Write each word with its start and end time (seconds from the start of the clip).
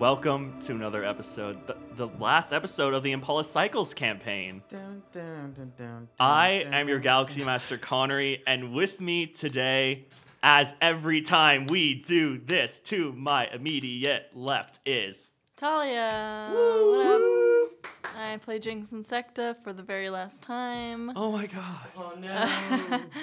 Welcome 0.00 0.58
to 0.60 0.72
another 0.72 1.04
episode, 1.04 1.66
the, 1.66 1.76
the 1.94 2.06
last 2.06 2.54
episode 2.54 2.94
of 2.94 3.02
the 3.02 3.12
Impala 3.12 3.44
Cycles 3.44 3.92
campaign. 3.92 4.62
Dun, 4.66 5.02
dun, 5.12 5.52
dun, 5.52 5.72
dun, 5.76 6.08
I 6.18 6.62
dun, 6.64 6.72
am 6.72 6.88
your. 6.88 7.00
Galaxy 7.00 7.44
Master 7.44 7.76
Connery, 7.78 8.42
and 8.46 8.72
with 8.72 8.98
me 8.98 9.26
today, 9.26 10.06
as 10.42 10.74
every 10.80 11.20
time 11.20 11.66
we 11.66 11.96
do 11.96 12.38
this, 12.38 12.80
to 12.80 13.12
my 13.12 13.48
immediate 13.48 14.30
left 14.32 14.80
is. 14.86 15.32
Talia, 15.58 16.48
what 16.50 17.06
up? 17.06 17.86
I 18.16 18.38
play 18.38 18.58
Jinx 18.58 18.92
Insecta 18.92 19.62
for 19.62 19.74
the 19.74 19.82
very 19.82 20.08
last 20.08 20.42
time. 20.42 21.12
Oh 21.14 21.30
my 21.30 21.46
god. 21.46 21.88
Oh 21.94 22.14
no. 22.18 23.00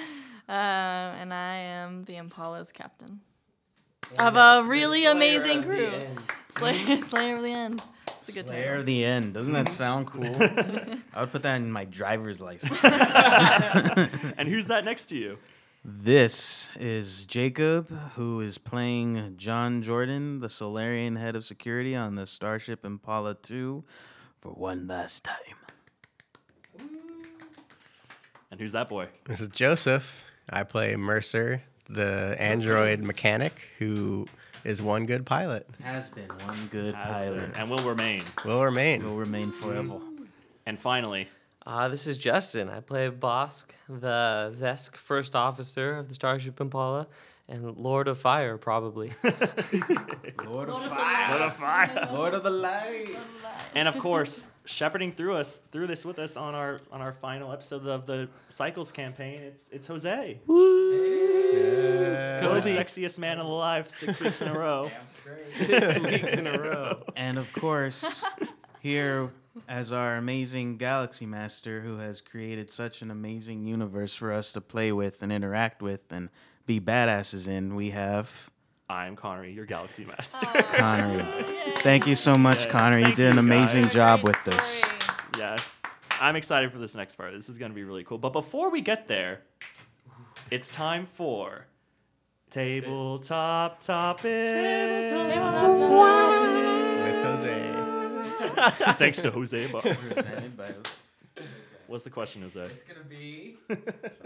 Uh, 0.48 1.12
and 1.20 1.34
I 1.34 1.56
am 1.56 2.04
the 2.04 2.16
Impala's 2.16 2.72
captain. 2.72 3.20
Of 4.18 4.36
a 4.36 4.64
really 4.64 5.06
amazing 5.06 5.62
crew. 5.62 5.90
Slayer, 6.56 6.96
Slayer 7.02 7.36
of 7.36 7.42
the 7.42 7.52
End. 7.52 7.82
It's 8.18 8.28
a 8.28 8.32
good 8.32 8.46
time. 8.46 8.54
Slayer 8.54 8.64
title. 8.64 8.80
of 8.80 8.86
the 8.86 9.04
End. 9.04 9.34
Doesn't 9.34 9.52
that 9.52 9.66
mm-hmm. 9.66 9.74
sound 9.74 10.06
cool? 10.06 10.36
I 11.14 11.20
would 11.20 11.32
put 11.32 11.42
that 11.42 11.56
in 11.56 11.70
my 11.70 11.84
driver's 11.84 12.40
license. 12.40 12.78
And 14.38 14.48
who's 14.48 14.66
that 14.66 14.84
next 14.84 15.06
to 15.06 15.16
you? 15.16 15.38
this 15.84 16.68
is 16.78 17.24
Jacob, 17.24 17.88
who 18.14 18.40
is 18.40 18.58
playing 18.58 19.34
John 19.36 19.82
Jordan, 19.82 20.40
the 20.40 20.50
Solarian 20.50 21.16
head 21.16 21.34
of 21.34 21.44
security 21.44 21.94
on 21.96 22.14
the 22.14 22.26
Starship 22.26 22.84
Impala 22.84 23.34
2 23.34 23.84
for 24.40 24.52
one 24.52 24.86
last 24.86 25.24
time. 25.24 25.36
And 28.50 28.60
who's 28.60 28.72
that 28.72 28.88
boy? 28.88 29.08
This 29.26 29.40
is 29.40 29.48
Joseph. 29.48 30.24
I 30.50 30.64
play 30.64 30.96
Mercer, 30.96 31.62
the 31.88 32.36
android 32.38 33.00
mechanic 33.00 33.52
who 33.78 34.26
is 34.64 34.82
one 34.82 35.06
good 35.06 35.24
pilot. 35.24 35.66
Has 35.82 36.08
been 36.08 36.28
one 36.44 36.66
good 36.70 36.94
Has 36.94 37.06
pilot. 37.06 37.52
been, 37.52 37.60
and 37.62 37.70
will 37.70 37.88
remain. 37.88 38.22
Will 38.44 38.62
remain. 38.64 39.04
will 39.04 39.16
remain 39.16 39.50
forever. 39.52 39.98
And 40.66 40.78
finally, 40.78 41.28
Uh, 41.66 41.86
this 41.88 42.06
is 42.06 42.16
Justin. 42.16 42.68
I 42.70 42.80
play 42.80 43.10
Bosk, 43.10 43.66
the 43.88 44.54
Vesk 44.58 44.96
first 44.96 45.36
officer 45.36 45.96
of 45.98 46.08
the 46.08 46.14
Starship 46.14 46.60
Impala, 46.60 47.06
and 47.46 47.76
Lord 47.76 48.08
of 48.08 48.18
Fire, 48.18 48.56
probably. 48.56 49.12
Lord 50.44 50.68
of 50.70 51.54
Fire. 51.56 52.08
Lord 52.12 52.34
of 52.34 52.42
the 52.42 52.50
Light. 52.50 53.16
and 53.74 53.86
of 53.88 53.98
course, 53.98 54.46
shepherding 54.68 55.12
through 55.12 55.34
us 55.34 55.62
through 55.72 55.86
this 55.86 56.04
with 56.04 56.18
us 56.18 56.36
on 56.36 56.54
our 56.54 56.80
on 56.92 57.00
our 57.00 57.12
final 57.12 57.52
episode 57.52 57.86
of 57.86 58.06
the 58.06 58.28
Cycles 58.48 58.92
campaign. 58.92 59.40
It's 59.42 59.68
it's 59.70 59.86
Jose, 59.88 60.38
the 62.38 62.70
sexiest 62.76 63.18
man 63.18 63.38
alive, 63.38 63.90
six 63.90 64.20
weeks 64.20 64.42
in 64.42 64.48
a 64.48 64.58
row. 64.58 64.90
Six 65.44 65.98
weeks 66.00 66.34
in 66.34 66.46
a 66.46 66.58
row. 66.60 67.02
And 67.16 67.38
of 67.38 67.50
course, 67.52 68.24
here 68.80 69.30
as 69.68 69.92
our 69.92 70.16
amazing 70.16 70.76
Galaxy 70.76 71.26
Master 71.26 71.80
who 71.80 71.98
has 71.98 72.20
created 72.20 72.70
such 72.70 73.02
an 73.02 73.10
amazing 73.10 73.64
universe 73.66 74.14
for 74.14 74.32
us 74.32 74.52
to 74.52 74.60
play 74.60 74.92
with 74.92 75.22
and 75.22 75.32
interact 75.32 75.80
with 75.80 76.12
and 76.12 76.28
be 76.66 76.80
badasses 76.80 77.48
in, 77.48 77.74
we 77.74 77.90
have 77.90 78.50
I'm 78.90 79.16
Connery, 79.16 79.52
your 79.52 79.66
Galaxy 79.66 80.04
Master. 80.06 80.46
Connery. 80.68 81.22
Thank 81.78 82.06
you 82.06 82.14
so 82.14 82.38
much, 82.38 82.64
Yeah, 82.64 82.70
Connery. 82.70 83.00
You 83.00 83.04
thank 83.06 83.16
did 83.16 83.26
an 83.28 83.32
you, 83.34 83.40
amazing 83.40 83.82
guys. 83.82 83.92
job 83.94 84.22
with 84.22 84.42
this. 84.44 84.64
story. 84.78 84.92
yeah, 85.38 85.56
I'm 86.20 86.36
excited 86.36 86.72
for 86.72 86.78
this 86.78 86.94
next 86.94 87.16
part. 87.16 87.32
This 87.34 87.48
is 87.50 87.58
gonna 87.58 87.74
be 87.74 87.84
really 87.84 88.04
cool. 88.04 88.16
But 88.18 88.32
before 88.32 88.70
we 88.70 88.80
get 88.80 89.06
there, 89.08 89.42
it's 90.50 90.70
time 90.72 91.06
for 91.06 91.66
tabletop 92.50 93.80
topic. 93.80 94.24
With 94.24 94.52
Jose. 97.24 97.84
Thanks 98.94 99.20
to 99.22 99.30
Jose. 99.30 99.70
Bar. 99.70 99.82
Presented 99.82 100.56
by- 100.56 100.72
What's 101.88 102.04
the 102.04 102.10
question, 102.10 102.42
Jose? 102.42 102.60
It's 102.60 102.82
gonna 102.82 103.00
be. 103.08 103.56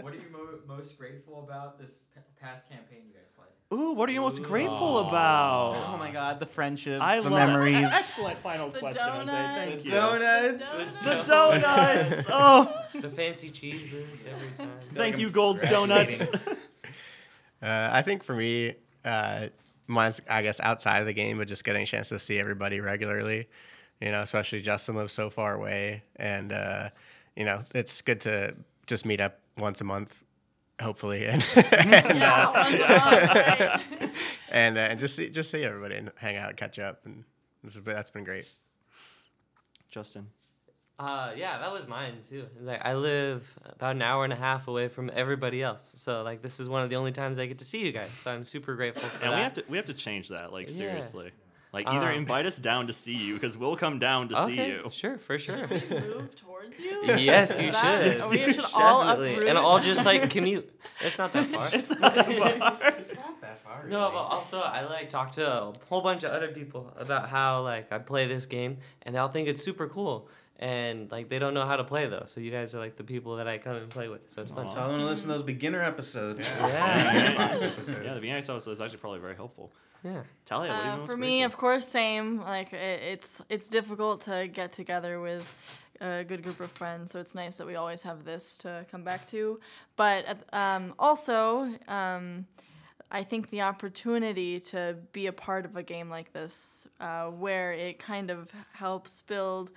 what 0.01 0.13
are 0.13 0.17
you 0.17 0.25
mo- 0.31 0.59
most 0.67 0.97
grateful 0.97 1.43
about 1.47 1.79
this 1.79 2.03
p- 2.13 2.19
past 2.41 2.67
campaign 2.69 3.03
you 3.07 3.13
guys 3.13 3.29
played? 3.29 3.32
Ooh, 3.71 3.91
what 3.93 4.07
are 4.07 4.11
you 4.11 4.21
most 4.21 4.43
grateful 4.43 4.99
about? 4.99 5.75
Oh 5.93 5.97
my 5.97 6.11
god, 6.11 6.39
the 6.39 6.45
friendships, 6.45 7.01
I 7.01 7.19
the 7.21 7.29
love 7.29 7.47
memories. 7.49 7.85
Excellent 7.91 8.37
final 8.39 8.69
The 8.69 8.79
question, 8.79 9.01
Jose. 9.03 9.25
donuts. 9.25 9.55
Thank 9.55 9.81
The 9.81 9.85
you. 9.85 9.91
donuts. 9.91 10.91
The 10.91 11.23
donuts. 11.27 12.25
Oh, 12.29 12.85
the 13.01 13.09
fancy 13.09 13.49
cheeses 13.49 14.23
every 14.31 14.55
time. 14.55 14.71
thank 14.93 15.17
you, 15.17 15.29
Gold's 15.29 15.67
Donuts. 15.69 16.27
Uh, 17.61 17.89
I 17.93 18.01
think 18.01 18.25
for 18.25 18.33
me, 18.35 18.75
uh, 19.05 19.47
mine's 19.87 20.19
I 20.29 20.41
guess 20.41 20.59
outside 20.59 20.99
of 20.99 21.05
the 21.05 21.13
game, 21.13 21.37
but 21.37 21.47
just 21.47 21.63
getting 21.63 21.83
a 21.83 21.85
chance 21.85 22.09
to 22.09 22.19
see 22.19 22.37
everybody 22.37 22.81
regularly. 22.81 23.45
You 24.01 24.11
know, 24.11 24.21
especially 24.21 24.61
Justin 24.61 24.95
lives 24.95 25.13
so 25.13 25.29
far 25.29 25.55
away, 25.55 26.03
and 26.17 26.51
uh, 26.51 26.89
you 27.37 27.45
know 27.45 27.63
it's 27.73 28.01
good 28.01 28.19
to 28.21 28.53
just 28.85 29.05
meet 29.05 29.21
up 29.21 29.39
once 29.57 29.79
a 29.79 29.85
month, 29.85 30.25
hopefully, 30.81 31.25
and 31.27 31.41
Yeah, 31.55 32.51
once 32.51 32.73
a 32.73 32.79
right? 32.79 34.11
and, 34.51 34.77
uh, 34.77 34.81
and 34.81 34.99
just 34.99 35.15
see 35.15 35.29
just 35.29 35.51
see 35.51 35.63
everybody 35.63 35.95
and 35.95 36.11
hang 36.17 36.35
out, 36.37 36.55
catch 36.57 36.79
up, 36.79 37.05
and 37.05 37.23
this 37.63 37.75
is, 37.75 37.83
that's 37.83 38.11
been 38.11 38.23
great. 38.23 38.51
Justin. 39.89 40.27
Uh, 40.99 41.31
yeah, 41.35 41.57
that 41.57 41.71
was 41.71 41.87
mine 41.87 42.13
too. 42.29 42.45
Like 42.61 42.85
I 42.85 42.93
live 42.93 43.51
about 43.65 43.95
an 43.95 44.01
hour 44.03 44.23
and 44.23 44.31
a 44.31 44.35
half 44.35 44.67
away 44.67 44.87
from 44.89 45.09
everybody 45.13 45.63
else, 45.63 45.93
so 45.97 46.21
like 46.23 46.41
this 46.41 46.59
is 46.59 46.69
one 46.69 46.83
of 46.83 46.89
the 46.89 46.95
only 46.97 47.11
times 47.11 47.39
I 47.39 47.45
get 47.47 47.59
to 47.59 47.65
see 47.65 47.83
you 47.85 47.91
guys. 47.91 48.11
So 48.11 48.31
I'm 48.31 48.43
super 48.43 48.75
grateful 48.75 49.09
for 49.09 49.23
And 49.23 49.33
that. 49.33 49.37
we 49.37 49.43
have 49.43 49.53
to 49.55 49.63
we 49.69 49.77
have 49.77 49.87
to 49.87 49.93
change 49.93 50.29
that, 50.29 50.53
like 50.53 50.69
Yeah. 50.69 50.99
Seriously. 51.73 51.91
Like 51.93 51.95
either 52.03 52.11
Um, 52.11 52.17
invite 52.17 52.45
us 52.45 52.57
down 52.57 52.87
to 52.87 52.93
see 52.93 53.13
you, 53.15 53.33
because 53.35 53.57
we'll 53.57 53.75
come 53.75 53.99
down 53.99 54.29
to 54.29 54.35
see 54.35 54.41
okay, 54.53 54.67
you. 54.69 54.89
sure, 54.91 55.17
for 55.17 55.39
sure. 55.39 55.67
Move 55.67 56.35
towards 56.35 56.79
you? 56.79 57.01
yes, 57.05 57.59
you 57.59 57.71
that- 57.71 58.21
should. 58.21 58.31
We 58.31 58.53
should 58.53 58.63
all 58.75 59.01
Definitely. 59.03 59.33
uproot. 59.33 59.47
and 59.49 59.57
all 59.57 59.79
just 59.79 60.05
like 60.05 60.29
commute. 60.35 60.69
It's 61.01 61.17
not 61.17 61.33
that 61.33 61.47
far. 61.47 61.67
It's 61.73 61.89
not 61.99 62.15
far. 62.15 62.93
It's 62.99 63.15
not 63.15 63.41
that 63.41 63.59
far. 63.59 63.87
No, 63.87 64.09
but 64.11 64.17
also 64.19 64.59
I 64.61 64.83
like 64.85 65.09
talked 65.09 65.35
to 65.35 65.45
a 65.45 65.73
whole 65.89 66.01
bunch 66.01 66.23
of 66.23 66.31
other 66.31 66.49
people 66.49 66.93
about 66.97 67.29
how 67.29 67.63
like 67.63 67.91
I 67.91 67.97
play 67.99 68.27
this 68.27 68.45
game 68.45 68.77
and 69.01 69.13
they 69.15 69.19
all 69.19 69.27
think 69.29 69.47
it's 69.47 69.61
super 69.61 69.87
cool 69.87 70.29
and 70.59 71.11
like 71.11 71.27
they 71.29 71.39
don't 71.39 71.53
know 71.53 71.65
how 71.65 71.75
to 71.75 71.83
play 71.83 72.05
though. 72.07 72.23
So 72.25 72.39
you 72.39 72.51
guys 72.51 72.73
are 72.75 72.79
like 72.79 72.95
the 72.95 73.03
people 73.03 73.35
that 73.37 73.47
I 73.47 73.57
come 73.57 73.75
and 73.75 73.89
play 73.89 74.07
with. 74.07 74.29
So 74.29 74.41
it's 74.41 74.51
fun. 74.51 74.67
Aw. 74.67 74.73
Tell 74.73 74.87
them 74.89 74.99
to 74.99 75.05
listen 75.05 75.27
to 75.27 75.33
those 75.33 75.43
beginner 75.43 75.81
episodes. 75.81 76.57
Yeah. 76.59 77.55
yeah, 77.57 77.57
the 78.13 78.19
beginner 78.21 78.37
episodes 78.37 78.67
is 78.67 78.79
actually 78.79 78.99
probably 78.99 79.19
very 79.19 79.35
helpful. 79.35 79.73
Yeah. 80.03 80.23
Talia, 80.45 80.71
what 80.71 80.79
are 80.79 80.97
you 80.97 81.03
Uh, 81.03 81.07
for 81.07 81.17
me, 81.17 81.39
grateful 81.39 81.45
of 81.45 81.57
course, 81.57 81.87
same. 81.87 82.39
Like 82.41 82.73
it, 82.73 83.01
it's 83.03 83.41
it's 83.49 83.67
difficult 83.67 84.21
to 84.21 84.47
get 84.51 84.73
together 84.73 85.21
with 85.21 85.45
a 86.01 86.23
good 86.25 86.43
group 86.43 86.59
of 86.59 86.71
friends, 86.71 87.11
so 87.11 87.19
it's 87.19 87.35
nice 87.35 87.57
that 87.57 87.67
we 87.67 87.75
always 87.75 88.01
have 88.01 88.25
this 88.25 88.57
to 88.59 88.85
come 88.91 89.03
back 89.03 89.25
to. 89.27 89.59
But 89.95 90.39
um, 90.51 90.93
also, 90.99 91.73
um, 91.87 92.45
I 93.11 93.23
think 93.23 93.49
the 93.49 93.61
opportunity 93.61 94.59
to 94.59 94.97
be 95.13 95.27
a 95.27 95.33
part 95.33 95.65
of 95.65 95.77
a 95.77 95.83
game 95.83 96.09
like 96.09 96.33
this, 96.33 96.87
uh, 96.99 97.27
where 97.27 97.71
it 97.71 97.99
kind 97.99 98.29
of 98.29 98.51
helps 98.73 99.21
build 99.21 99.71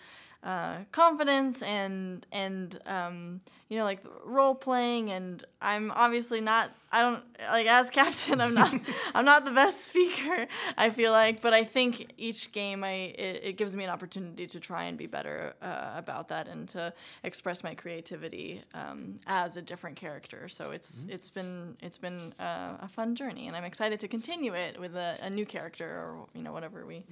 uh, 0.46 0.76
confidence 0.92 1.60
and 1.60 2.24
and 2.30 2.78
um, 2.86 3.40
you 3.68 3.76
know 3.76 3.82
like 3.82 4.00
role 4.24 4.54
playing 4.54 5.10
and 5.10 5.44
I'm 5.60 5.90
obviously 5.90 6.40
not 6.40 6.70
I 6.92 7.02
don't 7.02 7.24
like 7.50 7.66
as 7.66 7.90
captain 8.00 8.40
I'm 8.40 8.54
not 8.54 8.72
I'm 9.14 9.24
not 9.24 9.44
the 9.44 9.50
best 9.50 9.86
speaker 9.86 10.46
I 10.78 10.90
feel 10.90 11.10
like 11.10 11.42
but 11.42 11.52
I 11.52 11.64
think 11.64 12.12
each 12.16 12.52
game 12.52 12.84
I 12.84 12.92
it, 13.18 13.40
it 13.42 13.56
gives 13.56 13.74
me 13.74 13.82
an 13.82 13.90
opportunity 13.90 14.46
to 14.46 14.60
try 14.60 14.84
and 14.84 14.96
be 14.96 15.06
better 15.06 15.54
uh, 15.60 15.94
about 15.96 16.28
that 16.28 16.46
and 16.46 16.68
to 16.68 16.92
express 17.24 17.64
my 17.64 17.74
creativity 17.74 18.62
um, 18.72 19.18
as 19.26 19.56
a 19.56 19.62
different 19.62 19.96
character. 19.96 20.46
So 20.46 20.70
it's 20.70 21.06
it's 21.08 21.28
been 21.28 21.76
it's 21.82 21.98
been 21.98 22.32
uh, 22.38 22.76
a 22.82 22.88
fun 22.88 23.16
journey 23.16 23.48
and 23.48 23.56
I'm 23.56 23.64
excited 23.64 23.98
to 23.98 24.06
continue 24.06 24.54
it 24.54 24.78
with 24.78 24.94
a, 24.94 25.18
a 25.24 25.28
new 25.28 25.44
character 25.44 25.86
or 25.86 26.28
you 26.34 26.42
know 26.44 26.52
whatever 26.52 26.86
we 26.86 27.02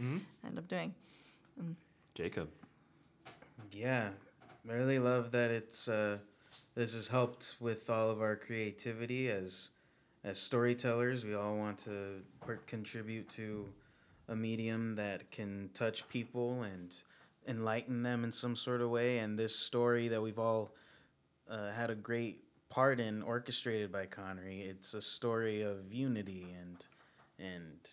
end 0.47 0.57
up 0.57 0.69
doing. 0.69 0.95
Jacob. 2.15 2.49
Yeah, 3.75 4.11
I 4.69 4.73
really 4.73 5.01
love 5.01 5.33
that 5.33 5.51
it's 5.51 5.89
uh, 5.89 6.19
this 6.77 6.95
has 6.95 7.09
helped 7.09 7.57
with 7.59 7.91
all 7.91 8.09
of 8.09 8.21
our 8.21 8.37
creativity 8.37 9.29
as 9.29 9.71
as 10.23 10.39
storytellers. 10.39 11.25
We 11.25 11.35
all 11.35 11.57
want 11.57 11.79
to 11.81 12.23
per- 12.41 12.61
contribute 12.67 13.29
to 13.31 13.67
a 14.29 14.37
medium 14.37 14.95
that 14.95 15.29
can 15.33 15.71
touch 15.75 16.09
people 16.09 16.63
and 16.63 16.95
enlighten 17.49 18.05
them 18.05 18.23
in 18.23 18.31
some 18.31 18.55
sort 18.55 18.81
of 18.81 18.91
way. 18.91 19.19
And 19.19 19.37
this 19.37 19.57
story 19.57 20.07
that 20.07 20.23
we've 20.23 20.39
all 20.39 20.73
uh, 21.51 21.73
had 21.73 21.91
a 21.91 21.97
great 21.97 22.45
part 22.71 23.01
in, 23.01 23.23
orchestrated 23.23 23.91
by 23.91 24.07
Connery, 24.07 24.61
it's 24.61 24.95
a 24.95 25.03
story 25.03 25.63
of 25.63 25.93
unity 25.93 26.47
and 26.61 26.77
and 27.41 27.91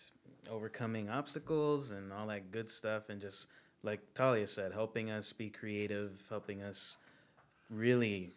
overcoming 0.48 1.10
obstacles 1.10 1.90
and 1.90 2.12
all 2.12 2.28
that 2.28 2.52
good 2.52 2.70
stuff 2.70 3.08
and 3.08 3.20
just 3.20 3.48
like 3.82 4.00
Talia 4.14 4.46
said, 4.46 4.72
helping 4.72 5.10
us 5.10 5.32
be 5.32 5.50
creative, 5.50 6.22
helping 6.28 6.62
us 6.62 6.96
really 7.70 8.32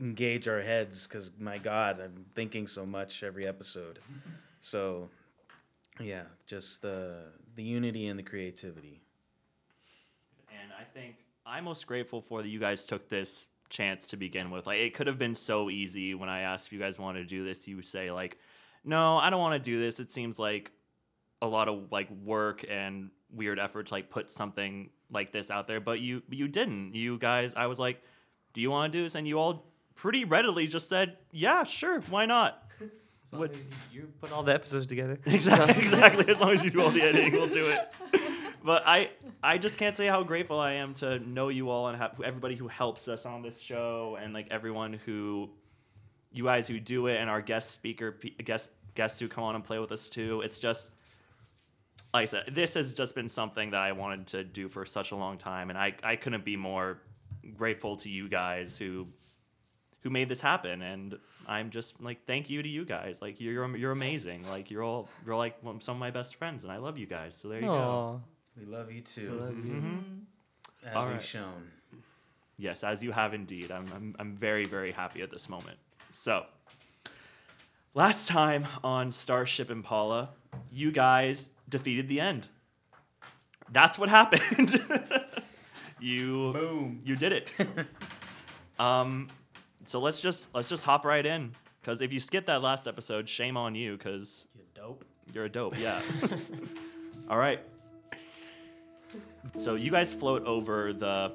engage 0.00 0.48
our 0.48 0.60
heads 0.60 1.06
because 1.06 1.30
my 1.38 1.58
God, 1.58 2.00
I'm 2.00 2.26
thinking 2.34 2.66
so 2.66 2.84
much 2.84 3.22
every 3.22 3.46
episode. 3.46 3.98
So 4.58 5.10
yeah, 6.00 6.22
just 6.46 6.82
the 6.82 7.18
the 7.54 7.62
unity 7.62 8.08
and 8.08 8.18
the 8.18 8.22
creativity. 8.24 9.00
And 10.50 10.72
I 10.72 10.82
think 10.82 11.16
I'm 11.44 11.64
most 11.64 11.86
grateful 11.86 12.20
for 12.20 12.42
that 12.42 12.48
you 12.48 12.58
guys 12.58 12.84
took 12.84 13.08
this 13.08 13.46
chance 13.68 14.06
to 14.06 14.16
begin 14.16 14.50
with. 14.50 14.66
Like 14.66 14.78
it 14.80 14.94
could 14.94 15.06
have 15.06 15.18
been 15.18 15.34
so 15.36 15.70
easy 15.70 16.14
when 16.14 16.28
I 16.28 16.40
asked 16.40 16.66
if 16.66 16.72
you 16.72 16.80
guys 16.80 16.98
wanted 16.98 17.20
to 17.20 17.26
do 17.26 17.44
this, 17.44 17.68
you 17.68 17.80
say 17.82 18.10
like, 18.10 18.38
"No, 18.82 19.18
I 19.18 19.30
don't 19.30 19.40
want 19.40 19.62
to 19.62 19.70
do 19.70 19.78
this. 19.78 20.00
It 20.00 20.10
seems 20.10 20.38
like 20.38 20.72
a 21.42 21.46
lot 21.46 21.68
of 21.68 21.90
like 21.92 22.08
work 22.10 22.64
and 22.68 23.10
weird 23.30 23.58
effort 23.58 23.86
to 23.88 23.94
like 23.94 24.10
put 24.10 24.30
something 24.30 24.90
like 25.10 25.32
this 25.32 25.50
out 25.50 25.66
there." 25.66 25.80
But 25.80 26.00
you 26.00 26.22
you 26.30 26.48
didn't. 26.48 26.94
You 26.94 27.18
guys 27.18 27.54
I 27.54 27.66
was 27.66 27.78
like, 27.78 28.00
"Do 28.52 28.60
you 28.60 28.70
want 28.70 28.92
to 28.92 28.98
do 28.98 29.02
this?" 29.04 29.14
And 29.14 29.26
you 29.26 29.38
all 29.38 29.66
pretty 29.94 30.24
readily 30.24 30.66
just 30.66 30.88
said, 30.88 31.16
"Yeah, 31.32 31.64
sure. 31.64 32.00
Why 32.10 32.26
not?" 32.26 32.62
As 32.80 33.32
long 33.32 33.40
What- 33.40 33.50
as 33.52 33.58
you 33.92 34.12
put 34.20 34.30
all 34.32 34.42
the 34.44 34.54
episodes 34.54 34.86
together. 34.86 35.18
Exactly, 35.26 35.78
exactly. 35.80 36.28
As 36.28 36.40
long 36.40 36.50
as 36.50 36.62
you 36.64 36.70
do 36.70 36.80
all 36.80 36.90
the 36.92 37.02
editing, 37.02 37.32
we'll 37.32 37.48
do 37.48 37.66
it. 37.68 37.92
But 38.64 38.82
I, 38.84 39.10
I 39.44 39.58
just 39.58 39.78
can't 39.78 39.96
say 39.96 40.06
how 40.08 40.24
grateful 40.24 40.58
I 40.58 40.72
am 40.72 40.92
to 40.94 41.20
know 41.20 41.50
you 41.50 41.70
all 41.70 41.86
and 41.86 41.96
have 41.96 42.20
everybody 42.20 42.56
who 42.56 42.66
helps 42.66 43.06
us 43.06 43.24
on 43.24 43.42
this 43.42 43.60
show, 43.60 44.18
and 44.20 44.34
like 44.34 44.48
everyone 44.50 44.94
who, 44.94 45.50
you 46.32 46.42
guys 46.44 46.66
who 46.66 46.80
do 46.80 47.06
it, 47.06 47.18
and 47.20 47.30
our 47.30 47.40
guest 47.40 47.70
speaker, 47.70 48.10
pe- 48.10 48.30
guest 48.30 48.70
guests 48.96 49.20
who 49.20 49.28
come 49.28 49.44
on 49.44 49.54
and 49.54 49.62
play 49.62 49.78
with 49.78 49.92
us 49.92 50.08
too. 50.10 50.40
It's 50.44 50.58
just, 50.58 50.88
like 52.16 52.22
I 52.22 52.26
said, 52.26 52.54
this 52.54 52.74
has 52.74 52.94
just 52.94 53.14
been 53.14 53.28
something 53.28 53.70
that 53.70 53.80
I 53.80 53.92
wanted 53.92 54.26
to 54.28 54.42
do 54.42 54.68
for 54.68 54.86
such 54.86 55.10
a 55.10 55.16
long 55.16 55.36
time, 55.36 55.68
and 55.68 55.78
I, 55.78 55.94
I 56.02 56.16
couldn't 56.16 56.44
be 56.44 56.56
more 56.56 56.98
grateful 57.56 57.96
to 57.96 58.08
you 58.08 58.28
guys 58.28 58.78
who, 58.78 59.08
who 60.00 60.08
made 60.08 60.28
this 60.28 60.40
happen, 60.40 60.80
and 60.80 61.18
I'm 61.46 61.68
just 61.68 62.00
like 62.00 62.24
thank 62.26 62.48
you 62.48 62.62
to 62.62 62.68
you 62.68 62.86
guys. 62.86 63.20
Like 63.20 63.38
you're 63.38 63.76
you're 63.76 63.92
amazing. 63.92 64.48
Like 64.48 64.70
you're 64.70 64.82
all 64.82 65.08
you're 65.26 65.36
like 65.36 65.56
some 65.80 65.96
of 65.96 66.00
my 66.00 66.10
best 66.10 66.36
friends, 66.36 66.64
and 66.64 66.72
I 66.72 66.78
love 66.78 66.96
you 66.96 67.06
guys. 67.06 67.34
So 67.34 67.48
there 67.48 67.60
you 67.60 67.66
go. 67.66 68.22
We 68.58 68.64
love 68.64 68.90
you 68.90 69.02
too, 69.02 69.32
love 69.32 69.56
you. 69.64 69.74
hmm 69.74 69.98
as 70.86 70.96
All 70.96 71.06
we've 71.06 71.16
right. 71.16 71.22
shown. 71.22 71.70
Yes, 72.56 72.82
as 72.82 73.02
you 73.04 73.12
have 73.12 73.34
indeed. 73.34 73.70
I'm, 73.70 73.86
I'm 73.94 74.16
I'm 74.18 74.36
very 74.36 74.64
very 74.64 74.92
happy 74.92 75.20
at 75.20 75.30
this 75.30 75.50
moment. 75.50 75.76
So 76.14 76.46
last 77.92 78.26
time 78.26 78.66
on 78.82 79.12
Starship 79.12 79.70
Impala, 79.70 80.30
you 80.72 80.90
guys 80.90 81.50
defeated 81.68 82.08
the 82.08 82.20
end. 82.20 82.48
That's 83.70 83.98
what 83.98 84.08
happened. 84.08 84.80
you 86.00 86.52
Boom. 86.52 87.00
you 87.04 87.16
did 87.16 87.32
it. 87.32 87.52
um, 88.78 89.28
so 89.84 90.00
let's 90.00 90.20
just 90.20 90.54
let's 90.54 90.68
just 90.68 90.84
hop 90.84 91.04
right 91.04 91.24
in. 91.24 91.52
Because 91.80 92.00
if 92.00 92.12
you 92.12 92.20
skip 92.20 92.46
that 92.46 92.62
last 92.62 92.86
episode, 92.88 93.28
shame 93.28 93.56
on 93.56 93.74
you. 93.74 93.96
Because 93.96 94.48
you're 94.54 94.66
dope. 94.74 95.04
You're 95.32 95.44
a 95.44 95.48
dope, 95.48 95.78
yeah. 95.78 96.00
All 97.30 97.38
right. 97.38 97.60
So 99.56 99.74
you 99.74 99.90
guys 99.90 100.12
float 100.12 100.44
over 100.44 100.92
the 100.92 101.32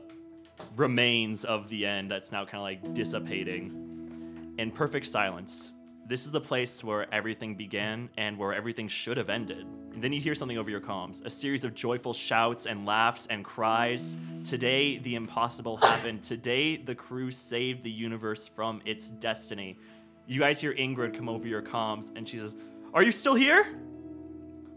remains 0.75 1.43
of 1.43 1.67
the 1.69 1.85
end 1.85 2.11
that's 2.11 2.31
now 2.31 2.45
kind 2.45 2.57
of 2.57 2.61
like 2.61 2.93
dissipating 2.93 4.55
in 4.57 4.71
perfect 4.71 5.05
silence. 5.05 5.73
This 6.07 6.25
is 6.25 6.31
the 6.31 6.41
place 6.41 6.83
where 6.83 7.13
everything 7.13 7.55
began 7.55 8.09
and 8.17 8.37
where 8.37 8.53
everything 8.53 8.87
should 8.87 9.17
have 9.17 9.29
ended. 9.29 9.65
And 10.01 10.05
then 10.05 10.13
you 10.13 10.19
hear 10.19 10.33
something 10.33 10.57
over 10.57 10.71
your 10.71 10.81
comms 10.81 11.23
a 11.27 11.29
series 11.29 11.63
of 11.63 11.75
joyful 11.75 12.11
shouts 12.11 12.65
and 12.65 12.87
laughs 12.87 13.27
and 13.27 13.45
cries. 13.45 14.17
Today, 14.43 14.97
the 14.97 15.13
impossible 15.13 15.77
happened. 15.77 16.23
Today, 16.23 16.75
the 16.75 16.95
crew 16.95 17.29
saved 17.29 17.83
the 17.83 17.91
universe 17.91 18.47
from 18.47 18.81
its 18.83 19.11
destiny. 19.11 19.77
You 20.25 20.39
guys 20.39 20.59
hear 20.59 20.73
Ingrid 20.73 21.15
come 21.15 21.29
over 21.29 21.47
your 21.47 21.61
comms 21.61 22.11
and 22.15 22.27
she 22.27 22.39
says, 22.39 22.57
Are 22.95 23.03
you 23.03 23.11
still 23.11 23.35
here? 23.35 23.77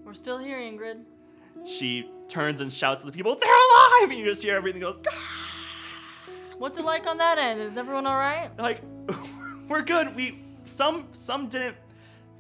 We're 0.04 0.12
still 0.12 0.36
here, 0.36 0.58
Ingrid. 0.58 1.04
she 1.64 2.10
turns 2.28 2.60
and 2.60 2.70
shouts 2.70 3.02
at 3.02 3.06
the 3.06 3.16
people, 3.16 3.34
"They're 3.34 3.48
alive!" 3.50 4.10
And 4.10 4.18
you 4.18 4.26
just 4.26 4.42
hear 4.42 4.56
everything 4.56 4.82
goes, 4.82 4.98
What's 6.58 6.76
it 6.76 6.84
like 6.84 7.06
on 7.06 7.16
that 7.16 7.38
end? 7.38 7.62
Is 7.62 7.78
everyone 7.78 8.06
all 8.06 8.18
right? 8.18 8.50
like, 8.58 8.82
"We're 9.68 9.80
good. 9.80 10.14
We 10.14 10.44
some 10.66 11.08
some 11.12 11.48
didn't 11.48 11.76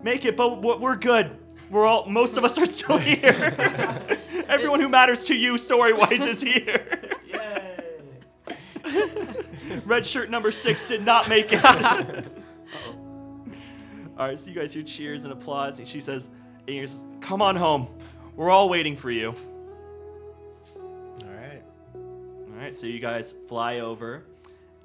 make 0.02 0.26
it, 0.26 0.36
but 0.36 0.60
we're 0.60 0.96
good. 0.96 1.38
We're 1.74 1.86
all 1.86 2.06
most 2.06 2.36
of 2.36 2.44
us 2.44 2.56
are 2.56 2.66
still 2.66 2.98
here. 3.10 3.52
Everyone 4.48 4.78
who 4.78 4.88
matters 4.88 5.24
to 5.24 5.34
you, 5.34 5.58
story 5.58 5.92
wise, 5.92 6.24
is 6.24 6.40
here. 6.40 7.00
Yay! 7.26 7.80
Red 9.84 10.06
shirt 10.06 10.30
number 10.30 10.52
six 10.52 10.86
did 10.86 11.04
not 11.04 11.28
make 11.28 11.52
it. 11.52 11.64
all 11.64 12.22
right, 14.16 14.38
so 14.38 14.52
you 14.52 14.56
guys 14.56 14.72
hear 14.72 14.84
cheers 14.84 15.24
and 15.24 15.32
applause, 15.32 15.80
and 15.80 15.88
she 15.88 16.00
says, 16.00 16.30
and 16.68 16.68
she 16.68 16.86
says, 16.86 17.04
"Come 17.20 17.42
on 17.42 17.56
home. 17.56 17.88
We're 18.36 18.50
all 18.50 18.68
waiting 18.68 18.96
for 18.96 19.10
you." 19.10 19.34
All 20.76 21.28
right. 21.28 21.60
All 21.96 22.56
right, 22.56 22.72
so 22.72 22.86
you 22.86 23.00
guys 23.00 23.34
fly 23.48 23.80
over, 23.80 24.22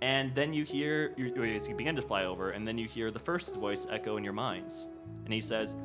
and 0.02 0.34
then 0.34 0.54
you 0.54 0.64
hear 0.64 1.14
you, 1.18 1.36
you 1.36 1.76
begin 1.76 1.96
to 1.98 2.02
fly 2.02 2.26
over, 2.26 2.50
and 2.50 2.68
then 2.68 2.80
you 2.80 2.88
hear 2.88 3.12
the 3.12 3.20
first 3.20 3.58
voice 3.58 3.86
echo 3.92 4.18
in 4.18 4.24
your 4.24 4.34
minds, 4.34 4.90
and 5.24 5.32
he 5.32 5.40
says, 5.40 5.76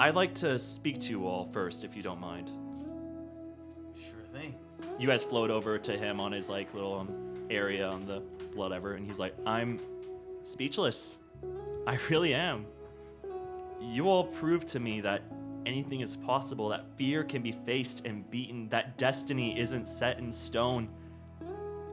"I'd 0.00 0.14
like 0.14 0.34
to 0.36 0.58
speak 0.58 0.98
to 1.00 1.10
you 1.10 1.26
all 1.26 1.44
first, 1.44 1.84
if 1.84 1.94
you 1.94 2.02
don't 2.02 2.20
mind." 2.20 2.50
Sure 3.94 4.24
thing. 4.32 4.54
You 4.98 5.06
guys 5.06 5.22
float 5.22 5.50
over 5.50 5.78
to 5.78 5.92
him 5.92 6.20
on 6.20 6.32
his 6.32 6.48
like 6.48 6.72
little 6.72 7.00
um, 7.00 7.10
area 7.50 7.86
on 7.86 8.06
the 8.06 8.22
whatever, 8.54 8.94
and 8.94 9.06
he's 9.06 9.18
like, 9.18 9.34
"I'm 9.44 9.78
speechless. 10.42 11.18
I 11.86 11.98
really 12.08 12.32
am. 12.32 12.64
You 13.80 14.08
all 14.08 14.24
proved 14.24 14.68
to 14.68 14.80
me 14.80 15.02
that." 15.02 15.22
Anything 15.66 16.00
is 16.00 16.16
possible, 16.16 16.70
that 16.70 16.86
fear 16.96 17.22
can 17.22 17.42
be 17.42 17.52
faced 17.52 18.06
and 18.06 18.28
beaten, 18.30 18.70
that 18.70 18.96
destiny 18.96 19.60
isn't 19.60 19.86
set 19.86 20.18
in 20.18 20.32
stone. 20.32 20.88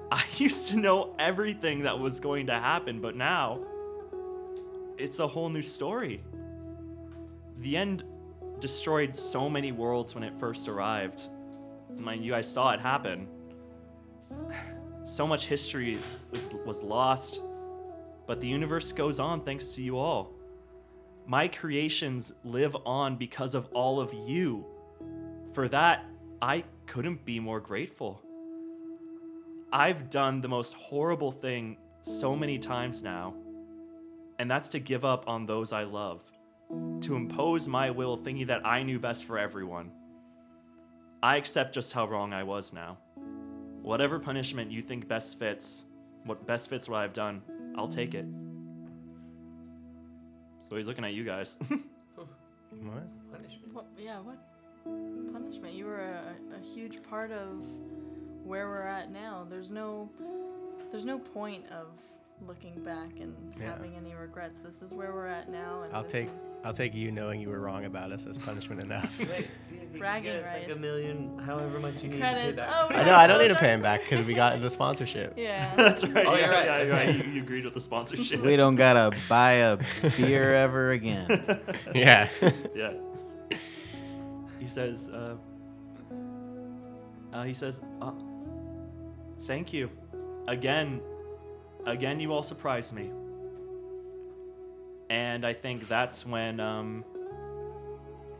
I 0.10 0.24
used 0.38 0.70
to 0.70 0.78
know 0.78 1.14
everything 1.20 1.84
that 1.84 2.00
was 2.00 2.22
going 2.22 2.48
to 2.48 2.54
happen, 2.54 3.02
but 3.02 3.18
now 3.18 3.60
it's 4.98 5.20
a 5.20 5.28
whole 5.28 5.50
new 5.50 5.62
story. 5.62 6.24
The 7.60 7.78
end 7.78 8.04
destroyed 8.60 9.16
so 9.16 9.50
many 9.50 9.72
worlds 9.72 10.16
when 10.16 10.24
it 10.24 10.40
first 10.40 10.68
arrived. 10.68 11.30
I 11.98 12.02
mean, 12.02 12.24
you 12.24 12.32
guys 12.32 12.52
saw 12.52 12.72
it 12.72 12.80
happen. 12.80 13.28
So 15.04 15.26
much 15.26 15.48
history 15.48 15.98
was, 16.32 16.50
was 16.66 16.84
lost, 16.84 17.42
but 18.26 18.42
the 18.42 18.48
universe 18.48 18.92
goes 18.92 19.20
on 19.20 19.42
thanks 19.42 19.68
to 19.68 19.82
you 19.82 19.98
all. 19.98 20.34
My 21.26 21.48
creations 21.48 22.34
live 22.44 22.76
on 22.86 23.16
because 23.16 23.56
of 23.56 23.68
all 23.74 24.00
of 24.00 24.14
you. 24.14 24.66
For 25.54 25.68
that, 25.70 26.06
I 26.42 26.64
couldn't 26.86 27.26
be 27.26 27.40
more 27.40 27.60
grateful. 27.60 28.22
I've 29.72 30.10
done 30.10 30.42
the 30.42 30.48
most 30.48 30.74
horrible 30.74 31.32
thing 31.32 31.78
so 32.02 32.36
many 32.36 32.60
times 32.60 33.04
now, 33.04 33.34
and 34.40 34.50
that's 34.50 34.70
to 34.70 34.80
give 34.80 35.04
up 35.04 35.28
on 35.28 35.46
those 35.46 35.74
I 35.74 35.84
love, 35.84 36.24
to 37.02 37.16
impose 37.16 37.68
my 37.68 37.90
will 37.92 38.18
thinking 38.18 38.48
that 38.48 38.66
I 38.66 38.84
knew 38.84 39.00
best 39.00 39.26
for 39.26 39.38
everyone. 39.38 39.92
I 41.24 41.38
accept 41.38 41.74
just 41.74 41.94
how 41.94 42.08
wrong 42.08 42.34
I 42.34 42.44
was 42.44 42.74
now. 42.74 42.98
Whatever 43.82 44.20
punishment 44.20 44.72
you 44.72 44.82
think 44.82 45.08
best 45.08 45.40
fits, 45.40 45.86
what 46.26 46.46
best 46.46 46.70
fits 46.70 46.90
what 46.90 47.00
I've 47.00 47.14
done, 47.14 47.42
I'll 47.78 47.88
take 47.88 48.14
it. 48.14 48.26
So 50.68 50.76
he's 50.76 50.88
looking 50.88 51.06
at 51.06 51.14
you 51.14 51.24
guys. 51.24 51.58
What? 52.84 53.32
Punishment. 53.32 53.74
What? 53.74 53.86
Yeah. 53.98 54.20
What? 54.20 54.38
Punishment. 55.34 55.74
You 55.74 55.86
were 55.86 56.00
a, 56.00 56.36
a 56.56 56.66
huge 56.66 57.02
part 57.04 57.32
of 57.32 57.64
where 58.44 58.68
we're 58.68 58.84
at 58.84 59.12
now. 59.12 59.46
There's 59.50 59.72
no. 59.72 60.10
There's 60.92 61.06
no 61.06 61.20
point 61.20 61.66
of 61.68 61.88
looking 62.46 62.84
back 62.84 63.10
and 63.20 63.34
Yeah. 63.60 63.72
having 63.72 63.96
any 63.96 64.14
regrets. 64.14 64.60
This 64.60 64.82
is 64.82 64.94
where 64.94 65.12
we're 65.14 65.26
at 65.28 65.50
now, 65.50 65.82
and 65.84 65.94
I'll 65.94 66.04
this 66.04 66.12
take 66.12 66.26
is- 66.28 66.60
I'll 66.64 66.74
take 66.74 66.94
you 66.94 67.12
knowing 67.12 67.42
you 67.42 67.50
were 67.50 67.60
wrong 67.60 67.86
about 67.86 68.12
us 68.12 68.26
as 68.28 68.38
punishment 68.38 68.80
enough. 68.80 69.18
Wait, 69.20 69.48
see 69.62 69.76
Bragging 69.98 70.34
get 70.34 70.44
us 70.46 70.54
like 70.70 70.78
a 70.78 70.80
million, 70.80 71.40
however 71.40 71.80
much 71.80 71.96
you 72.04 72.10
need 72.10 72.18
to 72.18 72.22
pay 72.24 72.34
Credits. 72.34 72.58
back. 72.58 72.70
Oh, 72.72 72.88
we 72.90 72.96
I 72.96 73.00
know 73.00 73.06
don't 73.06 73.14
I 73.16 73.28
don't 73.28 73.40
need 73.42 73.48
to 73.48 73.56
pay 73.56 73.74
him 73.74 73.82
back 73.82 74.02
because 74.04 74.24
we 74.26 74.34
got 74.36 74.62
the 74.62 74.70
sponsorship. 74.70 75.34
Yeah. 75.36 75.74
That's 75.78 76.06
right. 76.06 76.26
Oh, 76.28 76.36
yeah, 76.36 76.40
you're 76.46 76.50
right. 76.52 76.66
yeah, 76.66 76.82
you're 76.84 76.92
right. 76.92 77.16
You, 77.26 77.32
you 77.34 77.42
agreed 77.42 77.66
with 77.66 77.74
the 77.74 77.82
sponsorship. 77.82 78.42
We 78.42 78.56
don't 78.56 78.76
gotta 78.76 79.18
buy 79.28 79.54
a 79.54 79.78
beer 80.18 80.54
ever 80.54 80.92
again. 80.92 81.28
Yeah. 81.96 82.30
yeah. 82.76 82.94
He 84.60 84.68
says, 84.68 85.10
uh, 85.10 85.36
uh, 87.34 87.44
he 87.44 87.54
says, 87.54 87.82
uh, 88.02 88.12
thank 89.46 89.74
you. 89.74 89.90
Again, 90.48 91.02
again, 91.88 92.20
you 92.20 92.34
all 92.34 92.44
surprised 92.44 92.94
me. 92.94 93.12
And 95.10 95.46
I 95.46 95.54
think 95.54 95.88
that's 95.88 96.26
when 96.26 96.60
um, 96.60 97.06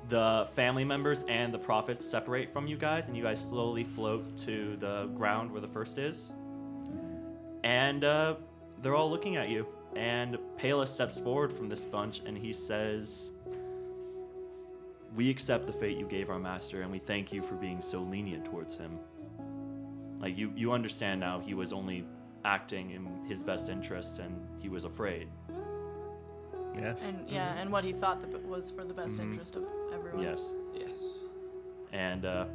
the 0.10 0.48
family 0.54 0.84
members 0.84 1.24
and 1.24 1.54
the 1.54 1.60
prophets 1.60 2.06
separate 2.06 2.52
from 2.52 2.68
you 2.68 2.78
guys, 2.78 3.08
and 3.08 3.16
you 3.16 3.24
guys 3.24 3.40
slowly 3.40 3.84
float 3.84 4.36
to 4.38 4.76
the 4.78 5.06
ground 5.16 5.52
where 5.52 5.62
the 5.62 5.68
first 5.68 5.98
is. 5.98 6.34
And 7.64 8.04
uh, 8.04 8.36
they're 8.82 8.96
all 8.96 9.10
looking 9.10 9.38
at 9.38 9.50
you. 9.50 9.66
And 9.96 10.38
Pela 10.58 10.86
steps 10.86 11.18
forward 11.18 11.52
from 11.52 11.70
this 11.70 11.86
bunch, 11.86 12.22
and 12.26 12.38
he 12.38 12.54
says, 12.54 13.32
we 15.16 15.30
accept 15.30 15.66
the 15.66 15.74
fate 15.74 15.98
you 15.98 16.06
gave 16.06 16.30
our 16.30 16.38
master, 16.38 16.82
and 16.82 16.92
we 16.92 17.00
thank 17.00 17.32
you 17.32 17.42
for 17.42 17.56
being 17.56 17.82
so 17.82 18.02
lenient 18.02 18.46
towards 18.46 18.76
him. 18.76 19.00
Like 20.20 20.38
you, 20.38 20.52
you 20.56 20.74
understand 20.74 21.22
now 21.22 21.40
he 21.40 21.54
was 21.54 21.72
only 21.72 22.06
acting 22.48 22.92
in 22.92 23.04
his 23.28 23.44
best 23.44 23.68
interest, 23.70 24.20
and 24.20 24.34
he 24.60 24.70
was 24.70 24.86
afraid. 24.86 25.28
Yes. 26.78 27.08
And 27.08 27.30
yeah, 27.30 27.60
and 27.60 27.72
what 27.72 27.84
he 27.84 27.92
thought 27.92 28.22
that 28.22 28.46
was 28.46 28.72
for 28.72 28.84
the 28.86 28.94
best 28.94 29.18
Mhm. 29.18 29.24
interest 29.32 29.56
of 29.58 29.64
everyone. 29.94 30.22
Yes. 30.22 30.56
Yes. 30.74 30.96
And 31.92 32.24
uh, 32.26 32.46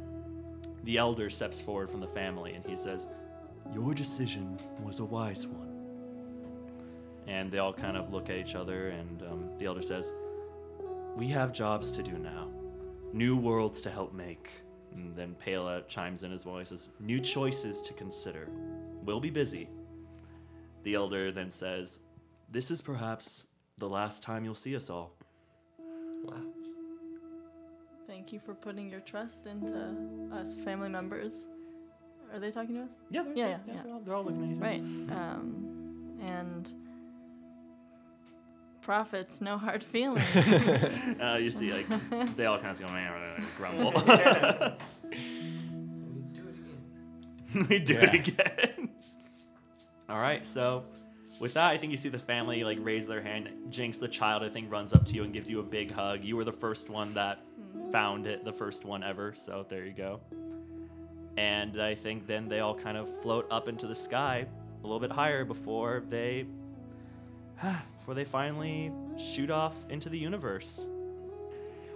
the 0.83 0.97
elder 0.97 1.29
steps 1.29 1.59
forward 1.61 1.89
from 1.91 1.99
the 1.99 2.07
family 2.07 2.53
and 2.55 2.65
he 2.65 2.75
says, 2.75 3.07
Your 3.73 3.93
decision 3.93 4.59
was 4.83 4.99
a 4.99 5.05
wise 5.05 5.45
one. 5.47 5.69
And 7.27 7.51
they 7.51 7.59
all 7.59 7.73
kind 7.73 7.95
of 7.97 8.11
look 8.11 8.29
at 8.29 8.35
each 8.37 8.55
other, 8.55 8.89
and 8.89 9.21
um, 9.23 9.41
the 9.57 9.65
elder 9.65 9.81
says, 9.81 10.13
We 11.15 11.27
have 11.29 11.53
jobs 11.53 11.91
to 11.91 12.01
do 12.03 12.17
now, 12.17 12.49
new 13.13 13.35
worlds 13.37 13.81
to 13.81 13.89
help 13.89 14.13
make. 14.13 14.49
And 14.93 15.13
then 15.15 15.35
Pela 15.35 15.83
chimes 15.87 16.23
in 16.23 16.31
as 16.31 16.45
well. 16.45 16.57
He 16.59 16.65
says, 16.65 16.89
New 16.99 17.19
choices 17.19 17.81
to 17.81 17.93
consider. 17.93 18.47
We'll 19.05 19.19
be 19.21 19.31
busy. 19.31 19.69
The 20.83 20.95
elder 20.95 21.31
then 21.31 21.49
says, 21.49 21.99
This 22.51 22.69
is 22.71 22.81
perhaps 22.81 23.47
the 23.77 23.89
last 23.89 24.23
time 24.23 24.43
you'll 24.45 24.55
see 24.55 24.75
us 24.75 24.89
all. 24.89 25.15
Wow. 26.25 26.35
Thank 28.07 28.31
you 28.31 28.39
for 28.39 28.53
putting 28.53 28.89
your 28.89 28.99
trust 29.01 29.47
into 29.47 30.29
us 30.31 30.55
family 30.55 30.89
members. 30.89 31.47
Are 32.33 32.39
they 32.39 32.51
talking 32.51 32.75
to 32.75 32.81
us? 32.83 32.91
Yeah, 33.09 33.23
they're, 33.23 33.33
Yeah, 33.35 33.47
yeah, 33.47 33.57
yeah. 33.67 33.81
They're, 33.83 33.93
all, 33.93 33.99
they're 34.01 34.15
all 34.15 34.23
looking 34.23 34.43
at 34.43 34.49
each 34.49 34.57
other. 34.57 34.65
Right. 34.65 34.81
Um, 35.17 36.17
and 36.21 36.71
prophets, 38.81 39.41
no 39.41 39.57
hard 39.57 39.83
feelings. 39.83 40.23
Uh, 41.21 41.37
you 41.37 41.51
see, 41.51 41.71
like 41.71 41.87
they 42.35 42.45
all 42.45 42.57
kind 42.57 42.71
of 42.71 42.79
go 42.85 42.91
"Meh," 42.91 43.09
grumble. 43.57 43.91
We 46.09 46.29
do 46.29 46.43
it 46.49 46.55
again. 47.53 47.67
we 47.69 47.79
do 47.79 47.97
it 47.99 48.13
again. 48.13 48.89
All 50.13 50.19
right, 50.19 50.45
so 50.45 50.83
with 51.41 51.55
that, 51.55 51.71
I 51.71 51.77
think 51.77 51.89
you 51.89 51.97
see 51.97 52.09
the 52.09 52.19
family 52.19 52.63
like 52.63 52.77
raise 52.79 53.07
their 53.07 53.23
hand. 53.23 53.49
Jinx, 53.69 53.97
the 53.97 54.07
child, 54.07 54.43
I 54.43 54.49
think, 54.49 54.71
runs 54.71 54.93
up 54.93 55.05
to 55.05 55.15
you 55.15 55.23
and 55.23 55.33
gives 55.33 55.49
you 55.49 55.59
a 55.59 55.63
big 55.63 55.89
hug. 55.89 56.23
You 56.23 56.35
were 56.35 56.43
the 56.43 56.53
first 56.53 56.87
one 56.87 57.15
that 57.15 57.39
hmm. 57.39 57.89
found 57.89 58.27
it, 58.27 58.45
the 58.45 58.53
first 58.53 58.85
one 58.85 59.03
ever. 59.03 59.33
So 59.35 59.65
there 59.67 59.83
you 59.83 59.93
go. 59.93 60.21
And 61.35 61.81
I 61.81 61.95
think 61.95 62.27
then 62.27 62.47
they 62.47 62.59
all 62.59 62.75
kind 62.75 62.95
of 62.95 63.09
float 63.23 63.47
up 63.49 63.67
into 63.67 63.87
the 63.87 63.95
sky 63.95 64.45
a 64.45 64.85
little 64.85 64.99
bit 64.99 65.11
higher 65.11 65.43
before 65.45 66.03
they, 66.09 66.45
before 67.97 68.13
they 68.13 68.23
finally 68.23 68.91
shoot 69.17 69.49
off 69.49 69.73
into 69.89 70.09
the 70.09 70.19
universe. 70.19 70.87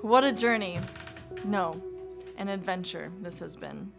What 0.02 0.24
a 0.24 0.32
journey. 0.32 0.80
No, 1.46 1.80
an 2.38 2.48
adventure 2.48 3.12
this 3.22 3.38
has 3.38 3.56
been. 3.56 3.92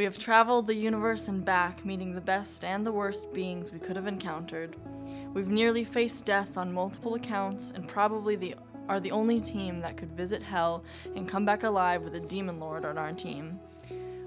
We 0.00 0.04
have 0.04 0.18
traveled 0.18 0.66
the 0.66 0.74
universe 0.74 1.28
and 1.28 1.44
back, 1.44 1.84
meeting 1.84 2.14
the 2.14 2.22
best 2.22 2.64
and 2.64 2.86
the 2.86 2.90
worst 2.90 3.30
beings 3.34 3.70
we 3.70 3.78
could 3.78 3.96
have 3.96 4.06
encountered. 4.06 4.74
We've 5.34 5.50
nearly 5.50 5.84
faced 5.84 6.24
death 6.24 6.56
on 6.56 6.72
multiple 6.72 7.16
accounts 7.16 7.70
and 7.74 7.86
probably 7.86 8.34
the, 8.34 8.54
are 8.88 8.98
the 8.98 9.10
only 9.10 9.40
team 9.40 9.80
that 9.80 9.98
could 9.98 10.12
visit 10.12 10.42
hell 10.42 10.84
and 11.14 11.28
come 11.28 11.44
back 11.44 11.64
alive 11.64 12.00
with 12.00 12.14
a 12.14 12.20
demon 12.20 12.58
lord 12.58 12.86
on 12.86 12.96
our 12.96 13.12
team. 13.12 13.60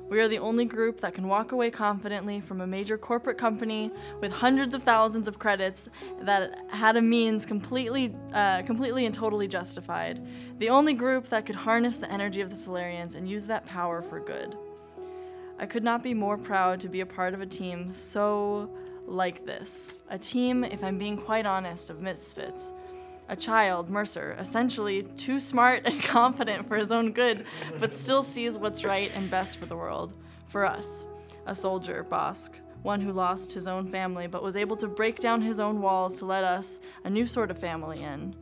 We 0.09 0.19
are 0.19 0.27
the 0.27 0.37
only 0.37 0.65
group 0.65 1.01
that 1.01 1.15
can 1.15 1.27
walk 1.27 1.53
away 1.53 1.71
confidently 1.71 2.39
from 2.39 2.61
a 2.61 2.67
major 2.67 2.95
corporate 2.95 3.39
company 3.39 3.89
with 4.21 4.31
hundreds 4.31 4.75
of 4.75 4.83
thousands 4.83 5.27
of 5.27 5.39
credits 5.39 5.89
that 6.21 6.55
had 6.69 6.97
a 6.97 7.01
means 7.01 7.47
completely, 7.47 8.15
uh, 8.31 8.61
completely 8.61 9.07
and 9.07 9.15
totally 9.15 9.47
justified. 9.47 10.23
The 10.59 10.69
only 10.69 10.93
group 10.93 11.29
that 11.29 11.47
could 11.47 11.55
harness 11.55 11.97
the 11.97 12.11
energy 12.11 12.41
of 12.41 12.51
the 12.51 12.55
Solarians 12.55 13.15
and 13.15 13.27
use 13.27 13.47
that 13.47 13.65
power 13.65 14.03
for 14.03 14.19
good. 14.19 14.55
I 15.59 15.65
could 15.65 15.83
not 15.83 16.03
be 16.03 16.13
more 16.13 16.37
proud 16.37 16.79
to 16.81 16.89
be 16.89 17.01
a 17.01 17.05
part 17.05 17.33
of 17.33 17.41
a 17.41 17.45
team 17.45 17.93
so 17.93 18.69
like 19.05 19.45
this. 19.45 19.93
A 20.09 20.17
team, 20.17 20.63
if 20.63 20.83
I'm 20.83 20.97
being 20.97 21.17
quite 21.17 21.45
honest, 21.45 21.89
of 21.89 22.01
misfits. 22.01 22.73
A 23.29 23.35
child, 23.35 23.89
Mercer, 23.89 24.35
essentially 24.39 25.03
too 25.03 25.39
smart 25.39 25.83
and 25.85 26.01
confident 26.03 26.67
for 26.67 26.75
his 26.75 26.91
own 26.91 27.11
good, 27.11 27.45
but 27.79 27.93
still 27.93 28.23
sees 28.23 28.57
what's 28.57 28.83
right 28.83 29.11
and 29.15 29.29
best 29.29 29.57
for 29.57 29.65
the 29.65 29.77
world. 29.77 30.17
For 30.47 30.65
us. 30.65 31.05
A 31.45 31.55
soldier, 31.55 32.05
Bosk, 32.09 32.49
one 32.83 33.01
who 33.01 33.11
lost 33.11 33.53
his 33.53 33.67
own 33.67 33.87
family 33.87 34.27
but 34.27 34.43
was 34.43 34.55
able 34.55 34.75
to 34.77 34.87
break 34.87 35.19
down 35.19 35.41
his 35.41 35.59
own 35.59 35.81
walls 35.81 36.19
to 36.19 36.25
let 36.25 36.43
us, 36.43 36.79
a 37.03 37.09
new 37.09 37.25
sort 37.25 37.51
of 37.51 37.57
family, 37.57 38.01
in. 38.01 38.35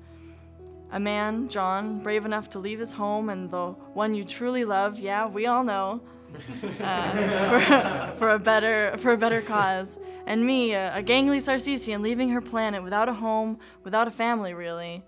A 0.92 1.00
man, 1.00 1.48
John, 1.48 2.00
brave 2.00 2.26
enough 2.26 2.50
to 2.50 2.60
leave 2.60 2.80
his 2.80 2.92
home 2.92 3.30
and 3.30 3.50
the 3.50 3.68
one 3.94 4.14
you 4.14 4.26
truly 4.26 4.66
love, 4.66 5.00
yeah, 5.00 5.26
we 5.26 5.46
all 5.46 5.64
know, 5.64 6.02
uh, 6.82 8.12
for, 8.12 8.18
for 8.18 8.30
a 8.32 8.40
better 8.40 8.98
for 8.98 9.12
a 9.14 9.18
better 9.18 9.42
cause. 9.42 10.00
And 10.26 10.46
me, 10.46 10.74
a, 10.74 10.98
a 10.98 11.04
gangly 11.04 11.38
Sarcesian, 11.38 12.02
leaving 12.02 12.30
her 12.30 12.42
planet 12.42 12.84
without 12.84 13.10
a 13.10 13.14
home, 13.14 13.60
without 13.84 14.08
a 14.08 14.12
family, 14.12 14.54
really. 14.54 15.04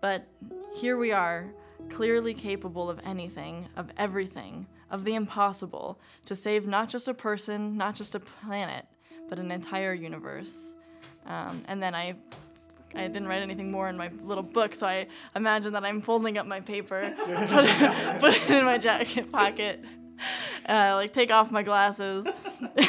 But 0.00 0.26
here 0.74 0.96
we 0.96 1.12
are, 1.12 1.46
clearly 1.88 2.34
capable 2.34 2.90
of 2.90 3.00
anything, 3.04 3.68
of 3.76 3.90
everything, 3.96 4.66
of 4.90 5.04
the 5.04 5.14
impossible, 5.14 5.98
to 6.26 6.34
save 6.34 6.66
not 6.66 6.88
just 6.88 7.08
a 7.08 7.14
person, 7.14 7.76
not 7.76 7.94
just 7.94 8.14
a 8.14 8.20
planet, 8.20 8.86
but 9.28 9.38
an 9.38 9.50
entire 9.50 9.94
universe. 9.94 10.74
Um, 11.26 11.64
and 11.66 11.82
then 11.82 11.94
I 11.94 12.14
I 12.94 13.08
didn't 13.08 13.26
write 13.26 13.42
anything 13.42 13.70
more 13.70 13.88
in 13.88 13.96
my 13.96 14.10
little 14.22 14.44
book, 14.44 14.74
so 14.74 14.86
I 14.86 15.06
imagine 15.34 15.72
that 15.72 15.84
I'm 15.84 16.00
folding 16.00 16.38
up 16.38 16.46
my 16.46 16.60
paper, 16.60 17.14
put 17.18 18.20
put 18.20 18.34
it 18.34 18.50
in 18.50 18.64
my 18.64 18.78
jacket 18.78 19.30
pocket, 19.30 19.84
uh, 20.68 20.92
like 20.96 21.12
take 21.12 21.30
off 21.30 21.50
my 21.50 21.62
glasses, 21.62 22.26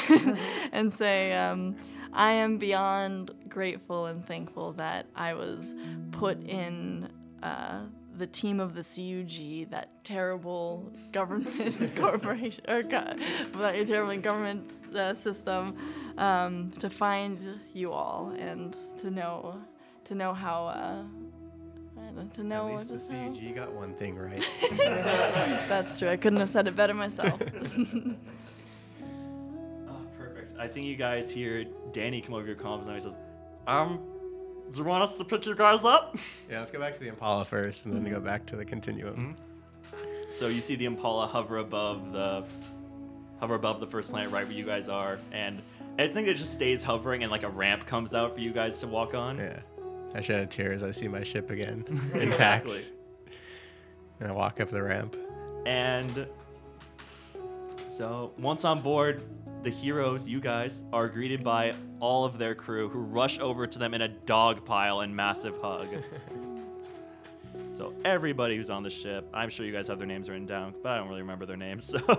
and 0.71 0.91
say, 0.91 1.33
um, 1.33 1.75
I 2.13 2.31
am 2.31 2.57
beyond 2.57 3.31
grateful 3.49 4.07
and 4.07 4.23
thankful 4.23 4.73
that 4.73 5.07
I 5.15 5.33
was 5.33 5.75
put 6.11 6.41
in 6.43 7.09
uh, 7.43 7.81
the 8.17 8.27
team 8.27 8.59
of 8.59 8.73
the 8.73 8.83
CUG, 8.83 9.69
that 9.69 10.03
terrible 10.03 10.91
government 11.11 11.95
corporation 11.95 12.63
or 12.67 12.83
go- 12.83 13.15
that 13.53 13.87
terrible 13.87 14.17
government 14.17 14.71
uh, 14.95 15.13
system, 15.13 15.75
um, 16.17 16.71
to 16.79 16.89
find 16.89 17.59
you 17.73 17.91
all 17.91 18.33
and 18.37 18.75
to 18.99 19.11
know 19.11 19.61
to 20.05 20.15
know 20.15 20.33
how. 20.33 21.05
I 22.07 22.11
don't- 22.11 22.33
to 22.35 22.43
know 22.43 22.67
At 22.69 22.73
least 22.73 22.87
the 22.89 22.93
just 22.95 23.11
how- 23.11 23.33
CUG 23.33 23.55
got 23.55 23.73
one 23.73 23.93
thing 23.93 24.15
right. 24.17 24.41
That's 25.67 25.97
true. 25.99 26.09
I 26.09 26.15
couldn't 26.17 26.39
have 26.39 26.49
said 26.49 26.67
it 26.67 26.75
better 26.75 26.93
myself. 26.93 27.41
Oh, 29.89 29.95
perfect. 30.17 30.53
I 30.59 30.67
think 30.67 30.85
you 30.85 30.95
guys 30.95 31.31
hear 31.31 31.65
Danny 31.93 32.21
come 32.21 32.33
over 32.35 32.45
your 32.45 32.55
comms 32.55 32.85
and 32.85 32.93
he 32.95 32.99
says, 32.99 33.17
Um, 33.67 33.99
do 34.71 34.77
you 34.79 34.83
want 34.83 35.03
us 35.03 35.17
to 35.17 35.23
pick 35.23 35.45
you 35.45 35.55
guys 35.55 35.85
up? 35.85 36.17
yeah, 36.49 36.59
let's 36.59 36.71
go 36.71 36.79
back 36.79 36.93
to 36.93 36.99
the 36.99 37.07
Impala 37.07 37.45
first, 37.45 37.85
and 37.85 37.95
then 37.95 38.11
go 38.11 38.19
back 38.19 38.45
to 38.47 38.55
the 38.55 38.65
Continuum. 38.65 39.35
So 40.31 40.47
you 40.47 40.59
see 40.59 40.75
the 40.75 40.85
Impala 40.85 41.25
hover 41.27 41.57
above 41.57 42.11
the 42.11 42.43
hover 43.39 43.55
above 43.55 43.79
the 43.79 43.87
first 43.87 44.09
planet 44.11 44.31
right 44.31 44.45
where 44.45 44.55
you 44.55 44.65
guys 44.65 44.89
are, 44.89 45.19
and 45.31 45.61
I 45.99 46.07
think 46.07 46.27
it 46.27 46.33
just 46.35 46.53
stays 46.53 46.83
hovering 46.83 47.23
and 47.23 47.31
like 47.31 47.43
a 47.43 47.49
ramp 47.49 47.85
comes 47.85 48.13
out 48.13 48.33
for 48.35 48.41
you 48.41 48.51
guys 48.51 48.79
to 48.79 48.87
walk 48.87 49.13
on. 49.13 49.37
Yeah, 49.37 49.59
I 50.17 50.21
shed 50.21 50.39
a 50.39 50.47
tear 50.47 50.73
as 50.73 50.81
I 50.81 50.89
see 50.89 51.07
my 51.07 51.21
ship 51.21 51.51
again, 51.51 51.83
intact, 51.87 52.15
Exactly. 52.15 52.83
and 54.19 54.27
I 54.27 54.31
walk 54.31 54.59
up 54.59 54.69
the 54.69 54.81
ramp. 54.81 55.15
And 55.67 56.25
so 57.87 58.33
once 58.39 58.65
on 58.65 58.81
board, 58.81 59.21
the 59.61 59.69
heroes, 59.69 60.27
you 60.27 60.39
guys, 60.39 60.83
are 60.91 61.07
greeted 61.07 61.43
by 61.43 61.73
all 61.99 62.25
of 62.25 62.39
their 62.39 62.55
crew 62.55 62.89
who 62.89 62.99
rush 62.99 63.37
over 63.39 63.67
to 63.67 63.77
them 63.77 63.93
in 63.93 64.01
a 64.01 64.07
dog 64.07 64.65
pile 64.65 65.01
and 65.01 65.15
massive 65.15 65.55
hug. 65.61 65.87
so 67.71 67.93
everybody 68.03 68.55
who's 68.55 68.71
on 68.71 68.81
the 68.81 68.89
ship, 68.89 69.29
I'm 69.35 69.49
sure 69.49 69.67
you 69.67 69.71
guys 69.71 69.87
have 69.87 69.99
their 69.99 70.07
names 70.07 70.29
written 70.29 70.47
down, 70.47 70.73
but 70.81 70.93
I 70.93 70.97
don't 70.97 71.09
really 71.09 71.21
remember 71.21 71.45
their 71.45 71.57
names. 71.57 71.83
So 71.85 71.99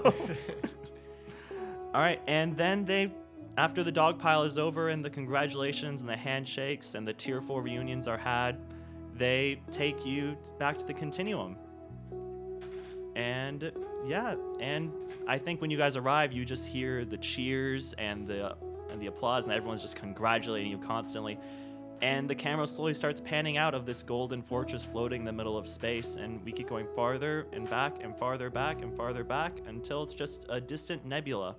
all 1.94 2.00
right, 2.00 2.20
and 2.28 2.56
then 2.56 2.84
they 2.84 3.10
after 3.58 3.82
the 3.82 3.90
dog 3.90 4.20
pile 4.20 4.44
is 4.44 4.56
over 4.56 4.88
and 4.88 5.04
the 5.04 5.10
congratulations 5.10 6.00
and 6.00 6.08
the 6.08 6.16
handshakes 6.16 6.94
and 6.94 7.06
the 7.06 7.12
tearful 7.12 7.60
reunions 7.60 8.06
are 8.06 8.16
had, 8.16 8.60
they 9.14 9.60
take 9.72 10.06
you 10.06 10.36
back 10.60 10.78
to 10.78 10.86
the 10.86 10.94
continuum. 10.94 11.56
And 13.16 13.72
yeah, 14.06 14.36
and 14.60 14.92
I 15.26 15.38
think 15.38 15.60
when 15.60 15.72
you 15.72 15.76
guys 15.76 15.96
arrive, 15.96 16.32
you 16.32 16.44
just 16.44 16.68
hear 16.68 17.04
the 17.04 17.18
cheers 17.18 17.94
and 17.94 18.28
the 18.28 18.56
and 18.90 19.02
the 19.02 19.08
applause, 19.08 19.44
and 19.44 19.52
everyone's 19.52 19.82
just 19.82 19.96
congratulating 19.96 20.70
you 20.70 20.78
constantly. 20.78 21.38
And 22.00 22.30
the 22.30 22.36
camera 22.36 22.66
slowly 22.66 22.94
starts 22.94 23.20
panning 23.20 23.56
out 23.56 23.74
of 23.74 23.84
this 23.84 24.04
golden 24.04 24.40
fortress 24.40 24.84
floating 24.84 25.22
in 25.22 25.24
the 25.24 25.32
middle 25.32 25.58
of 25.58 25.66
space, 25.66 26.14
and 26.14 26.42
we 26.44 26.52
keep 26.52 26.68
going 26.68 26.86
farther 26.94 27.48
and 27.52 27.68
back 27.68 28.04
and 28.04 28.16
farther 28.16 28.50
back 28.50 28.82
and 28.82 28.96
farther 28.96 29.24
back 29.24 29.58
until 29.66 30.04
it's 30.04 30.14
just 30.14 30.46
a 30.48 30.60
distant 30.60 31.04
nebula. 31.04 31.56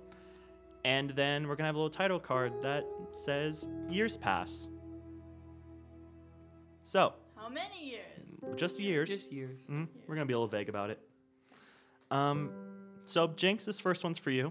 And 0.84 1.10
then 1.10 1.46
we're 1.46 1.56
gonna 1.56 1.68
have 1.68 1.74
a 1.74 1.78
little 1.78 1.90
title 1.90 2.18
card 2.18 2.62
that 2.62 2.84
says 3.12 3.66
"Years 3.88 4.16
Pass." 4.16 4.68
So, 6.82 7.14
How 7.36 7.48
many 7.48 7.90
years? 7.90 8.56
Just 8.56 8.80
years. 8.80 9.08
Just 9.08 9.32
years. 9.32 9.60
Mm, 9.68 9.88
we're 10.06 10.14
gonna 10.14 10.26
be 10.26 10.32
a 10.32 10.38
little 10.38 10.48
vague 10.48 10.68
about 10.68 10.90
it. 10.90 11.00
Um, 12.10 12.50
so 13.04 13.28
Jinx, 13.28 13.64
this 13.64 13.80
first 13.80 14.02
one's 14.02 14.18
for 14.18 14.30
you. 14.30 14.50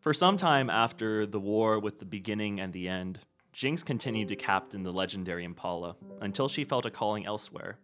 For 0.00 0.12
some 0.12 0.36
time 0.36 0.68
after 0.68 1.26
the 1.26 1.40
war 1.40 1.78
with 1.78 1.98
the 1.98 2.04
beginning 2.04 2.60
and 2.60 2.72
the 2.72 2.88
end, 2.88 3.20
Jinx 3.52 3.82
continued 3.82 4.28
to 4.28 4.36
captain 4.36 4.82
the 4.82 4.92
legendary 4.92 5.44
Impala 5.44 5.96
until 6.20 6.48
she 6.48 6.64
felt 6.64 6.84
a 6.84 6.90
calling 6.90 7.24
elsewhere. 7.24 7.78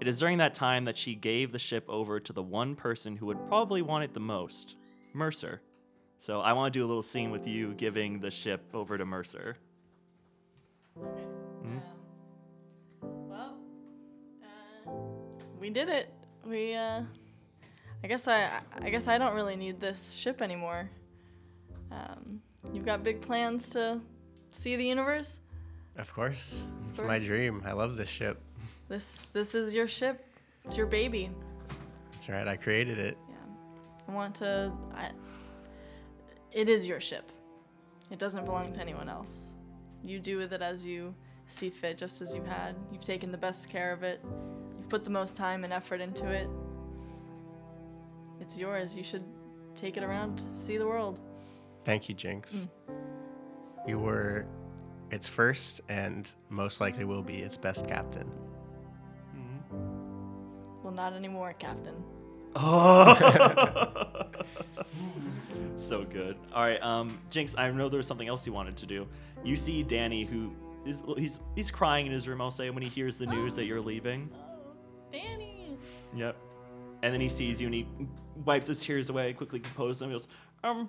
It 0.00 0.06
is 0.06 0.18
during 0.20 0.38
that 0.38 0.54
time 0.54 0.84
that 0.84 0.96
she 0.96 1.14
gave 1.14 1.52
the 1.52 1.58
ship 1.58 1.84
over 1.88 2.20
to 2.20 2.32
the 2.32 2.42
one 2.42 2.74
person 2.76 3.16
who 3.16 3.26
would 3.26 3.44
probably 3.46 3.82
want 3.82 4.04
it 4.04 4.14
the 4.14 4.20
most, 4.20 4.76
Mercer. 5.12 5.60
So 6.20 6.42
I 6.42 6.52
want 6.52 6.70
to 6.70 6.78
do 6.78 6.84
a 6.84 6.86
little 6.86 7.00
scene 7.00 7.30
with 7.30 7.46
you 7.46 7.72
giving 7.78 8.20
the 8.20 8.30
ship 8.30 8.60
over 8.74 8.98
to 8.98 9.06
Mercer. 9.06 9.56
Okay. 10.98 11.22
Um, 11.64 11.82
well, 13.02 13.56
uh, 14.86 14.90
we 15.58 15.70
did 15.70 15.88
it. 15.88 16.12
We. 16.44 16.74
Uh, 16.74 17.04
I 18.04 18.06
guess 18.06 18.28
I. 18.28 18.50
I 18.82 18.90
guess 18.90 19.08
I 19.08 19.16
don't 19.16 19.34
really 19.34 19.56
need 19.56 19.80
this 19.80 20.12
ship 20.12 20.42
anymore. 20.42 20.90
Um, 21.90 22.42
you've 22.70 22.84
got 22.84 23.02
big 23.02 23.22
plans 23.22 23.70
to 23.70 23.98
see 24.50 24.76
the 24.76 24.84
universe. 24.84 25.40
Of 25.96 26.12
course. 26.12 26.66
It's 26.90 27.00
my 27.00 27.18
dream. 27.18 27.62
I 27.64 27.72
love 27.72 27.96
this 27.96 28.10
ship. 28.10 28.42
This. 28.88 29.26
This 29.32 29.54
is 29.54 29.74
your 29.74 29.88
ship. 29.88 30.26
It's 30.66 30.76
your 30.76 30.84
baby. 30.84 31.30
That's 32.12 32.28
right. 32.28 32.46
I 32.46 32.56
created 32.56 32.98
it. 32.98 33.16
Yeah. 33.26 33.36
I 34.06 34.12
want 34.12 34.34
to. 34.34 34.70
I, 34.94 35.12
it 36.52 36.68
is 36.68 36.86
your 36.86 37.00
ship. 37.00 37.32
It 38.10 38.18
doesn't 38.18 38.44
belong 38.44 38.72
to 38.72 38.80
anyone 38.80 39.08
else. 39.08 39.54
You 40.02 40.18
do 40.18 40.36
with 40.36 40.52
it 40.52 40.62
as 40.62 40.84
you 40.84 41.14
see 41.46 41.70
fit, 41.70 41.98
just 41.98 42.22
as 42.22 42.34
you 42.34 42.42
had. 42.42 42.74
You've 42.90 43.04
taken 43.04 43.30
the 43.30 43.38
best 43.38 43.68
care 43.68 43.92
of 43.92 44.02
it. 44.02 44.20
You've 44.76 44.88
put 44.88 45.04
the 45.04 45.10
most 45.10 45.36
time 45.36 45.64
and 45.64 45.72
effort 45.72 46.00
into 46.00 46.26
it. 46.26 46.48
It's 48.40 48.58
yours. 48.58 48.96
You 48.96 49.04
should 49.04 49.24
take 49.74 49.96
it 49.96 50.02
around, 50.02 50.42
see 50.56 50.76
the 50.76 50.86
world. 50.86 51.20
Thank 51.84 52.08
you, 52.08 52.14
Jinx. 52.14 52.66
Mm. 52.88 53.88
You 53.88 53.98
were 53.98 54.46
its 55.10 55.26
first 55.26 55.80
and 55.88 56.32
most 56.48 56.80
likely 56.80 57.04
will 57.04 57.22
be 57.22 57.42
its 57.42 57.56
best 57.56 57.86
captain. 57.86 58.28
Mm-hmm. 59.36 60.82
Well, 60.82 60.92
not 60.92 61.14
anymore, 61.14 61.54
Captain. 61.58 61.94
so 65.76 66.04
good. 66.04 66.36
All 66.52 66.64
right, 66.64 66.82
um, 66.82 67.18
Jinx. 67.30 67.54
I 67.56 67.70
know 67.70 67.88
there 67.88 67.98
was 67.98 68.06
something 68.06 68.28
else 68.28 68.46
you 68.46 68.52
wanted 68.52 68.76
to 68.78 68.86
do. 68.86 69.06
You 69.44 69.56
see 69.56 69.82
Danny, 69.82 70.24
who 70.24 70.52
is 70.84 71.02
he's 71.16 71.40
he's 71.54 71.70
crying 71.70 72.06
in 72.06 72.12
his 72.12 72.26
room. 72.26 72.40
I'll 72.40 72.50
say 72.50 72.70
when 72.70 72.82
he 72.82 72.88
hears 72.88 73.18
the 73.18 73.26
news 73.26 73.54
that 73.56 73.64
you're 73.64 73.80
leaving. 73.80 74.30
Danny! 75.12 75.76
Yep. 76.14 76.36
And 77.02 77.14
then 77.14 77.20
he 77.20 77.28
sees 77.28 77.60
you 77.60 77.66
and 77.66 77.74
he 77.74 77.86
wipes 78.44 78.66
his 78.66 78.82
tears 78.82 79.10
away, 79.10 79.32
quickly 79.32 79.60
composes 79.60 80.00
them. 80.00 80.10
He 80.10 80.14
goes, 80.14 80.28
um, 80.62 80.88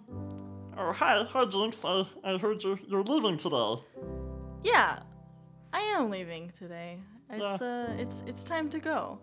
oh, 0.78 0.92
hi, 0.92 1.24
hi, 1.24 1.46
Jinx. 1.46 1.86
I, 1.86 2.06
I 2.24 2.38
heard 2.38 2.64
you're, 2.64 2.80
you're 2.86 3.04
leaving 3.04 3.38
today. 3.38 3.76
Yeah, 4.64 5.00
I 5.72 5.80
am 5.80 6.10
leaving 6.10 6.52
today. 6.58 7.00
It's 7.30 7.62
uh, 7.62 7.96
it's 7.98 8.24
it's 8.28 8.44
time 8.44 8.70
to 8.72 8.80
go. 8.80 9.20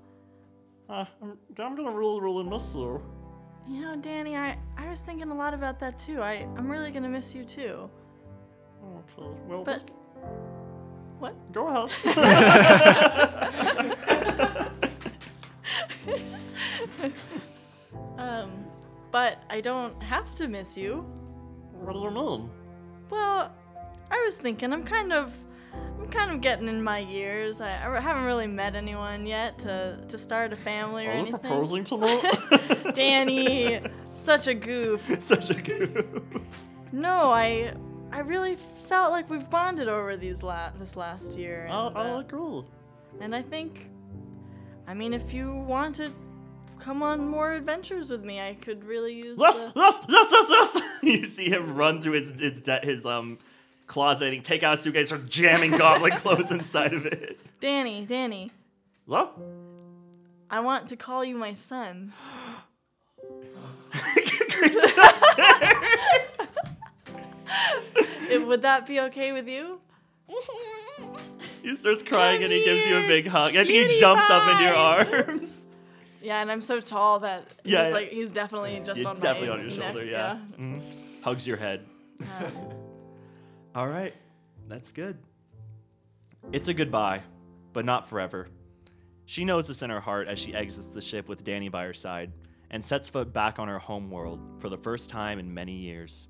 Uh, 0.88 1.04
I'm, 1.22 1.36
I'm 1.58 1.76
gonna 1.76 1.90
really, 1.92 2.20
really 2.20 2.44
miss 2.44 2.74
you. 2.74 3.02
You 3.68 3.82
know, 3.82 3.96
Danny, 3.96 4.36
I, 4.36 4.56
I 4.78 4.88
was 4.88 5.00
thinking 5.00 5.30
a 5.30 5.34
lot 5.34 5.52
about 5.52 5.78
that 5.80 5.98
too. 5.98 6.22
I, 6.22 6.48
I'm 6.56 6.70
really 6.70 6.90
gonna 6.90 7.08
miss 7.10 7.34
you 7.34 7.44
too. 7.44 7.90
Okay, 8.82 9.28
well, 9.46 9.62
But 9.64 9.90
what? 11.18 11.34
go 11.52 11.66
ahead. 11.68 11.90
Um, 18.18 18.64
but 19.10 19.42
I 19.48 19.60
don't 19.60 20.00
have 20.02 20.34
to 20.36 20.48
miss 20.48 20.76
you. 20.76 21.02
what 21.72 21.92
do 21.92 22.00
you 22.00 22.10
mean? 22.10 22.50
Well, 23.10 23.52
I 24.10 24.22
was 24.24 24.38
thinking 24.38 24.72
I'm 24.72 24.82
kind 24.84 25.12
of 25.12 25.32
I'm 25.74 26.08
kind 26.08 26.30
of 26.30 26.40
getting 26.40 26.68
in 26.68 26.82
my 26.82 26.98
years. 27.00 27.60
I, 27.60 27.68
I 27.68 28.00
haven't 28.00 28.24
really 28.24 28.46
met 28.46 28.74
anyone 28.74 29.26
yet 29.26 29.58
to 29.60 30.04
to 30.08 30.18
start 30.18 30.52
a 30.52 30.56
family 30.56 31.06
or 31.06 31.10
Are 31.10 31.14
you 31.14 31.20
anything. 31.20 31.40
proposing 31.40 31.84
to 31.84 31.98
me? 32.04 32.20
Danny, 32.94 33.80
such 34.10 34.46
a 34.46 34.54
goof. 34.54 35.10
Such 35.20 35.50
a 35.50 35.54
goof. 35.54 36.14
No, 36.92 37.30
I 37.30 37.74
I 38.12 38.20
really 38.20 38.56
felt 38.88 39.12
like 39.12 39.28
we've 39.28 39.48
bonded 39.50 39.88
over 39.88 40.16
these 40.16 40.42
la- 40.42 40.70
this 40.78 40.96
last 40.96 41.32
year. 41.38 41.64
And, 41.64 41.72
I'll, 41.74 41.92
I'll 41.94 42.16
uh, 42.16 42.20
agree. 42.20 42.62
And 43.20 43.34
I 43.34 43.42
think, 43.42 43.90
I 44.86 44.94
mean, 44.94 45.12
if 45.12 45.34
you 45.34 45.52
want 45.52 45.94
to 45.96 46.10
come 46.78 47.02
on 47.02 47.26
more 47.28 47.52
adventures 47.52 48.08
with 48.08 48.24
me, 48.24 48.40
I 48.40 48.54
could 48.54 48.84
really 48.84 49.12
use. 49.14 49.36
Yes, 49.38 49.64
the- 49.64 49.72
yes, 49.76 50.04
yes, 50.08 50.26
yes, 50.32 50.48
yes. 50.50 50.82
you 51.02 51.24
see 51.26 51.50
him 51.50 51.74
run 51.74 52.00
through 52.00 52.12
his 52.14 52.30
his, 52.40 52.60
de- 52.60 52.80
his 52.82 53.04
um 53.04 53.38
closet 53.88 54.32
and 54.32 54.44
take 54.44 54.62
out 54.62 54.74
a 54.74 54.76
suitcase, 54.76 55.08
start 55.08 55.28
jamming 55.28 55.72
goblin 55.72 56.12
clothes 56.16 56.52
inside 56.52 56.92
of 56.94 57.04
it. 57.06 57.40
Danny, 57.58 58.04
Danny, 58.06 58.52
Hello? 59.06 59.30
I 60.50 60.60
want 60.60 60.88
to 60.90 60.96
call 60.96 61.24
you 61.24 61.36
my 61.36 61.54
son. 61.54 62.12
It- 68.30 68.46
would 68.46 68.62
that 68.62 68.86
be 68.86 69.00
okay 69.00 69.32
with 69.32 69.48
you? 69.48 69.80
He 71.60 71.74
starts 71.74 72.02
crying 72.04 72.42
and 72.44 72.52
he 72.52 72.64
gives 72.64 72.86
you 72.86 72.96
a 72.96 73.00
here, 73.00 73.08
big 73.08 73.26
hug. 73.26 73.50
I 73.50 73.64
think 73.64 73.68
he 73.68 73.80
cutie 73.82 73.98
jumps 74.00 74.30
up 74.30 74.48
into 74.52 74.64
your 74.64 74.74
arms. 74.74 75.66
Yeah, 76.22 76.40
and 76.40 76.50
I'm 76.52 76.62
so 76.62 76.80
tall 76.80 77.18
that 77.20 77.46
Yeah, 77.64 77.84
he's 77.84 77.88
yeah. 77.90 77.94
like 77.94 78.08
he's 78.10 78.32
definitely 78.32 78.80
just 78.84 79.00
You're 79.02 79.10
on 79.10 79.18
definitely 79.18 79.48
my 79.48 79.54
on 79.54 79.60
your 79.68 79.78
neck, 79.78 79.92
shoulder, 79.92 80.04
yeah. 80.04 80.38
Mhm. 80.58 80.82
Hugs 81.22 81.46
your 81.46 81.56
head. 81.56 81.84
yeah. 82.20 82.50
All 83.78 83.86
right, 83.86 84.12
that's 84.66 84.90
good. 84.90 85.16
It's 86.50 86.66
a 86.66 86.74
goodbye, 86.74 87.22
but 87.72 87.84
not 87.84 88.08
forever. 88.08 88.48
She 89.26 89.44
knows 89.44 89.68
this 89.68 89.82
in 89.82 89.90
her 89.90 90.00
heart 90.00 90.26
as 90.26 90.40
she 90.40 90.52
exits 90.52 90.88
the 90.88 91.00
ship 91.00 91.28
with 91.28 91.44
Danny 91.44 91.68
by 91.68 91.84
her 91.84 91.94
side 91.94 92.32
and 92.72 92.84
sets 92.84 93.08
foot 93.08 93.32
back 93.32 93.60
on 93.60 93.68
her 93.68 93.78
home 93.78 94.10
world 94.10 94.40
for 94.58 94.68
the 94.68 94.76
first 94.76 95.10
time 95.10 95.38
in 95.38 95.54
many 95.54 95.74
years. 95.74 96.26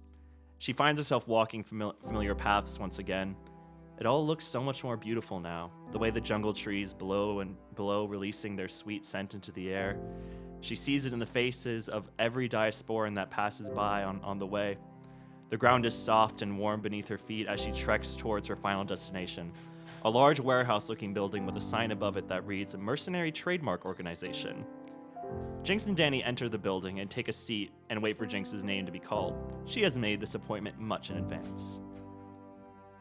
She 0.58 0.74
finds 0.74 1.00
herself 1.00 1.26
walking 1.26 1.64
famil- 1.64 1.98
familiar 2.02 2.34
paths 2.34 2.78
once 2.78 2.98
again. 2.98 3.34
It 3.98 4.04
all 4.04 4.26
looks 4.26 4.44
so 4.44 4.62
much 4.62 4.84
more 4.84 4.98
beautiful 4.98 5.40
now, 5.40 5.72
the 5.90 5.98
way 5.98 6.10
the 6.10 6.20
jungle 6.20 6.52
trees 6.52 6.92
blow 6.92 7.40
and 7.40 7.56
blow, 7.74 8.04
releasing 8.04 8.56
their 8.56 8.68
sweet 8.68 9.06
scent 9.06 9.32
into 9.32 9.52
the 9.52 9.72
air. 9.72 9.98
She 10.60 10.74
sees 10.74 11.06
it 11.06 11.14
in 11.14 11.18
the 11.18 11.24
faces 11.24 11.88
of 11.88 12.10
every 12.18 12.46
diasporan 12.46 13.14
that 13.14 13.30
passes 13.30 13.70
by 13.70 14.04
on, 14.04 14.20
on 14.22 14.36
the 14.36 14.46
way. 14.46 14.76
The 15.50 15.56
ground 15.56 15.86
is 15.86 15.94
soft 15.94 16.42
and 16.42 16.58
warm 16.58 16.80
beneath 16.80 17.08
her 17.08 17.18
feet 17.18 17.46
as 17.46 17.60
she 17.60 17.72
treks 17.72 18.14
towards 18.14 18.46
her 18.48 18.56
final 18.56 18.84
destination 18.84 19.52
a 20.04 20.10
large 20.10 20.38
warehouse 20.38 20.88
looking 20.88 21.12
building 21.12 21.44
with 21.44 21.56
a 21.56 21.60
sign 21.60 21.90
above 21.90 22.16
it 22.16 22.28
that 22.28 22.46
reads 22.46 22.76
Mercenary 22.76 23.32
Trademark 23.32 23.84
Organization. 23.84 24.64
Jinx 25.62 25.86
and 25.88 25.96
Danny 25.96 26.22
enter 26.22 26.48
the 26.48 26.58
building 26.58 27.00
and 27.00 27.10
take 27.10 27.28
a 27.28 27.32
seat 27.32 27.72
and 27.90 28.02
wait 28.02 28.16
for 28.16 28.24
Jinx's 28.24 28.64
name 28.64 28.86
to 28.86 28.92
be 28.92 29.00
called. 29.00 29.34
She 29.66 29.82
has 29.82 29.98
made 29.98 30.20
this 30.20 30.34
appointment 30.34 30.78
much 30.78 31.10
in 31.10 31.16
advance. 31.16 31.80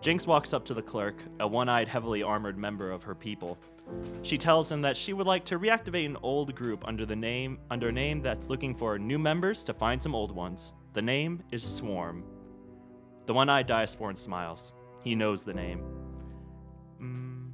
Jinx 0.02 0.28
walks 0.28 0.54
up 0.54 0.66
to 0.66 0.74
the 0.74 0.82
clerk, 0.82 1.24
a 1.40 1.48
one 1.48 1.70
eyed, 1.70 1.88
heavily 1.88 2.24
armored 2.24 2.58
member 2.58 2.92
of 2.92 3.04
her 3.04 3.16
people. 3.16 3.58
She 4.22 4.38
tells 4.38 4.72
him 4.72 4.82
that 4.82 4.98
she 4.98 5.14
would 5.14 5.28
like 5.28 5.46
to 5.46 5.60
reactivate 5.60 6.06
an 6.06 6.18
old 6.22 6.54
group 6.56 6.84
under 6.88 7.06
the 7.06 7.16
name 7.16 7.60
under 7.72 7.90
a 7.90 7.92
name 7.92 8.22
that's 8.22 8.50
looking 8.50 8.76
for 8.76 9.00
new 9.00 9.18
members 9.18 9.64
to 9.64 9.74
find 9.74 10.02
some 10.02 10.14
old 10.14 10.32
ones. 10.32 10.74
The 10.94 11.02
name 11.02 11.42
is 11.52 11.64
Swarm. 11.64 12.24
The 13.28 13.34
one-eyed 13.34 13.68
Diasporan 13.68 14.18
smiles. 14.18 14.72
He 15.04 15.14
knows 15.14 15.44
the 15.44 15.54
name. 15.54 15.84
Mm. 17.02 17.52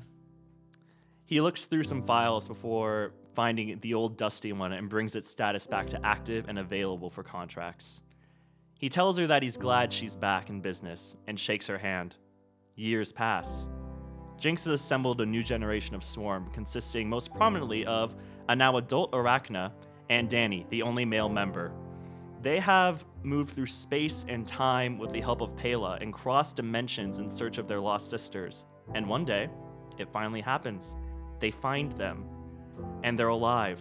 He 1.26 1.42
looks 1.42 1.66
through 1.66 1.84
some 1.84 2.04
files 2.04 2.48
before 2.48 3.14
finding 3.34 3.80
the 3.80 3.96
old 3.96 4.16
dusty 4.16 4.54
one 4.54 4.72
and 4.72 4.88
brings 4.88 5.16
its 5.16 5.32
status 5.32 5.66
back 5.66 5.90
to 5.90 6.06
active 6.06 6.46
and 6.48 6.60
available 6.60 7.10
for 7.10 7.24
contracts. 7.24 8.04
He 8.78 8.88
tells 8.88 9.18
her 9.18 9.26
that 9.26 9.42
he's 9.42 9.58
glad 9.58 9.92
she's 9.92 10.16
back 10.16 10.52
in 10.52 10.62
business 10.62 11.16
and 11.26 11.40
shakes 11.40 11.66
her 11.66 11.80
hand. 11.80 12.18
Years 12.76 13.12
pass. 13.12 13.68
Jinx 14.38 14.66
has 14.66 14.74
assembled 14.76 15.22
a 15.22 15.26
new 15.26 15.42
generation 15.42 15.96
of 15.96 16.04
Swarm, 16.04 16.52
consisting 16.52 17.10
most 17.10 17.34
prominently 17.34 17.84
of 17.88 18.16
a 18.48 18.56
now 18.56 18.78
adult 18.78 19.12
Arachna 19.12 19.72
and 20.12 20.30
Danny, 20.30 20.68
the 20.70 20.84
only 20.84 21.06
male 21.06 21.30
member. 21.30 21.74
They 22.44 22.60
have 22.60 23.06
moved 23.24 23.54
through 23.54 23.68
space 23.68 24.26
and 24.28 24.46
time 24.46 24.98
with 24.98 25.14
the 25.14 25.22
help 25.22 25.40
of 25.40 25.56
Pela 25.56 25.98
and 26.02 26.12
crossed 26.12 26.58
dimensions 26.58 27.20
in 27.20 27.30
search 27.30 27.58
of 27.58 27.70
their 27.70 27.80
lost 27.80 28.10
sisters. 28.10 28.66
And 28.94 29.08
one 29.08 29.24
day, 29.24 29.48
it 29.98 30.12
finally 30.12 30.42
happens. 30.42 30.98
They 31.40 31.52
find 31.52 31.94
them, 31.94 32.26
and 33.02 33.18
they're 33.18 33.30
alive. 33.30 33.80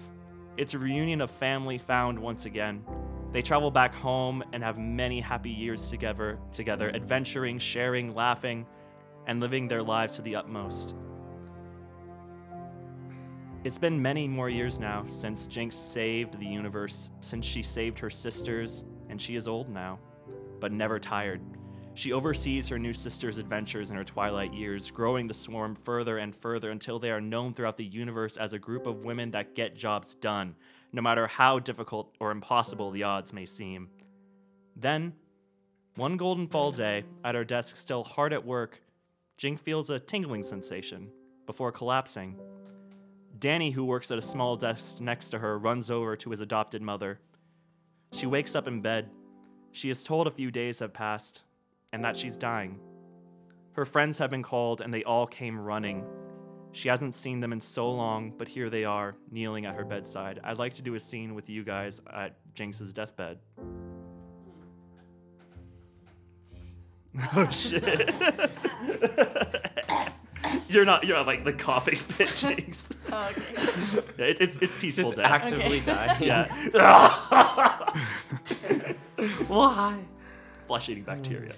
It's 0.56 0.74
a 0.74 0.78
reunion 0.78 1.20
of 1.20 1.32
family 1.32 1.76
found 1.76 2.16
once 2.16 2.44
again. 2.44 2.84
They 3.32 3.42
travel 3.42 3.72
back 3.72 3.92
home 3.92 4.44
and 4.52 4.62
have 4.62 4.78
many 4.78 5.18
happy 5.18 5.50
years 5.50 5.90
together, 5.90 6.38
together, 6.52 6.94
adventuring, 6.94 7.58
sharing, 7.58 8.14
laughing, 8.14 8.64
and 9.26 9.40
living 9.40 9.66
their 9.66 9.82
lives 9.82 10.14
to 10.16 10.22
the 10.22 10.36
utmost. 10.36 10.94
It's 13.64 13.78
been 13.78 14.02
many 14.02 14.26
more 14.26 14.48
years 14.48 14.80
now 14.80 15.04
since 15.06 15.46
Jinx 15.46 15.76
saved 15.76 16.36
the 16.40 16.46
universe, 16.46 17.10
since 17.20 17.46
she 17.46 17.62
saved 17.62 17.96
her 18.00 18.10
sisters, 18.10 18.82
and 19.08 19.22
she 19.22 19.36
is 19.36 19.46
old 19.46 19.68
now, 19.68 20.00
but 20.58 20.72
never 20.72 20.98
tired. 20.98 21.40
She 21.94 22.12
oversees 22.12 22.68
her 22.68 22.78
new 22.78 22.92
sister's 22.92 23.38
adventures 23.38 23.90
in 23.90 23.96
her 23.96 24.02
twilight 24.02 24.52
years, 24.52 24.90
growing 24.90 25.28
the 25.28 25.34
swarm 25.34 25.76
further 25.76 26.18
and 26.18 26.34
further 26.34 26.70
until 26.70 26.98
they 26.98 27.12
are 27.12 27.20
known 27.20 27.54
throughout 27.54 27.76
the 27.76 27.84
universe 27.84 28.36
as 28.36 28.52
a 28.52 28.58
group 28.58 28.84
of 28.84 29.04
women 29.04 29.30
that 29.30 29.54
get 29.54 29.76
jobs 29.76 30.16
done, 30.16 30.56
no 30.92 31.00
matter 31.00 31.28
how 31.28 31.60
difficult 31.60 32.16
or 32.18 32.32
impossible 32.32 32.90
the 32.90 33.04
odds 33.04 33.32
may 33.32 33.46
seem. 33.46 33.90
Then, 34.74 35.12
one 35.94 36.16
golden 36.16 36.48
fall 36.48 36.72
day, 36.72 37.04
at 37.22 37.36
her 37.36 37.44
desk 37.44 37.76
still 37.76 38.02
hard 38.02 38.32
at 38.32 38.44
work, 38.44 38.82
Jink 39.36 39.60
feels 39.60 39.88
a 39.88 40.00
tingling 40.00 40.42
sensation 40.42 41.12
before 41.46 41.70
collapsing. 41.70 42.40
Danny, 43.42 43.72
who 43.72 43.84
works 43.84 44.12
at 44.12 44.18
a 44.18 44.22
small 44.22 44.54
desk 44.54 45.00
next 45.00 45.30
to 45.30 45.38
her, 45.40 45.58
runs 45.58 45.90
over 45.90 46.14
to 46.14 46.30
his 46.30 46.40
adopted 46.40 46.80
mother. 46.80 47.18
She 48.12 48.24
wakes 48.24 48.54
up 48.54 48.68
in 48.68 48.80
bed. 48.80 49.10
She 49.72 49.90
is 49.90 50.04
told 50.04 50.28
a 50.28 50.30
few 50.30 50.52
days 50.52 50.78
have 50.78 50.92
passed 50.92 51.42
and 51.92 52.04
that 52.04 52.16
she's 52.16 52.36
dying. 52.36 52.78
Her 53.72 53.84
friends 53.84 54.16
have 54.18 54.30
been 54.30 54.44
called 54.44 54.80
and 54.80 54.94
they 54.94 55.02
all 55.02 55.26
came 55.26 55.58
running. 55.58 56.04
She 56.70 56.88
hasn't 56.88 57.16
seen 57.16 57.40
them 57.40 57.52
in 57.52 57.58
so 57.58 57.90
long, 57.90 58.32
but 58.38 58.46
here 58.46 58.70
they 58.70 58.84
are, 58.84 59.12
kneeling 59.28 59.66
at 59.66 59.74
her 59.74 59.84
bedside. 59.84 60.38
I'd 60.44 60.58
like 60.58 60.74
to 60.74 60.82
do 60.82 60.94
a 60.94 61.00
scene 61.00 61.34
with 61.34 61.50
you 61.50 61.64
guys 61.64 62.00
at 62.12 62.36
Jinx's 62.54 62.92
deathbed. 62.92 63.40
Oh 67.36 67.50
shit. 67.50 67.82
you're 70.72 70.84
not 70.84 71.04
you're 71.04 71.16
not 71.16 71.26
like 71.26 71.44
the 71.44 71.52
coughing 71.52 71.98
fit 71.98 72.28
Jinx. 72.34 72.92
Oh, 73.10 73.30
okay. 73.30 74.02
Yeah, 74.18 74.24
it, 74.26 74.40
it's 74.40 74.56
it's 74.58 74.74
peaceful 74.74 75.04
Just 75.04 75.16
death. 75.16 75.30
actively 75.30 75.80
die. 75.80 76.16
yeah. 76.20 76.46
Why? 79.48 79.98
Flesh 80.66 80.88
eating 80.88 81.04
bacteria. 81.04 81.52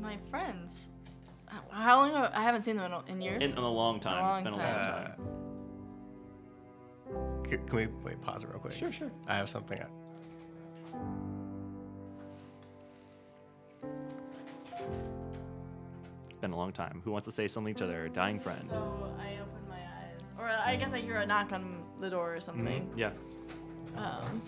My 0.00 0.16
friends. 0.30 0.90
Uh, 1.50 1.54
How 1.70 1.98
long? 2.00 2.12
Have, 2.12 2.30
I 2.34 2.42
haven't 2.42 2.62
seen 2.62 2.76
them 2.76 2.86
in, 2.86 2.92
a- 2.92 3.04
in 3.12 3.20
years. 3.20 3.42
in, 3.42 3.50
in 3.56 3.62
a 3.62 3.68
long 3.68 4.00
time. 4.00 4.24
A 4.24 4.32
it's 4.32 4.40
been 4.42 4.52
a 4.52 4.56
long 4.56 4.66
long 4.66 4.76
time. 4.76 5.04
time. 5.04 5.16
C- 7.50 7.58
Can 7.66 7.76
we 7.76 7.86
wait? 8.04 8.20
Pause 8.22 8.44
it 8.44 8.48
real 8.50 8.58
quick. 8.58 8.72
Sure, 8.72 8.92
sure. 8.92 9.10
I 9.26 9.36
have 9.36 9.48
something. 9.48 9.80
up. 9.80 9.90
It's 16.44 16.50
been 16.50 16.58
a 16.58 16.60
long 16.60 16.72
time. 16.72 17.00
Who 17.06 17.10
wants 17.10 17.24
to 17.24 17.32
say 17.32 17.48
something 17.48 17.74
to 17.76 17.86
their 17.86 18.06
dying 18.10 18.38
friend? 18.38 18.66
So 18.68 19.14
I 19.18 19.38
open 19.40 19.66
my 19.66 19.76
eyes, 19.76 20.30
or 20.38 20.44
I 20.46 20.76
guess 20.76 20.92
I 20.92 20.98
hear 21.00 21.16
a 21.16 21.24
knock 21.24 21.52
on 21.52 21.82
the 22.02 22.10
door 22.10 22.36
or 22.36 22.40
something. 22.40 22.86
Mhm, 22.94 22.98
Yeah. 22.98 23.12
Um, 23.96 24.42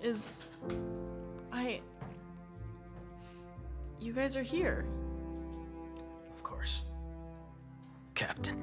is 0.00 0.46
I? 1.50 1.80
You 3.98 4.12
guys 4.12 4.36
are 4.36 4.44
here. 4.44 4.84
Of 6.32 6.44
course. 6.44 6.82
Captain. 8.14 8.62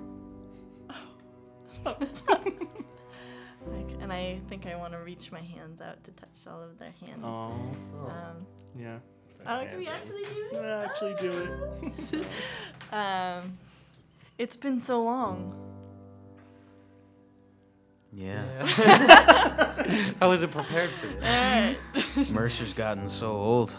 Like, 1.83 3.91
and 3.99 4.13
I 4.13 4.39
think 4.47 4.67
I 4.67 4.77
want 4.77 4.93
to 4.93 4.99
reach 4.99 5.33
my 5.33 5.41
hands 5.41 5.81
out 5.81 6.01
to 6.05 6.11
touch 6.11 6.47
all 6.47 6.63
of 6.63 6.79
their 6.79 6.93
hands. 7.05 7.25
Oh, 7.25 7.51
Um, 8.07 8.47
yeah. 8.77 8.99
Oh, 9.45 9.65
can 9.69 9.77
we 9.77 9.87
actually 9.87 10.23
do 10.23 10.47
it? 10.51 10.53
Yeah, 10.53 10.85
actually 10.85 11.15
do 11.19 11.31
it. 12.13 12.25
Um, 12.91 13.59
it's 14.39 14.55
been 14.55 14.79
so 14.79 15.03
long. 15.03 15.53
Yeah. 18.11 18.43
I 20.19 20.25
wasn't 20.25 20.51
prepared 20.51 20.89
for 20.89 21.07
this. 21.07 21.23
Alright. 21.23 22.31
Mercer's 22.31 22.73
gotten 22.73 23.07
so 23.07 23.31
old. 23.31 23.77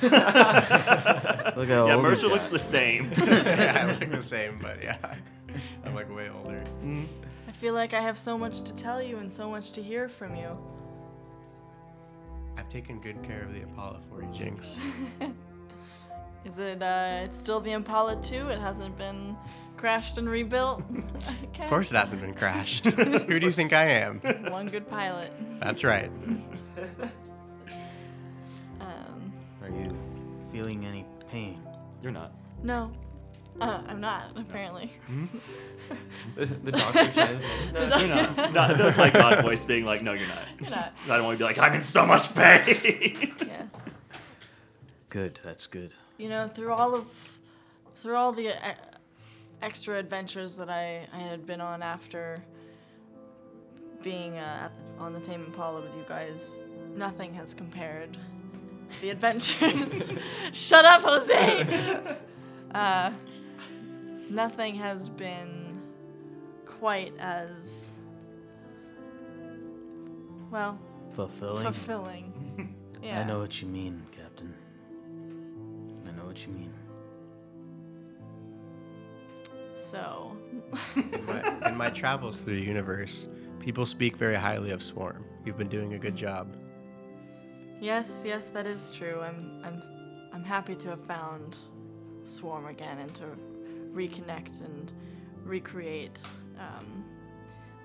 Look 0.00 0.12
how 0.12 1.86
yeah, 1.86 1.94
old 1.94 2.02
Mercer 2.04 2.26
he's 2.26 2.32
looks 2.32 2.44
got. 2.46 2.52
the 2.52 2.58
same. 2.60 3.10
yeah, 3.16 3.78
I 3.80 3.86
look 3.98 4.10
the 4.10 4.22
same, 4.22 4.60
but 4.62 4.80
yeah, 4.80 4.96
I'm 5.84 5.94
like 5.94 6.14
way 6.14 6.30
older. 6.30 6.62
I 7.48 7.52
feel 7.52 7.74
like 7.74 7.94
I 7.94 8.00
have 8.00 8.16
so 8.16 8.38
much 8.38 8.60
to 8.62 8.76
tell 8.76 9.02
you 9.02 9.16
and 9.18 9.32
so 9.32 9.50
much 9.50 9.72
to 9.72 9.82
hear 9.82 10.08
from 10.08 10.36
you. 10.36 10.56
I've 12.56 12.68
taken 12.68 13.00
good 13.00 13.22
care 13.22 13.42
of 13.42 13.54
the 13.54 13.62
Apollo 13.62 14.00
for 14.08 14.22
you, 14.22 14.28
Jinx. 14.32 14.78
Is 16.44 16.58
it, 16.58 16.82
uh, 16.82 17.20
it's 17.22 17.38
still 17.38 17.60
the 17.60 17.70
Impala 17.72 18.16
2? 18.20 18.48
It 18.48 18.58
hasn't 18.58 18.98
been 18.98 19.36
crashed 19.76 20.18
and 20.18 20.28
rebuilt? 20.28 20.82
okay. 21.44 21.64
Of 21.64 21.70
course, 21.70 21.92
it 21.92 21.96
hasn't 21.96 22.20
been 22.20 22.34
crashed. 22.34 22.84
Who 22.86 23.38
do 23.38 23.46
you 23.46 23.52
think 23.52 23.72
I 23.72 23.84
am? 23.84 24.18
One 24.50 24.66
good 24.66 24.88
pilot. 24.88 25.32
That's 25.60 25.84
right. 25.84 26.10
Um, 28.80 29.32
Are 29.62 29.68
you 29.70 29.96
feeling 30.50 30.84
any 30.84 31.04
pain? 31.30 31.60
You're 32.02 32.12
not. 32.12 32.32
no. 32.62 32.92
Uh, 33.60 33.82
I'm 33.86 34.00
not, 34.00 34.24
apparently. 34.36 34.90
The, 36.36 36.46
the 36.46 36.72
doctor 36.72 37.10
chimes 37.12 37.44
in. 37.44 37.74
No, 37.74 37.96
You're 37.98 38.08
not. 38.08 38.36
no, 38.36 38.52
that 38.52 38.80
was 38.84 38.96
my 38.96 39.10
God 39.10 39.42
voice 39.42 39.64
being 39.64 39.84
like, 39.84 40.02
no, 40.02 40.12
you're 40.14 40.26
not. 40.28 40.38
You're 40.60 40.70
not. 40.70 40.92
I 41.08 41.16
don't 41.16 41.24
want 41.26 41.38
to 41.38 41.44
be 41.44 41.44
like, 41.44 41.58
I'm 41.58 41.74
in 41.74 41.82
so 41.82 42.06
much 42.06 42.34
pain. 42.34 43.34
Yeah. 43.46 43.64
Good, 45.10 45.38
that's 45.44 45.66
good. 45.66 45.92
You 46.18 46.28
know, 46.30 46.48
through 46.48 46.72
all 46.72 46.94
of, 46.94 47.38
through 47.96 48.16
all 48.16 48.32
the 48.32 48.48
uh, 48.48 48.74
extra 49.60 49.98
adventures 49.98 50.56
that 50.56 50.70
I, 50.70 51.06
I 51.12 51.18
had 51.18 51.46
been 51.46 51.60
on 51.60 51.82
after 51.82 52.42
being 54.02 54.36
uh, 54.38 54.64
at 54.64 54.72
the, 54.76 55.02
on 55.04 55.12
the 55.12 55.20
Tame 55.20 55.44
Impala 55.44 55.82
with 55.82 55.94
you 55.94 56.04
guys, 56.08 56.62
nothing 56.96 57.34
has 57.34 57.54
compared. 57.54 58.16
The 59.00 59.10
adventures. 59.10 60.02
Shut 60.52 60.84
up, 60.84 61.02
Jose. 61.02 62.16
Uh, 62.74 63.12
nothing 64.32 64.74
has 64.74 65.08
been 65.08 65.80
quite 66.66 67.12
as 67.18 67.92
well 70.50 70.78
Fulfilling? 71.12 71.64
fulfilling. 71.64 72.28
Yeah. 73.02 73.18
I 73.18 73.24
know 73.24 73.40
what 73.40 73.60
you 73.60 73.66
mean, 73.66 74.00
Captain. 74.16 74.54
I 76.06 76.12
know 76.12 76.24
what 76.24 76.46
you 76.46 76.52
mean. 76.52 76.72
So. 79.74 80.36
In 80.94 81.26
my, 81.26 81.58
in 81.68 81.76
my 81.76 81.90
travels 81.90 82.36
through 82.36 82.54
the 82.60 82.64
universe, 82.64 83.26
people 83.58 83.86
speak 83.86 84.16
very 84.16 84.36
highly 84.36 84.70
of 84.70 84.84
Swarm. 84.84 85.24
You've 85.44 85.58
been 85.58 85.68
doing 85.68 85.94
a 85.94 85.98
good 85.98 86.14
job. 86.14 86.56
Yes, 87.80 88.22
yes, 88.24 88.50
that 88.50 88.68
is 88.68 88.94
true. 88.94 89.20
I'm, 89.20 89.60
I'm, 89.64 89.82
I'm 90.32 90.44
happy 90.44 90.76
to 90.76 90.90
have 90.90 91.04
found 91.04 91.56
Swarm 92.22 92.66
again 92.66 92.98
and 93.00 93.12
to 93.16 93.24
reconnect 93.92 94.64
and 94.64 94.92
recreate 95.44 96.20
um, 96.58 97.04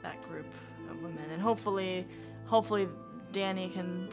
that 0.01 0.21
group 0.29 0.47
of 0.89 1.01
women. 1.01 1.29
And 1.31 1.41
hopefully, 1.41 2.07
hopefully, 2.45 2.87
Danny 3.31 3.69
can 3.69 4.09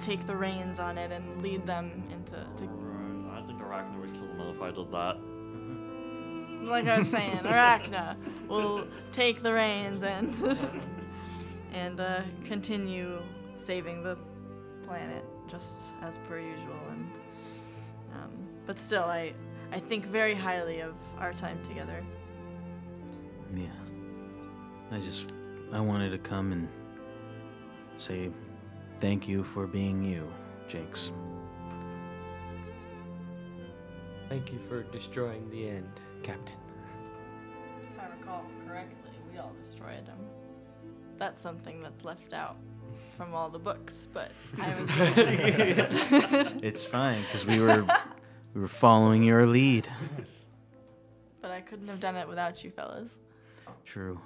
take 0.00 0.26
the 0.26 0.36
reins 0.36 0.80
on 0.80 0.98
it 0.98 1.12
and 1.12 1.42
lead 1.42 1.66
them 1.66 2.02
into. 2.12 2.32
To, 2.32 2.64
I 3.32 3.42
think 3.46 3.60
Arachna 3.60 4.00
would 4.00 4.12
kill 4.14 4.22
him 4.22 4.54
if 4.54 4.62
I 4.62 4.70
did 4.70 4.90
that. 4.92 5.16
like 6.68 6.86
I 6.86 6.98
was 6.98 7.08
saying, 7.08 7.36
Arachna 7.38 8.16
will 8.48 8.86
take 9.12 9.42
the 9.42 9.52
reins 9.52 10.02
and 10.02 10.32
and 11.72 12.00
uh, 12.00 12.22
continue 12.44 13.18
saving 13.56 14.02
the 14.02 14.16
planet 14.86 15.24
just 15.48 15.88
as 16.02 16.18
per 16.28 16.38
usual. 16.38 16.82
And 16.90 17.18
um, 18.14 18.30
but 18.66 18.78
still, 18.78 19.04
I 19.04 19.34
I 19.72 19.80
think 19.80 20.06
very 20.06 20.34
highly 20.34 20.80
of 20.80 20.96
our 21.18 21.32
time 21.32 21.62
together. 21.62 22.02
Yeah. 23.54 23.66
I 24.90 24.98
just 24.98 25.28
I 25.72 25.80
wanted 25.80 26.10
to 26.10 26.18
come 26.18 26.52
and 26.52 26.68
say 27.98 28.30
thank 28.98 29.28
you 29.28 29.44
for 29.44 29.66
being 29.66 30.02
you, 30.02 30.32
Jinx. 30.66 31.12
Thank 34.28 34.52
you 34.52 34.58
for 34.58 34.82
destroying 34.84 35.48
the 35.50 35.68
end, 35.68 35.88
Captain. 36.22 36.56
If 37.82 37.98
I 37.98 38.08
recall 38.18 38.44
correctly, 38.66 39.10
we 39.32 39.38
all 39.38 39.52
destroyed 39.60 40.06
him. 40.06 40.18
That's 41.16 41.40
something 41.40 41.82
that's 41.82 42.04
left 42.04 42.32
out 42.32 42.56
from 43.16 43.34
all 43.34 43.48
the 43.48 43.58
books, 43.58 44.06
but 44.12 44.30
I 44.60 44.80
was. 44.80 44.90
It's 46.62 46.84
fine 46.84 47.20
because 47.22 47.46
we 47.46 47.58
were 47.58 47.86
we 48.54 48.60
were 48.60 48.66
following 48.68 49.22
your 49.22 49.46
lead. 49.46 49.88
but 51.40 51.50
I 51.50 51.60
couldn't 51.60 51.88
have 51.88 52.00
done 52.00 52.16
it 52.16 52.26
without 52.28 52.62
you 52.64 52.70
fellas. 52.70 53.18
True. 53.84 54.20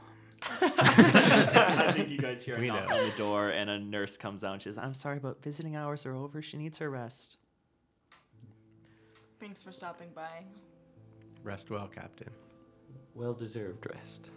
I 0.60 1.92
think 1.94 2.08
you 2.08 2.18
guys 2.18 2.44
hear 2.44 2.56
a 2.56 2.60
We 2.60 2.68
knock 2.68 2.88
know. 2.88 2.96
on 2.96 3.08
the 3.10 3.16
door, 3.16 3.50
and 3.50 3.70
a 3.70 3.78
nurse 3.78 4.16
comes 4.16 4.42
out 4.42 4.54
and 4.54 4.62
she 4.62 4.68
says, 4.68 4.78
I'm 4.78 4.94
sorry, 4.94 5.18
but 5.20 5.42
visiting 5.42 5.76
hours 5.76 6.04
are 6.06 6.14
over. 6.14 6.42
She 6.42 6.56
needs 6.56 6.78
her 6.78 6.90
rest. 6.90 7.36
Thanks 9.38 9.62
for 9.62 9.72
stopping 9.72 10.08
by. 10.14 10.44
Rest 11.44 11.70
well, 11.70 11.88
Captain. 11.88 12.30
well 13.14 13.34
deserved 13.34 13.86
rest. 13.94 14.30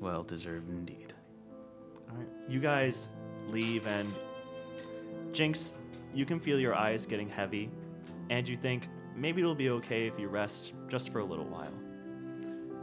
Well 0.00 0.22
deserved 0.22 0.68
indeed. 0.70 1.12
All 2.10 2.16
right. 2.16 2.28
You 2.48 2.60
guys 2.60 3.08
leave, 3.48 3.86
and 3.86 4.10
Jinx, 5.32 5.74
you 6.14 6.24
can 6.26 6.40
feel 6.40 6.58
your 6.60 6.74
eyes 6.74 7.04
getting 7.06 7.28
heavy, 7.28 7.70
and 8.30 8.48
you 8.48 8.56
think 8.56 8.88
maybe 9.14 9.40
it'll 9.40 9.54
be 9.54 9.70
okay 9.70 10.06
if 10.06 10.18
you 10.18 10.28
rest 10.28 10.74
just 10.88 11.10
for 11.10 11.20
a 11.20 11.24
little 11.24 11.46
while. 11.46 11.72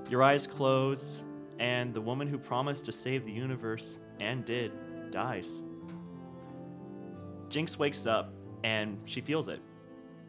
Your 0.10 0.24
eyes 0.24 0.48
close, 0.48 1.24
and 1.60 1.94
the 1.94 2.02
woman 2.02 2.28
who 2.28 2.38
promised 2.38 2.86
to 2.86 2.92
save 2.92 3.26
the 3.26 3.32
universe 3.32 4.00
and 4.20 4.44
did 4.44 4.72
dies. 5.12 5.64
Jinx 7.50 7.78
wakes 7.78 8.08
up, 8.08 8.34
and 8.64 8.98
she 9.06 9.22
feels 9.22 9.48
it. 9.48 9.62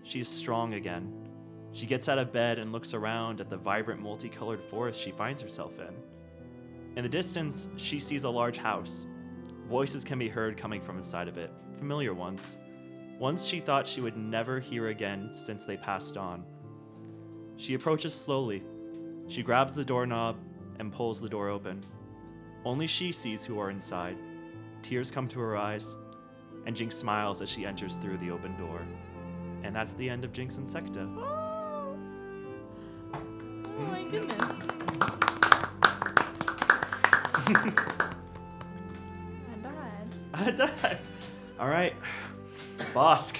She's 0.02 0.28
strong 0.28 0.74
again. 0.74 1.12
She 1.72 1.86
gets 1.86 2.08
out 2.08 2.18
of 2.18 2.32
bed 2.32 2.58
and 2.58 2.70
looks 2.70 2.94
around 2.94 3.40
at 3.40 3.48
the 3.48 3.56
vibrant, 3.56 4.00
multicolored 4.00 4.62
forest 4.62 5.00
she 5.00 5.10
finds 5.10 5.40
herself 5.40 5.78
in. 5.78 5.94
In 6.96 7.02
the 7.02 7.08
distance, 7.08 7.68
she 7.76 7.98
sees 7.98 8.24
a 8.24 8.30
large 8.30 8.58
house. 8.58 9.06
Voices 9.68 10.04
can 10.04 10.18
be 10.18 10.28
heard 10.28 10.56
coming 10.56 10.80
from 10.80 10.98
inside 10.98 11.26
of 11.26 11.38
it, 11.38 11.50
familiar 11.76 12.14
ones. 12.14 12.58
Ones 13.24 13.46
she 13.46 13.58
thought 13.58 13.86
she 13.86 14.02
would 14.02 14.18
never 14.18 14.60
hear 14.60 14.88
again 14.88 15.32
since 15.32 15.64
they 15.64 15.78
passed 15.78 16.18
on. 16.18 16.44
She 17.56 17.72
approaches 17.72 18.12
slowly. 18.12 18.62
She 19.28 19.42
grabs 19.42 19.72
the 19.72 19.82
doorknob 19.82 20.36
and 20.78 20.92
pulls 20.92 21.22
the 21.22 21.28
door 21.30 21.48
open. 21.48 21.82
Only 22.66 22.86
she 22.86 23.12
sees 23.12 23.42
who 23.42 23.58
are 23.58 23.70
inside. 23.70 24.18
Tears 24.82 25.10
come 25.10 25.26
to 25.28 25.40
her 25.40 25.56
eyes, 25.56 25.96
and 26.66 26.76
Jinx 26.76 26.96
smiles 26.96 27.40
as 27.40 27.48
she 27.48 27.64
enters 27.64 27.96
through 27.96 28.18
the 28.18 28.30
open 28.30 28.58
door. 28.58 28.82
And 29.62 29.74
that's 29.74 29.94
the 29.94 30.10
end 30.10 30.26
of 30.26 30.32
Jinx 30.34 30.58
Insecta. 30.58 31.08
Oh, 31.16 31.96
oh 33.14 33.86
my 33.86 34.04
goodness. 34.04 34.42
I 39.48 39.56
died. 39.62 40.08
I 40.34 40.50
died. 40.50 40.98
All 41.58 41.68
right, 41.68 41.94
Bosk. 42.94 43.36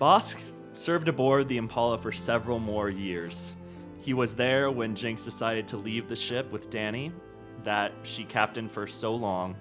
Bosk 0.00 0.36
served 0.74 1.08
aboard 1.08 1.48
the 1.48 1.56
Impala 1.56 1.98
for 1.98 2.12
several 2.12 2.58
more 2.58 2.88
years. 2.88 3.54
He 4.02 4.14
was 4.14 4.34
there 4.34 4.70
when 4.70 4.94
Jinx 4.94 5.24
decided 5.24 5.66
to 5.68 5.76
leave 5.76 6.08
the 6.08 6.16
ship 6.16 6.50
with 6.52 6.70
Danny, 6.70 7.12
that 7.64 7.92
she 8.02 8.24
captained 8.24 8.72
for 8.72 8.86
so 8.86 9.14
long, 9.14 9.56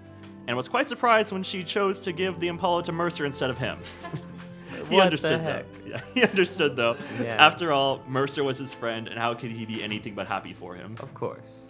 and 0.48 0.56
was 0.56 0.70
quite 0.70 0.88
surprised 0.88 1.32
when 1.34 1.44
she 1.44 1.64
chose 1.64 2.00
to 2.02 2.12
give 2.14 2.40
the 2.40 2.48
Impala 2.48 2.84
to 2.84 2.92
Mercer 2.92 3.26
instead 3.26 3.50
of 3.50 3.58
him. 3.58 3.78
he 4.72 4.78
What 4.78 4.90
the 4.90 5.02
understood 5.02 5.42
heck? 5.42 5.66
though. 5.74 5.76
Yeah, 5.90 6.02
he 6.14 6.24
understood 6.24 6.76
though. 6.76 6.96
Yeah. 7.20 7.36
After 7.44 7.72
all, 7.72 8.04
Mercer 8.08 8.44
was 8.44 8.60
his 8.60 8.74
friend, 8.76 9.08
and 9.08 9.18
how 9.18 9.34
could 9.34 9.50
he 9.52 9.66
be 9.66 9.82
anything 9.84 10.14
but 10.14 10.28
happy 10.28 10.54
for 10.54 10.76
him? 10.76 10.96
Of 11.00 11.14
course. 11.16 11.68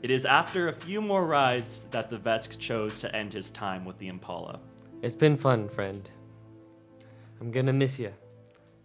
It 0.00 0.10
is 0.10 0.24
after 0.24 0.68
a 0.68 0.72
few 0.72 1.00
more 1.00 1.26
rides 1.26 1.88
that 1.90 2.08
the 2.08 2.18
Vesk 2.18 2.58
chose 2.58 3.00
to 3.00 3.14
end 3.14 3.32
his 3.32 3.50
time 3.50 3.84
with 3.84 3.98
the 3.98 4.06
Impala. 4.08 4.60
It's 5.02 5.16
been 5.16 5.36
fun, 5.36 5.68
friend. 5.68 6.08
I'm 7.40 7.50
gonna 7.50 7.72
miss 7.72 7.98
you. 7.98 8.12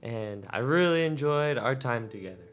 And 0.01 0.45
I 0.49 0.59
really 0.59 1.05
enjoyed 1.05 1.57
our 1.57 1.75
time 1.75 2.09
together. 2.09 2.49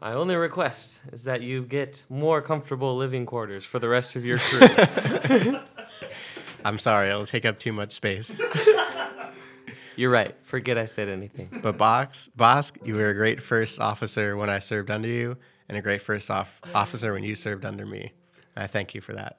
My 0.00 0.14
only 0.14 0.36
request 0.36 1.02
is 1.12 1.24
that 1.24 1.42
you 1.42 1.62
get 1.62 2.04
more 2.08 2.40
comfortable 2.42 2.96
living 2.96 3.26
quarters 3.26 3.64
for 3.64 3.78
the 3.78 3.88
rest 3.88 4.16
of 4.16 4.24
your 4.24 4.38
crew. 4.40 5.58
I'm 6.64 6.78
sorry, 6.78 7.08
it'll 7.08 7.26
take 7.26 7.44
up 7.44 7.58
too 7.58 7.72
much 7.72 7.92
space. 7.92 8.40
You're 9.96 10.10
right. 10.10 10.40
Forget 10.40 10.78
I 10.78 10.86
said 10.86 11.08
anything. 11.08 11.60
But 11.62 11.76
Box, 11.76 12.30
Bosk, 12.36 12.84
you 12.86 12.94
were 12.94 13.08
a 13.08 13.14
great 13.14 13.42
first 13.42 13.78
officer 13.78 14.36
when 14.36 14.48
I 14.48 14.58
served 14.58 14.90
under 14.90 15.08
you, 15.08 15.36
and 15.72 15.78
a 15.78 15.80
great 15.80 16.02
first 16.02 16.30
off- 16.30 16.60
officer 16.74 17.14
when 17.14 17.24
you 17.24 17.34
served 17.34 17.64
under 17.64 17.86
me. 17.86 18.12
I 18.54 18.66
thank 18.66 18.94
you 18.94 19.00
for 19.00 19.14
that. 19.14 19.38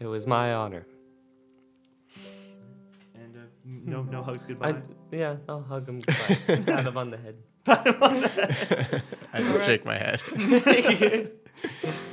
It 0.00 0.06
was 0.06 0.26
my 0.26 0.54
honor. 0.54 0.86
And 3.14 3.36
uh, 3.36 3.40
no, 3.62 4.04
no 4.04 4.22
hugs 4.22 4.44
goodbye. 4.44 4.70
I, 4.70 4.76
yeah, 5.12 5.36
I'll 5.46 5.60
hug 5.60 5.86
him 5.86 5.98
goodbye. 5.98 6.64
Pat 6.64 6.86
him 6.86 6.96
on 6.96 7.10
the 7.10 7.18
head. 7.18 7.36
I 9.34 9.40
just 9.40 9.66
shake 9.66 9.84
my 9.84 9.98
head. 9.98 10.22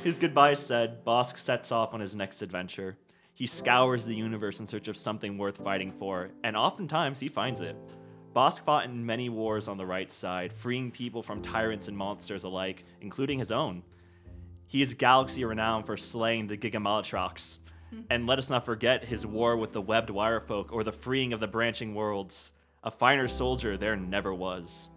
His 0.04 0.18
goodbye 0.18 0.52
said, 0.52 1.02
Bosk 1.02 1.38
sets 1.38 1.72
off 1.72 1.94
on 1.94 2.00
his 2.00 2.14
next 2.14 2.42
adventure. 2.42 2.98
He 3.32 3.46
scours 3.46 4.04
the 4.04 4.14
universe 4.14 4.60
in 4.60 4.66
search 4.66 4.88
of 4.88 4.96
something 4.98 5.38
worth 5.38 5.56
fighting 5.56 5.90
for, 5.90 6.32
and 6.44 6.54
oftentimes 6.54 7.18
he 7.18 7.28
finds 7.28 7.62
it. 7.62 7.76
Bosk 8.34 8.62
fought 8.64 8.86
in 8.86 9.04
many 9.04 9.28
wars 9.28 9.68
on 9.68 9.76
the 9.76 9.86
right 9.86 10.10
side, 10.10 10.52
freeing 10.52 10.90
people 10.90 11.22
from 11.22 11.42
tyrants 11.42 11.88
and 11.88 11.96
monsters 11.96 12.44
alike, 12.44 12.84
including 13.00 13.38
his 13.38 13.52
own. 13.52 13.82
He 14.66 14.80
is 14.80 14.94
galaxy 14.94 15.44
renowned 15.44 15.84
for 15.84 15.98
slaying 15.98 16.46
the 16.46 16.56
Gigamalatrox. 16.56 17.58
Hmm. 17.90 18.00
And 18.08 18.26
let 18.26 18.38
us 18.38 18.48
not 18.48 18.64
forget 18.64 19.04
his 19.04 19.26
war 19.26 19.56
with 19.56 19.72
the 19.72 19.82
webbed 19.82 20.08
wirefolk 20.08 20.72
or 20.72 20.82
the 20.82 20.92
freeing 20.92 21.34
of 21.34 21.40
the 21.40 21.48
branching 21.48 21.94
worlds. 21.94 22.52
A 22.84 22.90
finer 22.90 23.28
soldier 23.28 23.76
there 23.76 23.96
never 23.96 24.32
was. 24.32 24.88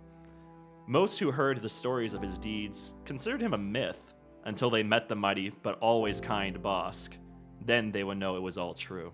Most 0.88 1.20
who 1.20 1.32
heard 1.32 1.62
the 1.62 1.70
stories 1.70 2.14
of 2.14 2.22
his 2.22 2.38
deeds 2.38 2.94
considered 3.04 3.42
him 3.42 3.54
a 3.54 3.58
myth 3.58 4.14
until 4.46 4.70
they 4.70 4.84
met 4.84 5.10
the 5.10 5.16
mighty 5.16 5.50
but 5.62 5.78
always 5.80 6.22
kind 6.22 6.62
Bosk. 6.62 7.18
Then 7.66 7.92
they 7.92 8.04
would 8.04 8.18
know 8.18 8.38
it 8.38 8.42
was 8.42 8.58
all 8.58 8.74
true. 8.74 9.12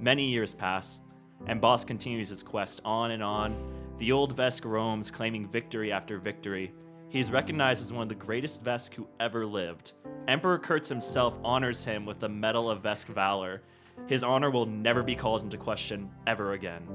Many 0.00 0.30
years 0.30 0.52
pass, 0.52 1.00
and 1.46 1.60
Bosk 1.60 1.86
continues 1.86 2.28
his 2.28 2.42
quest 2.42 2.80
on 2.84 3.10
and 3.10 3.22
on. 3.22 3.56
The 3.98 4.12
old 4.12 4.36
Vesk 4.36 4.64
roams, 4.64 5.10
claiming 5.10 5.48
victory 5.48 5.92
after 5.92 6.18
victory. 6.18 6.72
He 7.08 7.20
is 7.20 7.30
recognized 7.30 7.84
as 7.84 7.92
one 7.92 8.02
of 8.02 8.08
the 8.08 8.14
greatest 8.14 8.64
Vesk 8.64 8.94
who 8.94 9.06
ever 9.20 9.44
lived. 9.44 9.92
Emperor 10.28 10.58
Kurtz 10.58 10.88
himself 10.88 11.38
honors 11.44 11.84
him 11.84 12.06
with 12.06 12.20
the 12.20 12.28
Medal 12.28 12.70
of 12.70 12.82
Vesk 12.82 13.06
Valor. 13.06 13.62
His 14.06 14.24
honor 14.24 14.50
will 14.50 14.66
never 14.66 15.02
be 15.02 15.14
called 15.14 15.42
into 15.42 15.58
question 15.58 16.10
ever 16.26 16.52
again. 16.52 16.88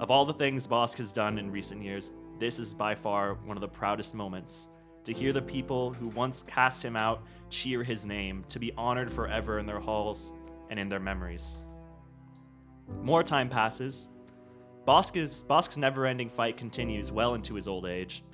Of 0.00 0.10
all 0.10 0.24
the 0.24 0.32
things 0.32 0.68
Bosk 0.68 0.98
has 0.98 1.12
done 1.12 1.38
in 1.38 1.50
recent 1.50 1.82
years, 1.82 2.12
this 2.38 2.58
is 2.60 2.72
by 2.72 2.94
far 2.94 3.34
one 3.34 3.56
of 3.56 3.60
the 3.60 3.68
proudest 3.68 4.14
moments. 4.14 4.68
To 5.04 5.12
hear 5.12 5.32
the 5.32 5.42
people 5.42 5.92
who 5.92 6.08
once 6.08 6.42
cast 6.42 6.84
him 6.84 6.94
out 6.94 7.22
cheer 7.50 7.82
his 7.82 8.06
name, 8.06 8.44
to 8.50 8.58
be 8.58 8.72
honored 8.76 9.10
forever 9.10 9.58
in 9.58 9.66
their 9.66 9.80
halls 9.80 10.32
and 10.70 10.78
in 10.78 10.88
their 10.88 11.00
memories. 11.00 11.62
More 13.02 13.22
time 13.22 13.48
passes. 13.48 14.08
Bosk's, 14.86 15.44
Bosk's 15.44 15.76
never 15.76 16.06
ending 16.06 16.28
fight 16.28 16.56
continues 16.56 17.12
well 17.12 17.34
into 17.34 17.54
his 17.54 17.68
old 17.68 17.86
age. 17.86 18.24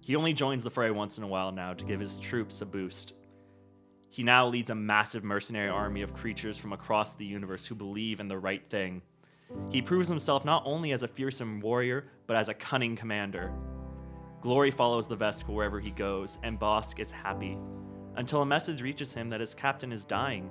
He 0.00 0.16
only 0.16 0.34
joins 0.34 0.62
the 0.62 0.70
fray 0.70 0.90
once 0.90 1.16
in 1.16 1.24
a 1.24 1.28
while 1.28 1.50
now 1.50 1.72
to 1.72 1.84
give 1.84 2.00
his 2.00 2.18
troops 2.18 2.60
a 2.60 2.66
boost. 2.66 3.14
He 4.10 4.22
now 4.22 4.46
leads 4.46 4.70
a 4.70 4.74
massive 4.74 5.24
mercenary 5.24 5.70
army 5.70 6.02
of 6.02 6.14
creatures 6.14 6.58
from 6.58 6.72
across 6.72 7.14
the 7.14 7.24
universe 7.24 7.66
who 7.66 7.74
believe 7.74 8.20
in 8.20 8.28
the 8.28 8.38
right 8.38 8.62
thing. 8.68 9.02
He 9.70 9.82
proves 9.82 10.08
himself 10.08 10.44
not 10.44 10.62
only 10.66 10.92
as 10.92 11.02
a 11.02 11.08
fearsome 11.08 11.60
warrior, 11.60 12.06
but 12.26 12.36
as 12.36 12.48
a 12.48 12.54
cunning 12.54 12.96
commander. 12.96 13.52
Glory 14.40 14.70
follows 14.70 15.08
the 15.08 15.16
Vesk 15.16 15.48
wherever 15.48 15.80
he 15.80 15.90
goes, 15.90 16.38
and 16.42 16.60
Bosk 16.60 17.00
is 17.00 17.10
happy. 17.10 17.58
Until 18.16 18.42
a 18.42 18.46
message 18.46 18.82
reaches 18.82 19.14
him 19.14 19.30
that 19.30 19.40
his 19.40 19.54
captain 19.54 19.90
is 19.90 20.04
dying. 20.04 20.50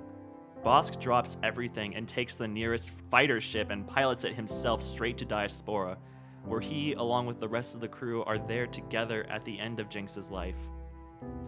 Bosk 0.64 0.98
drops 0.98 1.36
everything 1.42 1.94
and 1.94 2.08
takes 2.08 2.36
the 2.36 2.48
nearest 2.48 2.90
fighter 3.10 3.40
ship 3.40 3.70
and 3.70 3.86
pilots 3.86 4.24
it 4.24 4.34
himself 4.34 4.82
straight 4.82 5.18
to 5.18 5.24
Diaspora, 5.26 5.98
where 6.44 6.60
he, 6.60 6.94
along 6.94 7.26
with 7.26 7.38
the 7.38 7.48
rest 7.48 7.74
of 7.74 7.80
the 7.82 7.88
crew, 7.88 8.24
are 8.24 8.38
there 8.38 8.66
together 8.66 9.26
at 9.28 9.44
the 9.44 9.58
end 9.58 9.78
of 9.78 9.90
Jinx's 9.90 10.30
life. 10.30 10.56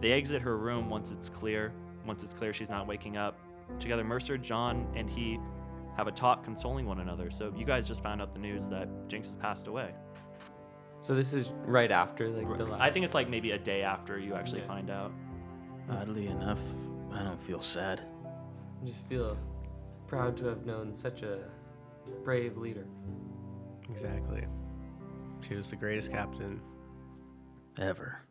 They 0.01 0.11
exit 0.11 0.41
her 0.43 0.57
room 0.57 0.89
once 0.89 1.11
it's 1.11 1.29
clear, 1.29 1.73
once 2.05 2.23
it's 2.23 2.33
clear 2.33 2.53
she's 2.53 2.69
not 2.69 2.85
waking 2.85 3.17
up. 3.17 3.39
Together, 3.79 4.03
Mercer, 4.03 4.37
John, 4.37 4.87
and 4.95 5.09
he 5.09 5.39
have 5.97 6.07
a 6.07 6.11
talk 6.11 6.43
consoling 6.43 6.85
one 6.85 6.99
another. 6.99 7.31
So 7.31 7.51
you 7.57 7.65
guys 7.65 7.87
just 7.87 8.03
found 8.03 8.21
out 8.21 8.33
the 8.33 8.39
news 8.39 8.67
that 8.69 8.87
Jinx 9.07 9.29
has 9.29 9.37
passed 9.37 9.67
away. 9.67 9.93
So 10.99 11.15
this 11.15 11.33
is 11.33 11.49
right 11.65 11.91
after 11.91 12.29
like 12.29 12.55
the 12.57 12.65
last. 12.65 12.81
I 12.81 12.91
think 12.91 13.03
it's 13.05 13.15
like 13.15 13.29
maybe 13.29 13.51
a 13.51 13.57
day 13.57 13.81
after 13.81 14.19
you 14.19 14.35
actually 14.35 14.59
Okay. 14.59 14.67
find 14.67 14.89
out. 14.91 15.11
Oddly 15.89 16.27
enough, 16.27 16.61
I 17.11 17.23
don't 17.23 17.41
feel 17.41 17.61
sad. 17.61 18.01
I 18.81 18.85
just 18.85 19.07
feel 19.07 19.37
proud 20.07 20.37
to 20.37 20.45
have 20.45 20.65
known 20.65 20.95
such 20.95 21.23
a 21.23 21.39
brave 22.23 22.57
leader. 22.57 22.85
Exactly. 23.89 24.45
She 25.41 25.55
was 25.55 25.69
the 25.69 25.75
greatest 25.75 26.11
captain. 26.11 26.61
Ever. 27.79 28.21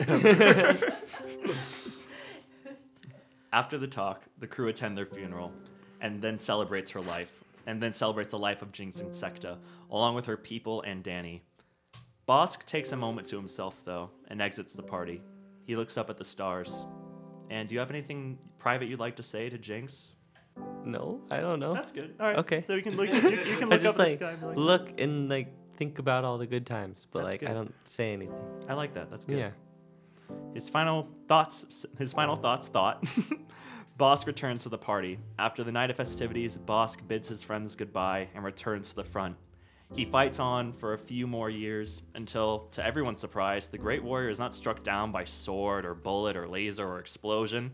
After 3.52 3.78
the 3.78 3.86
talk, 3.86 4.22
the 4.38 4.46
crew 4.46 4.68
attend 4.68 4.96
their 4.96 5.06
funeral 5.06 5.52
and 6.00 6.20
then 6.20 6.38
celebrates 6.38 6.90
her 6.90 7.00
life, 7.00 7.44
and 7.66 7.80
then 7.80 7.92
celebrates 7.92 8.30
the 8.30 8.38
life 8.38 8.62
of 8.62 8.72
Jinx 8.72 9.00
and 9.00 9.12
Insecta, 9.12 9.58
along 9.90 10.16
with 10.16 10.26
her 10.26 10.36
people 10.36 10.82
and 10.82 11.02
Danny. 11.02 11.44
Bosk 12.28 12.64
takes 12.64 12.92
a 12.92 12.96
moment 12.96 13.28
to 13.28 13.36
himself, 13.36 13.84
though, 13.84 14.10
and 14.28 14.42
exits 14.42 14.74
the 14.74 14.82
party. 14.82 15.22
He 15.64 15.76
looks 15.76 15.96
up 15.96 16.10
at 16.10 16.16
the 16.16 16.24
stars. 16.24 16.86
And 17.50 17.68
do 17.68 17.74
you 17.74 17.80
have 17.80 17.90
anything 17.90 18.38
private 18.58 18.88
you'd 18.88 19.00
like 19.00 19.16
to 19.16 19.22
say 19.22 19.48
to 19.48 19.58
Jinx? 19.58 20.14
No, 20.84 21.20
I 21.30 21.40
don't 21.40 21.60
know. 21.60 21.72
That's 21.72 21.92
good. 21.92 22.14
All 22.20 22.26
right. 22.26 22.38
Okay. 22.38 22.62
So 22.62 22.74
you 22.74 22.82
can 22.82 22.96
look. 22.96 23.08
You, 23.12 23.30
you 23.30 23.56
can 23.56 23.68
look 23.68 23.80
just 23.80 23.98
up 23.98 24.06
at 24.06 24.08
the 24.08 24.14
sky. 24.14 24.30
And 24.30 24.42
like, 24.42 24.56
look 24.56 25.00
and 25.00 25.28
like 25.28 25.52
think 25.76 25.98
about 25.98 26.24
all 26.24 26.38
the 26.38 26.46
good 26.46 26.66
times, 26.66 27.06
but 27.10 27.22
That's 27.22 27.42
like 27.42 27.50
I 27.50 27.54
don't 27.54 27.74
say 27.84 28.12
anything. 28.12 28.34
I 28.68 28.74
like 28.74 28.94
that. 28.94 29.10
That's 29.10 29.24
good. 29.24 29.38
Yeah. 29.38 29.50
His 30.54 30.68
final 30.68 31.08
thoughts. 31.28 31.86
His 31.98 32.12
final 32.12 32.36
thoughts. 32.36 32.68
Thought. 32.68 33.04
Bosk 33.98 34.26
returns 34.26 34.62
to 34.64 34.68
the 34.68 34.78
party. 34.78 35.18
After 35.38 35.62
the 35.62 35.72
night 35.72 35.90
of 35.90 35.96
festivities, 35.96 36.58
Bosk 36.58 37.06
bids 37.06 37.28
his 37.28 37.42
friends 37.42 37.74
goodbye 37.74 38.28
and 38.34 38.42
returns 38.42 38.90
to 38.90 38.96
the 38.96 39.04
front. 39.04 39.36
He 39.94 40.06
fights 40.06 40.38
on 40.38 40.72
for 40.72 40.94
a 40.94 40.98
few 40.98 41.26
more 41.26 41.50
years 41.50 42.02
until, 42.14 42.68
to 42.72 42.84
everyone's 42.84 43.20
surprise, 43.20 43.68
the 43.68 43.76
Great 43.76 44.02
Warrior 44.02 44.30
is 44.30 44.38
not 44.38 44.54
struck 44.54 44.82
down 44.82 45.12
by 45.12 45.24
sword 45.24 45.84
or 45.84 45.94
bullet 45.94 46.34
or 46.34 46.48
laser 46.48 46.86
or 46.86 46.98
explosion, 46.98 47.72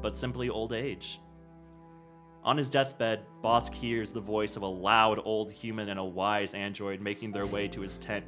but 0.00 0.16
simply 0.16 0.48
old 0.48 0.72
age. 0.72 1.20
On 2.42 2.56
his 2.56 2.70
deathbed, 2.70 3.26
Bosk 3.44 3.74
hears 3.74 4.12
the 4.12 4.20
voice 4.20 4.56
of 4.56 4.62
a 4.62 4.66
loud 4.66 5.20
old 5.22 5.52
human 5.52 5.90
and 5.90 6.00
a 6.00 6.04
wise 6.04 6.54
android 6.54 7.02
making 7.02 7.32
their 7.32 7.44
way 7.44 7.68
to 7.68 7.82
his 7.82 7.98
tent, 7.98 8.24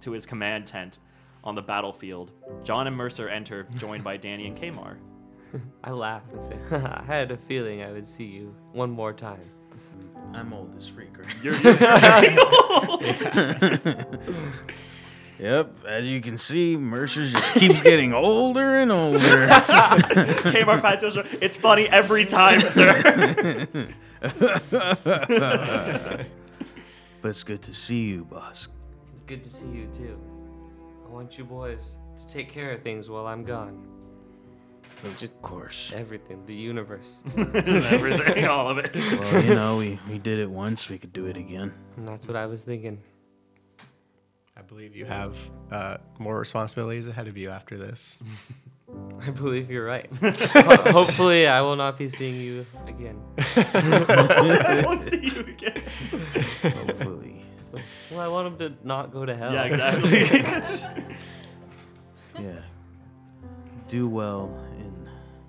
to 0.00 0.10
his 0.10 0.26
command 0.26 0.66
tent 0.66 0.98
on 1.44 1.54
the 1.54 1.62
battlefield. 1.62 2.32
John 2.64 2.88
and 2.88 2.96
Mercer 2.96 3.28
enter, 3.28 3.68
joined 3.76 4.02
by 4.02 4.16
Danny 4.16 4.48
and 4.48 4.56
Kamar. 4.56 4.98
I 5.84 5.92
laugh 5.92 6.24
and 6.32 6.42
say, 6.42 6.56
I 6.72 7.04
had 7.06 7.30
a 7.30 7.36
feeling 7.36 7.82
I 7.82 7.92
would 7.92 8.08
see 8.08 8.26
you 8.26 8.56
one 8.72 8.90
more 8.90 9.12
time. 9.12 9.40
I'm 10.34 10.52
old 10.52 10.76
as 10.76 10.88
freak, 10.88 11.18
right? 11.18 11.34
You're, 11.42 11.54
Yep, 15.42 15.86
as 15.88 16.06
you 16.06 16.20
can 16.20 16.38
see, 16.38 16.76
Mercer 16.76 17.24
just 17.24 17.54
keeps 17.54 17.82
getting 17.82 18.14
older 18.14 18.76
and 18.76 18.92
older. 18.92 19.48
Kamar 19.48 20.80
pats 20.80 21.02
his. 21.02 21.16
It's 21.40 21.56
funny 21.56 21.88
every 21.88 22.24
time, 22.24 22.60
sir. 22.60 23.02
but 24.20 26.28
it's 27.24 27.42
good 27.42 27.62
to 27.62 27.74
see 27.74 28.10
you, 28.10 28.24
boss. 28.24 28.68
It's 29.14 29.22
good 29.22 29.42
to 29.42 29.50
see 29.50 29.66
you 29.66 29.88
too. 29.92 30.16
I 31.04 31.08
want 31.08 31.36
you 31.36 31.44
boys 31.44 31.98
to 32.18 32.26
take 32.28 32.48
care 32.48 32.70
of 32.70 32.82
things 32.82 33.10
while 33.10 33.26
I'm 33.26 33.42
gone. 33.42 33.91
Of 35.04 35.42
course. 35.42 35.92
Everything, 35.94 36.44
the 36.46 36.54
universe. 36.54 37.22
Everything, 37.36 38.44
all 38.46 38.68
of 38.68 38.78
it. 38.78 38.94
Well, 38.94 39.44
you 39.44 39.54
know, 39.54 39.76
we, 39.78 39.98
we 40.08 40.18
did 40.18 40.38
it 40.38 40.48
once, 40.48 40.88
we 40.88 40.96
could 40.98 41.12
do 41.12 41.26
it 41.26 41.36
again. 41.36 41.72
And 41.96 42.06
that's 42.06 42.26
what 42.28 42.36
I 42.36 42.46
was 42.46 42.62
thinking. 42.62 43.02
I 44.56 44.62
believe 44.62 44.94
you 44.94 45.04
have 45.06 45.36
uh, 45.70 45.96
more 46.18 46.38
responsibilities 46.38 47.08
ahead 47.08 47.26
of 47.26 47.36
you 47.36 47.50
after 47.50 47.76
this. 47.76 48.22
I 49.26 49.30
believe 49.30 49.70
you're 49.70 49.86
right. 49.86 50.08
Ho- 50.20 50.92
Hopefully, 50.92 51.46
I 51.46 51.62
will 51.62 51.76
not 51.76 51.96
be 51.96 52.08
seeing 52.08 52.36
you 52.40 52.66
again. 52.86 53.20
I 53.38 54.82
won't 54.86 55.02
see 55.02 55.20
you 55.30 55.40
again. 55.40 55.82
Hopefully. 56.62 57.42
Well, 58.10 58.20
I 58.20 58.28
want 58.28 58.48
him 58.48 58.58
to 58.58 58.86
not 58.86 59.10
go 59.12 59.24
to 59.24 59.34
hell. 59.34 59.52
Yeah, 59.54 59.64
exactly. 59.64 60.98
Yeah. 62.38 62.58
Do 63.88 64.08
well 64.08 64.58
in 64.71 64.71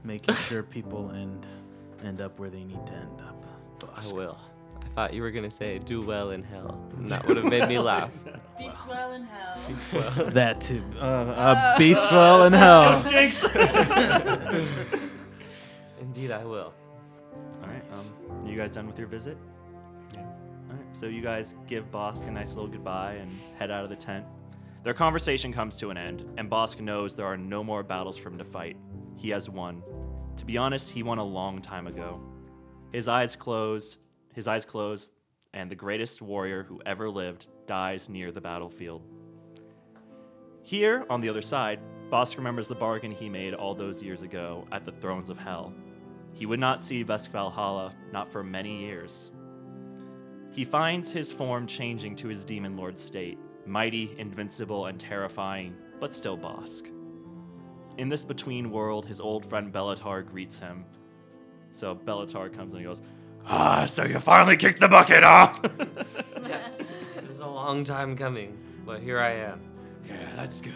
making 0.04 0.36
sure 0.36 0.64
people 0.64 1.12
end 1.12 1.46
end 2.04 2.20
up 2.22 2.38
where 2.40 2.50
they 2.50 2.64
need 2.64 2.86
to 2.88 2.94
end 2.94 3.22
up. 3.22 3.46
I 3.96 4.14
will. 4.14 4.38
I 4.82 4.86
thought 4.96 5.14
you 5.14 5.22
were 5.22 5.32
gonna 5.32 5.52
say 5.52 5.80
do 5.80 6.02
well 6.02 6.32
in 6.32 6.44
hell, 6.44 6.80
and 6.98 7.08
that 7.10 7.26
would 7.28 7.38
have 7.38 7.50
made 7.50 7.68
me 7.68 7.80
laugh. 7.80 8.12
Be 8.58 8.70
swell 8.70 9.14
in 9.14 9.24
hell. 9.24 9.58
Be 9.68 9.76
swell. 9.76 10.12
That 10.32 10.62
too. 10.62 10.84
Uh, 10.98 11.00
uh, 11.00 11.78
be 11.78 11.94
swell 11.96 12.46
in 12.46 12.54
hell. 12.54 13.02
Jinx. 13.10 13.44
Indeed, 16.00 16.32
I 16.32 16.46
will. 16.46 16.74
All 17.62 17.68
right. 17.68 17.84
Um, 17.92 18.48
you 18.48 18.56
guys 18.56 18.72
done 18.72 18.86
with 18.86 19.00
your 19.00 19.08
visit? 19.08 19.38
Yeah. 20.14 20.22
All 20.22 20.76
right. 20.76 20.86
So 20.96 21.08
you 21.08 21.22
guys 21.22 21.56
give 21.68 21.90
Bosk 21.92 22.28
a 22.28 22.32
nice 22.32 22.54
little 22.54 22.70
goodbye 22.70 23.14
and 23.16 23.32
head 23.58 23.72
out 23.72 23.84
of 23.84 23.90
the 23.90 23.96
tent. 23.96 24.24
Their 24.84 24.94
conversation 24.94 25.52
comes 25.52 25.78
to 25.78 25.90
an 25.90 25.98
end, 25.98 26.24
and 26.38 26.50
Bosk 26.50 26.80
knows 26.80 27.16
there 27.16 27.26
are 27.26 27.38
no 27.38 27.64
more 27.64 27.82
battles 27.84 28.18
for 28.18 28.30
him 28.30 28.38
to 28.38 28.46
fight. 28.46 28.78
He 29.16 29.30
has 29.30 29.50
won. 29.50 29.84
To 30.38 30.46
be 30.46 30.58
honest, 30.58 30.92
he 30.92 31.04
won 31.04 31.18
a 31.18 31.24
long 31.24 31.62
time 31.62 31.88
ago. 31.88 32.20
His 32.92 33.08
eyes 33.08 33.36
closed. 33.36 34.00
His 34.34 34.48
eyes 34.48 34.66
closed, 34.66 35.12
and 35.54 35.70
the 35.70 35.76
greatest 35.76 36.22
warrior 36.22 36.64
who 36.64 36.82
ever 36.86 37.10
lived 37.10 37.48
dies 37.68 38.10
near 38.10 38.32
the 38.32 38.42
battlefield. 38.42 39.04
Here, 40.64 41.06
on 41.10 41.22
the 41.22 41.30
other 41.30 41.42
side, 41.42 41.80
Bosk 42.10 42.38
remembers 42.38 42.68
the 42.68 42.76
bargain 42.76 43.12
he 43.12 43.30
made 43.30 43.54
all 43.54 43.76
those 43.76 44.02
years 44.02 44.22
ago 44.22 44.68
at 44.72 44.86
the 44.86 44.92
Thrones 44.92 45.30
of 45.30 45.38
Hell. 45.38 45.74
He 46.34 46.46
would 46.46 46.60
not 46.60 46.84
see 46.84 47.04
Vesk 47.04 47.30
Valhalla 47.30 47.94
not 48.12 48.32
for 48.32 48.44
many 48.44 48.82
years. 48.86 49.32
He 50.52 50.66
finds 50.66 51.12
his 51.12 51.32
form 51.32 51.68
changing 51.68 52.16
to 52.18 52.28
his 52.28 52.46
demon 52.46 52.76
lord 52.76 53.00
state, 53.00 53.38
mighty, 53.66 54.16
invincible, 54.18 54.86
and 54.86 55.00
terrifying, 55.00 55.76
but 56.00 56.14
still 56.14 56.38
Bosk. 56.38 56.90
In 57.98 58.10
this 58.10 58.26
between 58.26 58.72
world, 58.72 59.06
his 59.06 59.20
old 59.22 59.46
friend 59.46 59.72
Bellatar 59.72 60.26
greets 60.26 60.60
him. 60.60 60.86
So 61.72 61.96
Bellatar 61.96 62.54
comes 62.54 62.74
and 62.74 62.82
he 62.82 62.86
goes, 62.88 63.02
Ah, 63.46 63.86
so 63.86 64.04
you 64.06 64.20
finally 64.20 64.58
kicked 64.58 64.80
the 64.80 64.88
bucket, 64.88 65.24
huh? 65.24 65.54
Yes. 66.48 67.00
it 67.18 67.28
was 67.28 67.40
a 67.40 67.48
long 67.48 67.84
time 67.84 68.16
coming, 68.16 68.58
but 68.86 69.02
here 69.02 69.20
I 69.20 69.32
am. 69.32 69.62
Yeah, 70.08 70.36
that's 70.36 70.62
good. 70.62 70.74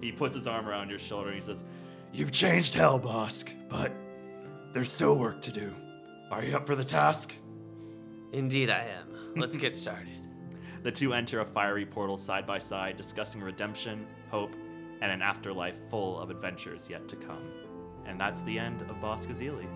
He 0.00 0.12
puts 0.12 0.34
his 0.34 0.46
arm 0.46 0.68
around 0.68 0.90
your 0.90 0.98
shoulder 0.98 1.28
and 1.28 1.34
he 1.36 1.40
says, 1.42 1.64
You've 2.12 2.32
changed 2.32 2.74
hell, 2.74 2.98
Bosk, 2.98 3.52
but 3.68 3.92
there's 4.72 4.90
still 4.90 5.16
work 5.16 5.42
to 5.42 5.52
do. 5.52 5.74
Are 6.30 6.42
you 6.44 6.56
up 6.56 6.66
for 6.66 6.76
the 6.76 6.84
task? 6.84 7.34
Indeed, 8.32 8.70
I 8.70 8.84
am. 8.84 9.34
Let's 9.36 9.56
get 9.56 9.76
started. 9.76 10.08
The 10.84 10.92
two 10.92 11.12
enter 11.12 11.40
a 11.40 11.44
fiery 11.44 11.84
portal 11.84 12.16
side 12.16 12.46
by 12.46 12.58
side, 12.58 12.96
discussing 12.96 13.40
redemption, 13.42 14.06
hope, 14.30 14.54
and 15.00 15.12
an 15.12 15.22
afterlife 15.22 15.76
full 15.90 16.18
of 16.18 16.30
adventures 16.30 16.88
yet 16.90 17.08
to 17.08 17.16
come. 17.16 17.42
And 18.06 18.20
that's 18.20 18.42
the 18.42 18.58
end 18.58 18.82
of 18.82 18.96
Bosk 18.96 19.28
Azili. 19.28 19.66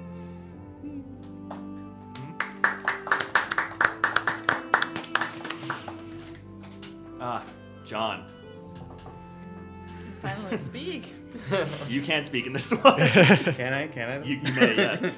Ah, 7.21 7.45
John, 7.85 8.25
Finally 10.23 10.57
speak. 10.57 11.15
you 11.89 12.01
can't 12.01 12.25
speak 12.25 12.47
in 12.47 12.53
this 12.53 12.71
one. 12.71 12.97
Can 13.01 13.73
I? 13.73 13.89
Can 13.89 14.09
I? 14.09 14.25
You, 14.25 14.37
you 14.37 14.55
may, 14.55 14.77
yes. 14.77 15.13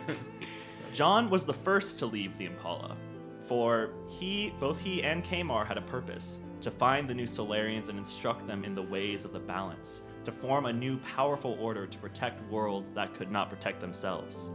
John 0.94 1.28
was 1.28 1.44
the 1.44 1.52
first 1.52 1.98
to 1.98 2.06
leave 2.06 2.38
the 2.38 2.46
Impala, 2.46 2.96
for 3.44 3.90
he, 4.08 4.54
both 4.58 4.80
he 4.80 5.02
and 5.02 5.22
Kamar 5.22 5.66
had 5.66 5.76
a 5.76 5.82
purpose 5.82 6.38
to 6.64 6.70
find 6.70 7.06
the 7.06 7.14
new 7.14 7.26
Solarians 7.26 7.90
and 7.90 7.98
instruct 7.98 8.46
them 8.46 8.64
in 8.64 8.74
the 8.74 8.82
ways 8.82 9.26
of 9.26 9.34
the 9.34 9.38
balance, 9.38 10.00
to 10.24 10.32
form 10.32 10.64
a 10.64 10.72
new 10.72 10.96
powerful 11.00 11.58
order 11.60 11.86
to 11.86 11.98
protect 11.98 12.42
worlds 12.50 12.90
that 12.94 13.12
could 13.12 13.30
not 13.30 13.50
protect 13.50 13.80
themselves. 13.80 14.50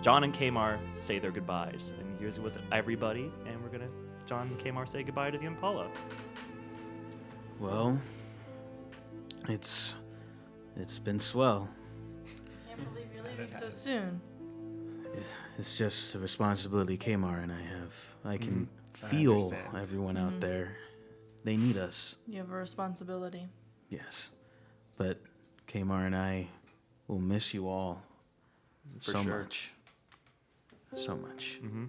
John 0.00 0.24
and 0.24 0.32
Kamar 0.32 0.78
say 0.96 1.18
their 1.18 1.30
goodbyes, 1.30 1.92
and 2.00 2.18
here's 2.18 2.40
with 2.40 2.56
everybody, 2.72 3.30
and 3.46 3.62
we're 3.62 3.68
gonna 3.68 3.90
John 4.24 4.48
and 4.48 4.58
Kamar 4.58 4.86
say 4.86 5.02
goodbye 5.02 5.30
to 5.30 5.36
the 5.36 5.44
Impala. 5.44 5.88
Well, 7.60 8.00
it's 9.46 9.96
it's 10.76 10.98
been 10.98 11.18
swell. 11.18 11.68
Can't 12.66 12.94
believe 12.94 13.08
you're 13.14 13.24
leaving 13.24 13.52
so 13.52 13.68
soon. 13.68 14.22
It's 15.58 15.76
just 15.76 16.14
a 16.14 16.18
responsibility 16.18 16.96
Kamar 16.96 17.40
and 17.40 17.52
I 17.52 17.60
have. 17.60 18.16
I 18.24 18.38
can 18.38 18.68
mm-hmm. 18.94 19.06
I 19.06 19.08
feel 19.10 19.34
understand. 19.34 19.76
everyone 19.76 20.16
out 20.16 20.30
mm-hmm. 20.30 20.40
there. 20.40 20.76
They 21.44 21.56
need 21.56 21.76
us. 21.76 22.16
You 22.26 22.38
have 22.38 22.50
a 22.50 22.54
responsibility. 22.54 23.46
Yes. 23.88 24.30
But 24.96 25.20
Kamar 25.66 26.06
and 26.06 26.14
I 26.16 26.48
will 27.08 27.18
miss 27.18 27.52
you 27.52 27.68
all 27.68 28.02
For 29.00 29.12
so 29.12 29.22
sure. 29.22 29.38
much. 29.40 29.72
So 30.94 31.16
much. 31.16 31.60
Mm-hmm. 31.64 31.84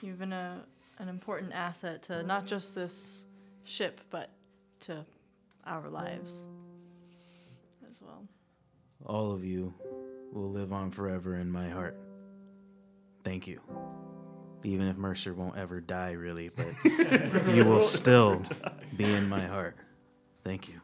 You've 0.00 0.18
been 0.18 0.32
a 0.32 0.64
an 0.98 1.08
important 1.08 1.52
asset 1.52 2.02
to 2.04 2.22
not 2.22 2.46
just 2.46 2.74
this 2.74 3.26
ship, 3.64 4.00
but 4.10 4.30
to 4.80 5.04
our 5.66 5.88
lives 5.88 6.46
as 7.90 8.00
well. 8.00 8.24
All 9.04 9.32
of 9.32 9.44
you 9.44 9.74
will 10.32 10.50
live 10.50 10.72
on 10.72 10.90
forever 10.90 11.36
in 11.36 11.50
my 11.50 11.68
heart. 11.68 11.96
Thank 13.24 13.46
you. 13.46 13.60
Even 14.64 14.86
if 14.88 14.96
Mercer 14.96 15.34
won't 15.34 15.56
ever 15.56 15.80
die, 15.80 16.12
really, 16.12 16.48
but 16.50 16.66
you 17.54 17.64
will 17.64 17.80
still 17.80 18.42
be 18.96 19.04
in 19.12 19.28
my 19.28 19.44
heart. 19.46 19.76
Thank 20.44 20.68
you. 20.68 20.80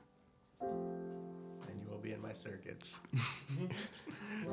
And 0.60 1.80
you 1.80 1.86
will 1.90 1.98
be 1.98 2.12
in 2.12 2.20
my 2.22 2.32
circuits. 2.32 3.00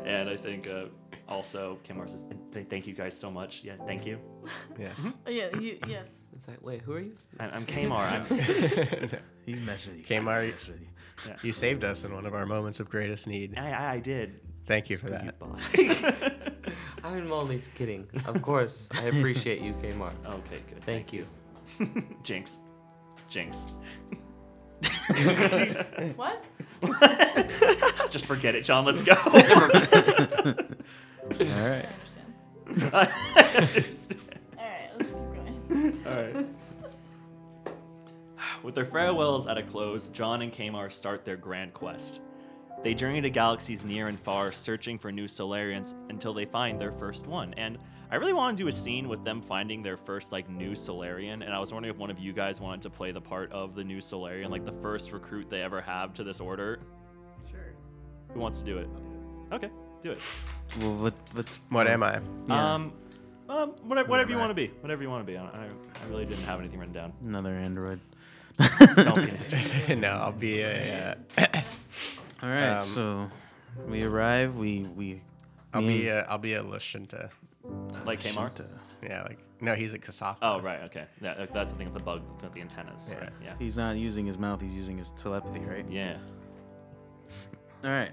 And 0.04 0.30
I 0.30 0.36
think 0.36 0.68
uh, 0.68 0.86
also 1.28 1.80
Kamar 1.84 2.08
says, 2.08 2.26
th- 2.52 2.68
"Thank 2.68 2.88
you 2.88 2.94
guys 2.94 3.18
so 3.18 3.30
much. 3.32 3.64
Yeah, 3.64 3.74
thank 3.86 4.06
you. 4.06 4.20
Yes. 4.78 5.18
Oh, 5.26 5.30
yeah, 5.30 5.56
you, 5.60 5.78
yes. 5.88 6.08
It's 6.34 6.48
like, 6.48 6.62
wait, 6.62 6.82
who 6.82 6.94
are 6.94 7.00
you? 7.00 7.16
I'm, 7.40 7.52
I'm 7.54 7.66
Kamar. 7.66 8.04
I'm, 8.04 8.26
He's 9.46 9.60
messing 9.62 9.92
with 9.94 10.00
you. 10.00 10.06
Kamar, 10.06 10.42
Messing 10.42 10.74
with 10.74 10.82
you. 11.28 11.34
you 11.44 11.54
saved 11.54 11.84
us 11.84 12.04
in 12.04 12.14
one 12.14 12.26
of 12.26 12.34
our 12.34 12.46
moments 12.46 12.80
of 12.80 12.90
greatest 12.90 13.28
need. 13.28 13.58
I, 13.58 13.72
I, 13.72 13.92
I 13.94 14.00
did. 14.00 14.42
Thank 14.66 14.90
you 14.90 14.98
for 14.98 15.10
Screw 15.58 15.88
that. 15.88 16.54
Boss. 17.06 17.14
I'm 17.14 17.32
only 17.32 17.62
kidding. 17.76 18.08
Of 18.26 18.42
course, 18.42 18.90
I 18.94 19.04
appreciate 19.06 19.62
you, 19.62 19.74
Kmart. 19.74 20.14
okay, 20.26 20.62
good. 20.70 20.84
Thank 20.86 21.14
you. 21.14 21.26
Jinx. 22.24 22.60
Jinx. 23.30 23.68
What? 26.16 26.44
Just 28.12 28.26
forget 28.26 28.54
it, 28.56 28.64
John. 28.64 28.86
Let's 28.86 29.02
go. 29.02 29.14
All 29.14 29.32
right. 31.40 31.86
I 31.88 31.88
understand. 31.88 33.74
Just- 33.74 34.16
All 34.58 34.64
right, 34.64 34.92
let's 34.98 35.12
keep 35.12 35.34
going. 35.34 36.02
All 36.06 36.14
right. 36.14 36.46
With 38.64 38.76
their 38.76 38.86
farewells 38.86 39.48
at 39.48 39.58
a 39.58 39.64
close, 39.64 40.10
John 40.10 40.42
and 40.42 40.52
Kamar 40.52 40.90
start 40.90 41.24
their 41.26 41.38
grand 41.38 41.74
quest. 41.74 42.20
They 42.86 42.94
journey 42.94 43.20
to 43.20 43.32
galaxies 43.32 43.84
near 43.84 44.10
and 44.10 44.20
far, 44.20 44.52
searching 44.52 45.00
for 45.00 45.12
new 45.12 45.28
Solarians 45.28 45.96
until 46.12 46.36
they 46.36 46.46
find 46.46 46.80
their 46.80 46.92
first 46.92 47.26
one. 47.26 47.52
And 47.56 47.80
I 48.12 48.18
really 48.18 48.32
want 48.32 48.56
to 48.56 48.64
do 48.64 48.68
a 48.68 48.72
scene 48.72 49.08
with 49.10 49.26
them 49.26 49.42
finding 49.42 49.82
their 49.82 49.98
first 49.98 50.32
like 50.32 50.48
new 50.52 50.76
Solarian. 50.76 51.42
And 51.42 51.52
I 51.52 51.58
was 51.58 51.74
wondering 51.74 51.96
if 51.96 52.00
one 52.00 52.12
of 52.12 52.20
you 52.20 52.32
guys 52.32 52.62
wanted 52.62 52.84
to 52.84 52.92
play 52.92 53.12
the 53.12 53.20
part 53.20 53.52
of 53.52 53.74
the 53.74 53.84
new 53.84 54.00
Solarian, 54.00 54.52
like 54.52 54.66
the 54.66 54.72
first 54.72 55.14
recruit 55.14 55.50
they 55.50 55.64
ever 55.64 55.82
have 55.82 56.14
to 56.14 56.24
this 56.24 56.40
order. 56.40 56.80
Sure. 57.50 57.74
Who 58.36 58.40
wants 58.40 58.60
to 58.60 58.64
do 58.64 58.78
it? 58.78 58.88
Okay, 59.52 59.72
do 60.04 60.12
it. 60.12 60.22
Well, 60.80 60.94
what, 60.94 61.16
what's 61.34 61.60
What 61.70 61.88
am 61.88 62.04
I? 62.04 62.22
Yeah. 62.48 62.76
Um, 62.76 62.94
um, 63.50 63.70
whatever, 63.82 64.10
whatever 64.10 64.30
you 64.30 64.38
want 64.38 64.52
to 64.52 64.54
be, 64.54 64.68
whatever 64.82 65.02
you 65.02 65.10
want 65.10 65.26
to 65.26 65.32
be. 65.32 65.40
I, 65.40 65.44
I, 65.44 65.70
I 66.04 66.08
really 66.08 66.26
didn't 66.28 66.44
have 66.44 66.60
anything 66.60 66.78
written 66.78 66.94
down. 66.94 67.14
another 67.26 67.50
android? 67.50 68.00
Don't 68.96 69.16
be 69.16 69.32
an 69.32 69.40
idiot. 69.52 69.98
no, 69.98 70.10
I'll 70.10 70.32
be 70.32 70.62
a. 70.62 71.16
Uh, 71.36 71.62
All 72.44 72.50
right. 72.50 72.78
Um, 72.78 72.82
so 72.88 73.32
we 73.88 74.04
arrive. 74.04 74.58
We 74.58 74.84
we. 74.96 75.22
I'll 75.74 75.82
be 75.82 76.08
and- 76.10 76.20
a. 76.20 76.30
I'll 76.32 76.38
be 76.38 76.54
a 76.54 76.64
Lashunta. 76.64 77.30
Like 78.06 78.22
Kamar? 78.22 78.50
Shinta. 78.50 78.68
Yeah, 79.02 79.24
like 79.24 79.40
no, 79.62 79.74
he's 79.76 79.94
at 79.94 80.02
Kasatha. 80.02 80.38
Oh 80.42 80.60
right, 80.62 80.82
okay. 80.84 81.06
Yeah, 81.22 81.46
that's 81.52 81.72
the 81.72 81.78
thing 81.78 81.88
with 81.92 81.98
the 81.98 82.04
bug 82.04 82.22
with 82.42 82.54
the 82.54 82.62
antennas. 82.62 83.10
Yeah. 83.12 83.20
Right. 83.22 83.30
Yeah. 83.44 83.54
He's 83.60 83.78
not 83.78 83.96
using 83.96 84.26
his 84.26 84.38
mouth. 84.38 84.62
He's 84.62 84.76
using 84.76 84.98
his 84.98 85.12
telepathy, 85.12 85.62
right? 85.62 85.86
Yeah. 85.90 86.18
All 87.84 87.92
right. 87.92 88.12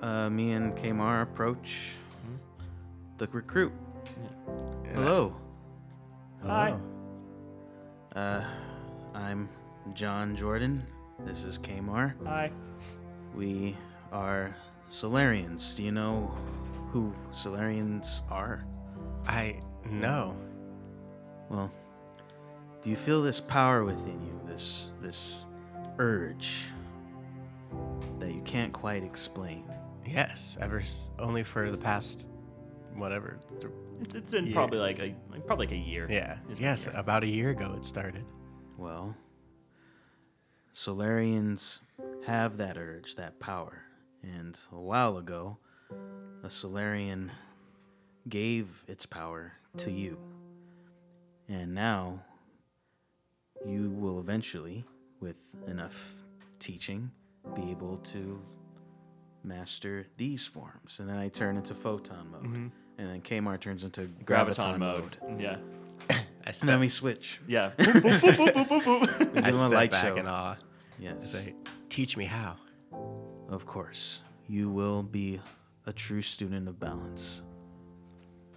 Uh, 0.00 0.30
me 0.30 0.52
and 0.52 0.76
Kamar 0.76 1.22
approach 1.22 1.96
the 3.18 3.26
recruit. 3.32 3.72
Yeah. 4.84 4.92
Hello. 4.94 5.36
Hi. 6.44 6.74
Uh, 8.14 8.44
I'm 9.14 9.48
John 9.94 10.36
Jordan. 10.36 10.78
This 11.24 11.42
is 11.44 11.58
Kamar. 11.58 12.14
Hi. 12.24 12.50
We 13.38 13.76
are 14.10 14.52
Solarians. 14.88 15.76
Do 15.76 15.84
you 15.84 15.92
know 15.92 16.26
who 16.90 17.14
Solarians 17.30 18.22
are? 18.32 18.64
I 19.28 19.60
know. 19.88 20.34
Well, 21.48 21.70
do 22.82 22.90
you 22.90 22.96
feel 22.96 23.22
this 23.22 23.40
power 23.40 23.84
within 23.84 24.20
you? 24.26 24.40
This 24.44 24.88
this 25.00 25.44
urge 26.00 26.66
that 28.18 28.34
you 28.34 28.40
can't 28.42 28.72
quite 28.72 29.04
explain. 29.04 29.62
Yes, 30.04 30.58
ever 30.60 30.80
s- 30.80 31.12
only 31.20 31.44
for 31.44 31.70
the 31.70 31.76
past, 31.78 32.28
whatever. 32.96 33.38
th- 33.60 33.72
It's, 34.00 34.14
it's 34.16 34.30
been 34.32 34.46
Yeah. 34.46 34.54
probably 34.54 34.78
like 34.80 34.98
a 34.98 35.14
like 35.30 35.46
probably 35.46 35.66
like 35.66 35.74
a 35.74 35.76
year. 35.76 36.08
Yeah. 36.10 36.38
It's 36.48 36.58
been 36.58 36.64
Yes, 36.70 36.88
a 36.88 36.90
year. 36.90 36.98
about 36.98 37.22
a 37.22 37.28
year 37.28 37.50
ago 37.50 37.72
it 37.76 37.84
started. 37.84 38.24
Well, 38.76 39.14
Solarians 40.72 41.82
have 42.28 42.58
that 42.58 42.76
urge, 42.76 43.16
that 43.16 43.40
power. 43.40 43.82
And 44.22 44.58
a 44.72 44.78
while 44.78 45.16
ago, 45.16 45.56
a 46.42 46.50
Solarian 46.50 47.30
gave 48.28 48.84
its 48.86 49.06
power 49.06 49.52
to 49.78 49.90
you. 49.90 50.18
And 51.48 51.74
now, 51.74 52.20
you 53.66 53.90
will 53.90 54.20
eventually, 54.20 54.84
with 55.20 55.56
enough 55.66 56.12
teaching, 56.58 57.10
be 57.54 57.70
able 57.70 57.96
to 57.98 58.42
master 59.42 60.06
these 60.18 60.46
forms. 60.46 60.98
And 61.00 61.08
then 61.08 61.16
I 61.16 61.28
turn 61.28 61.56
into 61.56 61.74
photon 61.74 62.30
mode. 62.30 62.42
Mm-hmm. 62.42 62.66
And 62.98 63.10
then 63.10 63.20
Kamar 63.22 63.56
turns 63.56 63.84
into 63.84 64.02
graviton, 64.02 64.76
Graviton 64.76 64.78
mode. 64.78 65.16
mode. 65.22 65.40
Yeah. 65.40 65.56
I 66.10 66.24
And 66.60 66.68
then 66.68 66.80
we 66.80 66.88
switch. 66.90 67.40
Yeah. 67.46 67.70
Boop, 67.78 68.02
boop, 68.02 68.20
boop, 68.20 68.36
boop, 68.36 68.66
boop, 68.66 68.68
boop, 68.68 68.82
boop. 68.82 69.32
We 69.34 69.38
I 69.38 69.42
do 69.44 69.50
a 69.50 69.54
step 69.54 69.70
light 69.70 69.90
back 69.92 70.06
show. 70.08 70.16
in 70.16 70.26
awe. 70.26 70.56
Yes. 70.98 71.30
Say, 71.30 71.54
teach 71.98 72.16
me 72.16 72.24
how. 72.24 72.54
Of 73.48 73.66
course, 73.66 74.20
you 74.46 74.70
will 74.70 75.02
be 75.02 75.40
a 75.84 75.92
true 75.92 76.22
student 76.22 76.68
of 76.68 76.78
balance. 76.78 77.42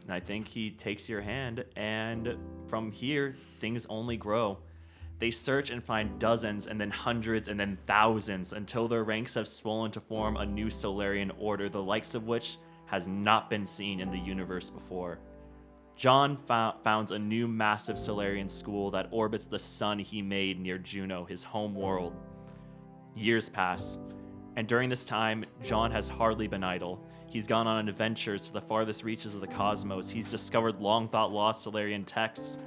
And 0.04 0.14
I 0.14 0.20
think 0.20 0.48
he 0.48 0.70
takes 0.70 1.10
your 1.10 1.22
hand, 1.22 1.66
and 1.76 2.38
from 2.68 2.92
here, 2.92 3.34
things 3.60 3.88
only 3.90 4.16
grow. 4.16 4.60
They 5.18 5.32
search 5.32 5.72
and 5.72 5.84
find 5.84 6.20
dozens, 6.20 6.68
and 6.68 6.80
then 6.80 6.92
hundreds, 6.92 7.48
and 7.48 7.60
then 7.60 7.80
thousands, 7.88 8.54
until 8.54 8.88
their 8.88 9.04
ranks 9.04 9.34
have 9.34 9.48
swollen 9.48 9.90
to 9.94 10.00
form 10.00 10.38
a 10.38 10.46
new 10.46 10.70
Solarian 10.70 11.32
order, 11.40 11.68
the 11.68 11.82
likes 11.82 12.14
of 12.14 12.28
which 12.28 12.60
has 12.86 13.08
not 13.08 13.50
been 13.50 13.66
seen 13.66 14.00
in 14.00 14.12
the 14.12 14.20
universe 14.20 14.70
before. 14.70 15.18
John 15.96 16.38
fou- 16.46 16.80
founds 16.84 17.12
a 17.12 17.18
new 17.18 17.48
massive 17.48 17.98
Solarian 17.98 18.50
school 18.50 18.92
that 18.92 19.08
orbits 19.10 19.48
the 19.48 19.58
sun 19.58 19.98
he 19.98 20.22
made 20.22 20.60
near 20.60 20.78
Juno, 20.78 21.26
his 21.26 21.44
home 21.44 21.74
world. 21.74 22.14
Years 23.16 23.50
pass, 23.50 23.98
and 24.56 24.68
during 24.68 24.90
this 24.90 25.06
time, 25.06 25.46
John 25.64 25.92
has 25.92 26.08
hardly 26.08 26.48
been 26.48 26.64
idle. 26.64 27.04
He's 27.28 27.48
gone 27.48 27.68
on 27.68 27.88
adventures 27.88 28.48
to 28.48 28.54
the 28.54 28.62
farthest 28.62 29.04
reaches 29.04 29.34
of 29.34 29.42
the 29.42 29.48
cosmos. 29.48 30.10
He's 30.10 30.30
discovered 30.30 30.82
long 30.82 31.08
thought 31.08 31.32
lost 31.32 31.64
Solarian 31.64 32.04
texts 32.04 32.60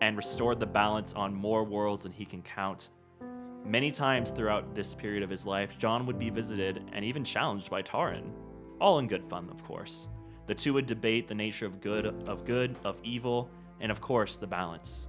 and 0.00 0.16
restored 0.16 0.60
the 0.60 0.66
balance 0.66 1.12
on 1.12 1.34
more 1.34 1.64
worlds 1.64 2.04
than 2.04 2.12
he 2.12 2.24
can 2.24 2.42
count. 2.42 2.90
Many 3.64 3.92
times 3.92 4.30
throughout 4.30 4.74
this 4.74 4.94
period 4.94 5.22
of 5.22 5.30
his 5.30 5.46
life, 5.46 5.78
John 5.78 6.06
would 6.06 6.18
be 6.18 6.30
visited 6.30 6.90
and 6.92 7.04
even 7.04 7.22
challenged 7.22 7.70
by 7.70 7.82
Taran. 7.82 8.32
All 8.80 8.98
in 8.98 9.06
good 9.06 9.24
fun, 9.24 9.48
of 9.50 9.62
course. 9.64 10.08
The 10.46 10.54
two 10.54 10.74
would 10.74 10.86
debate 10.86 11.28
the 11.28 11.34
nature 11.34 11.66
of 11.66 11.80
good, 11.80 12.06
of 12.06 12.44
good, 12.44 12.76
of 12.84 13.00
evil, 13.04 13.48
and 13.80 13.92
of 13.92 14.00
course, 14.00 14.36
the 14.36 14.46
balance. 14.46 15.08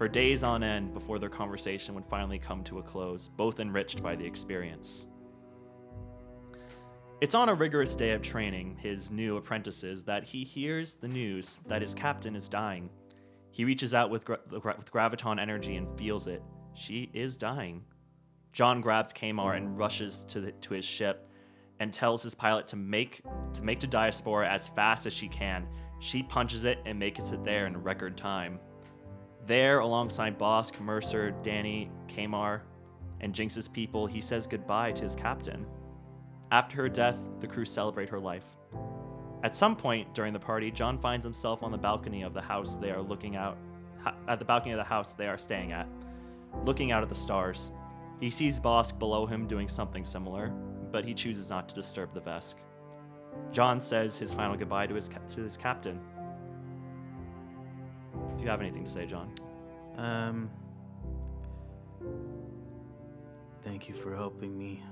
For 0.00 0.08
days 0.08 0.42
on 0.44 0.62
end 0.62 0.94
before 0.94 1.18
their 1.18 1.28
conversation 1.28 1.94
would 1.94 2.06
finally 2.06 2.38
come 2.38 2.64
to 2.64 2.78
a 2.78 2.82
close, 2.82 3.28
both 3.28 3.60
enriched 3.60 4.02
by 4.02 4.16
the 4.16 4.24
experience. 4.24 5.06
It's 7.20 7.34
on 7.34 7.50
a 7.50 7.54
rigorous 7.54 7.94
day 7.94 8.12
of 8.12 8.22
training 8.22 8.78
his 8.80 9.10
new 9.10 9.36
apprentices 9.36 10.02
that 10.04 10.24
he 10.24 10.42
hears 10.42 10.94
the 10.94 11.06
news 11.06 11.60
that 11.66 11.82
his 11.82 11.92
captain 11.92 12.34
is 12.34 12.48
dying. 12.48 12.88
He 13.50 13.66
reaches 13.66 13.92
out 13.92 14.08
with, 14.08 14.24
gra- 14.24 14.40
with 14.50 14.90
graviton 14.90 15.38
energy 15.38 15.76
and 15.76 15.98
feels 15.98 16.26
it. 16.26 16.42
She 16.72 17.10
is 17.12 17.36
dying. 17.36 17.84
John 18.54 18.80
grabs 18.80 19.12
Kamar 19.12 19.52
and 19.52 19.76
rushes 19.76 20.24
to, 20.28 20.40
the, 20.40 20.52
to 20.52 20.72
his 20.72 20.84
ship 20.86 21.28
and 21.78 21.92
tells 21.92 22.22
his 22.22 22.34
pilot 22.34 22.66
to 22.68 22.76
make 22.76 23.20
to 23.52 23.62
make 23.62 23.80
to 23.80 23.86
Diaspora 23.86 24.48
as 24.48 24.66
fast 24.66 25.04
as 25.04 25.12
she 25.12 25.28
can. 25.28 25.68
She 25.98 26.22
punches 26.22 26.64
it 26.64 26.78
and 26.86 26.98
makes 26.98 27.32
it 27.32 27.44
there 27.44 27.66
in 27.66 27.76
record 27.76 28.16
time. 28.16 28.60
There, 29.46 29.80
alongside 29.80 30.38
Bosk, 30.38 30.80
Mercer, 30.80 31.32
Danny, 31.42 31.90
Kamar, 32.08 32.62
and 33.20 33.34
Jinx's 33.34 33.68
people, 33.68 34.06
he 34.06 34.20
says 34.20 34.46
goodbye 34.46 34.92
to 34.92 35.02
his 35.02 35.16
captain. 35.16 35.66
After 36.50 36.76
her 36.78 36.88
death, 36.88 37.18
the 37.40 37.46
crew 37.46 37.64
celebrate 37.64 38.08
her 38.08 38.20
life. 38.20 38.44
At 39.42 39.54
some 39.54 39.76
point 39.76 40.14
during 40.14 40.32
the 40.32 40.38
party, 40.38 40.70
John 40.70 40.98
finds 40.98 41.24
himself 41.24 41.62
on 41.62 41.72
the 41.72 41.78
balcony 41.78 42.22
of 42.22 42.34
the 42.34 42.42
house 42.42 42.76
they 42.76 42.90
are 42.90 43.00
looking 43.00 43.36
out 43.36 43.56
at 44.28 44.38
the 44.38 44.44
balcony 44.44 44.72
of 44.72 44.78
the 44.78 44.84
house 44.84 45.12
they 45.12 45.28
are 45.28 45.38
staying 45.38 45.72
at, 45.72 45.86
looking 46.64 46.90
out 46.92 47.02
at 47.02 47.08
the 47.08 47.14
stars. 47.14 47.72
He 48.18 48.30
sees 48.30 48.60
Bosk 48.60 48.98
below 48.98 49.26
him 49.26 49.46
doing 49.46 49.68
something 49.68 50.04
similar, 50.04 50.48
but 50.90 51.04
he 51.04 51.14
chooses 51.14 51.50
not 51.50 51.68
to 51.68 51.74
disturb 51.74 52.12
the 52.12 52.20
Vesk. 52.20 52.56
John 53.52 53.80
says 53.80 54.16
his 54.16 54.34
final 54.34 54.56
goodbye 54.56 54.86
to 54.86 54.94
his 54.94 55.08
to 55.08 55.40
his 55.42 55.56
captain. 55.56 56.00
If 58.40 58.44
you 58.44 58.50
have 58.52 58.62
anything 58.62 58.84
to 58.84 58.88
say, 58.88 59.04
John. 59.04 59.30
Um, 59.98 60.48
thank 63.62 63.86
you 63.86 63.94
for 63.94 64.16
helping 64.16 64.58
me 64.58 64.82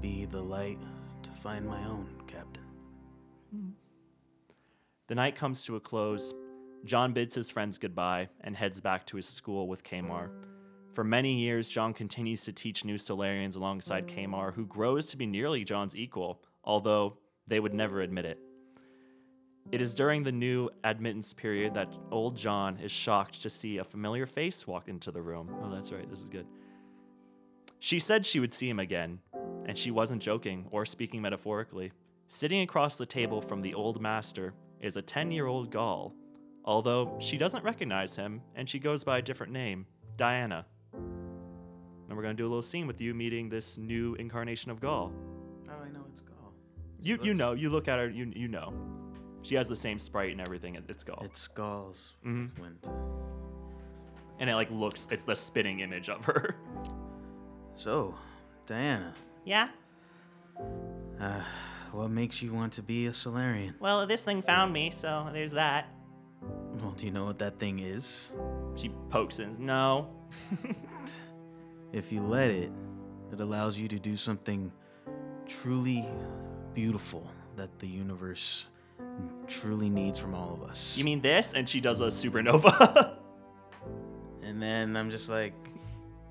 be 0.00 0.24
the 0.24 0.42
light 0.42 0.80
to 1.22 1.30
find 1.30 1.64
my 1.64 1.84
own 1.84 2.08
captain. 2.26 2.64
The 5.06 5.14
night 5.14 5.36
comes 5.36 5.62
to 5.66 5.76
a 5.76 5.80
close. 5.80 6.34
John 6.84 7.12
bids 7.12 7.36
his 7.36 7.48
friends 7.48 7.78
goodbye 7.78 8.30
and 8.40 8.56
heads 8.56 8.80
back 8.80 9.06
to 9.06 9.16
his 9.16 9.28
school 9.28 9.68
with 9.68 9.84
Kamar. 9.84 10.32
For 10.92 11.04
many 11.04 11.34
years, 11.34 11.68
John 11.68 11.94
continues 11.94 12.44
to 12.46 12.52
teach 12.52 12.84
new 12.84 12.98
Solarians 12.98 13.54
alongside 13.54 14.08
Kamar, 14.08 14.50
who 14.50 14.66
grows 14.66 15.06
to 15.06 15.16
be 15.16 15.26
nearly 15.26 15.62
John's 15.62 15.94
equal, 15.94 16.42
although 16.64 17.18
they 17.46 17.60
would 17.60 17.72
never 17.72 18.00
admit 18.00 18.24
it. 18.24 18.40
It 19.72 19.80
is 19.80 19.94
during 19.94 20.24
the 20.24 20.32
new 20.32 20.68
admittance 20.82 21.32
period 21.32 21.74
that 21.74 21.92
old 22.10 22.36
John 22.36 22.76
is 22.78 22.90
shocked 22.90 23.42
to 23.42 23.50
see 23.50 23.78
a 23.78 23.84
familiar 23.84 24.26
face 24.26 24.66
walk 24.66 24.88
into 24.88 25.10
the 25.12 25.22
room. 25.22 25.48
Oh, 25.62 25.70
that's 25.70 25.92
right, 25.92 26.08
this 26.10 26.20
is 26.20 26.28
good. 26.28 26.46
She 27.78 27.98
said 27.98 28.26
she 28.26 28.40
would 28.40 28.52
see 28.52 28.68
him 28.68 28.78
again, 28.80 29.20
and 29.66 29.78
she 29.78 29.90
wasn't 29.90 30.22
joking 30.22 30.66
or 30.70 30.84
speaking 30.84 31.22
metaphorically. 31.22 31.92
Sitting 32.26 32.62
across 32.62 32.96
the 32.96 33.06
table 33.06 33.40
from 33.40 33.60
the 33.60 33.74
old 33.74 34.00
master 34.00 34.54
is 34.80 34.96
a 34.96 35.02
10 35.02 35.30
year 35.30 35.46
old 35.46 35.70
Gaul, 35.70 36.14
although 36.64 37.16
she 37.20 37.38
doesn't 37.38 37.64
recognize 37.64 38.16
him 38.16 38.42
and 38.54 38.68
she 38.68 38.78
goes 38.78 39.04
by 39.04 39.18
a 39.18 39.22
different 39.22 39.52
name, 39.52 39.86
Diana. 40.16 40.66
and 40.92 42.16
we're 42.16 42.22
gonna 42.24 42.34
do 42.34 42.44
a 42.46 42.48
little 42.50 42.60
scene 42.62 42.86
with 42.88 43.00
you 43.00 43.14
meeting 43.14 43.48
this 43.48 43.78
new 43.78 44.14
incarnation 44.16 44.70
of 44.72 44.80
Gaul. 44.80 45.12
Oh, 45.68 45.72
I 45.84 45.88
know 45.90 46.04
it's 46.12 46.22
Gaul. 46.22 46.52
You 47.00 47.14
you 47.14 47.16
looks- 47.18 47.38
know, 47.38 47.52
you 47.52 47.70
look 47.70 47.86
at 47.88 47.98
her, 48.00 48.08
you 48.10 48.32
you 48.34 48.48
know, 48.48 48.74
she 49.42 49.54
has 49.54 49.68
the 49.68 49.76
same 49.76 49.98
sprite 49.98 50.32
and 50.32 50.40
everything. 50.40 50.74
it- 50.74 50.84
It's 50.88 51.04
Gaul, 51.04 51.18
It's 51.22 51.46
Gaul's 51.48 52.14
Mhm. 52.24 52.58
went. 52.58 52.86
and 54.38 54.48
it 54.50 54.54
like 54.54 54.70
looks. 54.70 55.06
It's 55.10 55.24
the 55.24 55.34
spitting 55.36 55.80
image 55.80 56.08
of 56.08 56.24
her. 56.26 56.56
So, 57.74 58.14
Diana, 58.66 59.14
Yeah. 59.44 59.70
uh, 61.18 61.42
what 61.92 62.08
makes 62.10 62.42
you 62.42 62.52
want 62.52 62.72
to 62.74 62.82
be 62.82 63.06
a 63.06 63.12
Solarian? 63.12 63.74
Well, 63.80 64.06
this 64.06 64.22
thing 64.24 64.42
found 64.42 64.72
me, 64.72 64.90
so 64.90 65.28
there's 65.32 65.52
that. 65.52 65.86
Well, 66.42 66.92
do 66.92 67.06
you 67.06 67.12
know 67.12 67.24
what 67.24 67.38
that 67.40 67.58
thing 67.58 67.78
is? 67.80 68.34
She 68.76 68.90
pokes 69.10 69.38
in. 69.38 69.64
No. 69.64 70.14
If 71.92 72.12
you 72.12 72.22
let 72.22 72.50
it, 72.52 72.70
it 73.32 73.40
allows 73.40 73.76
you 73.76 73.88
to 73.88 73.98
do 73.98 74.16
something 74.16 74.70
truly 75.46 76.06
beautiful 76.72 77.28
that 77.56 77.80
the 77.80 77.88
universe 77.88 78.66
truly 79.46 79.88
needs 79.90 80.18
from 80.18 80.34
all 80.34 80.52
of 80.54 80.68
us. 80.68 80.96
You 80.96 81.04
mean 81.04 81.20
this? 81.20 81.54
And 81.54 81.68
she 81.68 81.80
does 81.80 82.00
a 82.00 82.06
supernova. 82.06 83.16
And 84.42 84.60
then 84.60 84.96
I'm 84.96 85.12
just 85.12 85.28
like, 85.28 85.54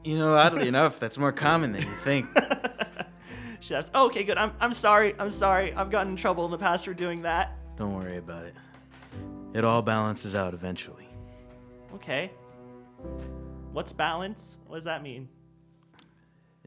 you 0.04 0.18
know, 0.18 0.36
oddly 0.36 0.68
enough, 0.74 1.00
that's 1.00 1.18
more 1.18 1.32
common 1.32 1.72
than 1.72 1.84
you 1.84 1.88
think. 2.04 2.26
she 3.62 3.70
says, 3.70 3.90
oh, 3.94 4.08
"Okay, 4.08 4.24
good. 4.26 4.38
I'm 4.38 4.52
I'm 4.60 4.74
sorry. 4.74 5.16
I'm 5.18 5.30
sorry. 5.30 5.74
I've 5.74 5.90
gotten 5.90 6.12
in 6.12 6.18
trouble 6.18 6.44
in 6.44 6.52
the 6.52 6.58
past 6.58 6.84
for 6.84 6.94
doing 6.94 7.22
that." 7.22 7.58
Don't 7.78 7.96
worry 7.96 8.18
about 8.18 8.46
it. 8.46 8.56
It 9.54 9.64
all 9.64 9.82
balances 9.82 10.36
out 10.36 10.54
eventually. 10.54 11.08
Okay. 11.96 12.32
What's 13.72 13.94
balance? 13.94 14.60
What 14.68 14.76
does 14.76 14.84
that 14.84 15.02
mean? 15.02 15.30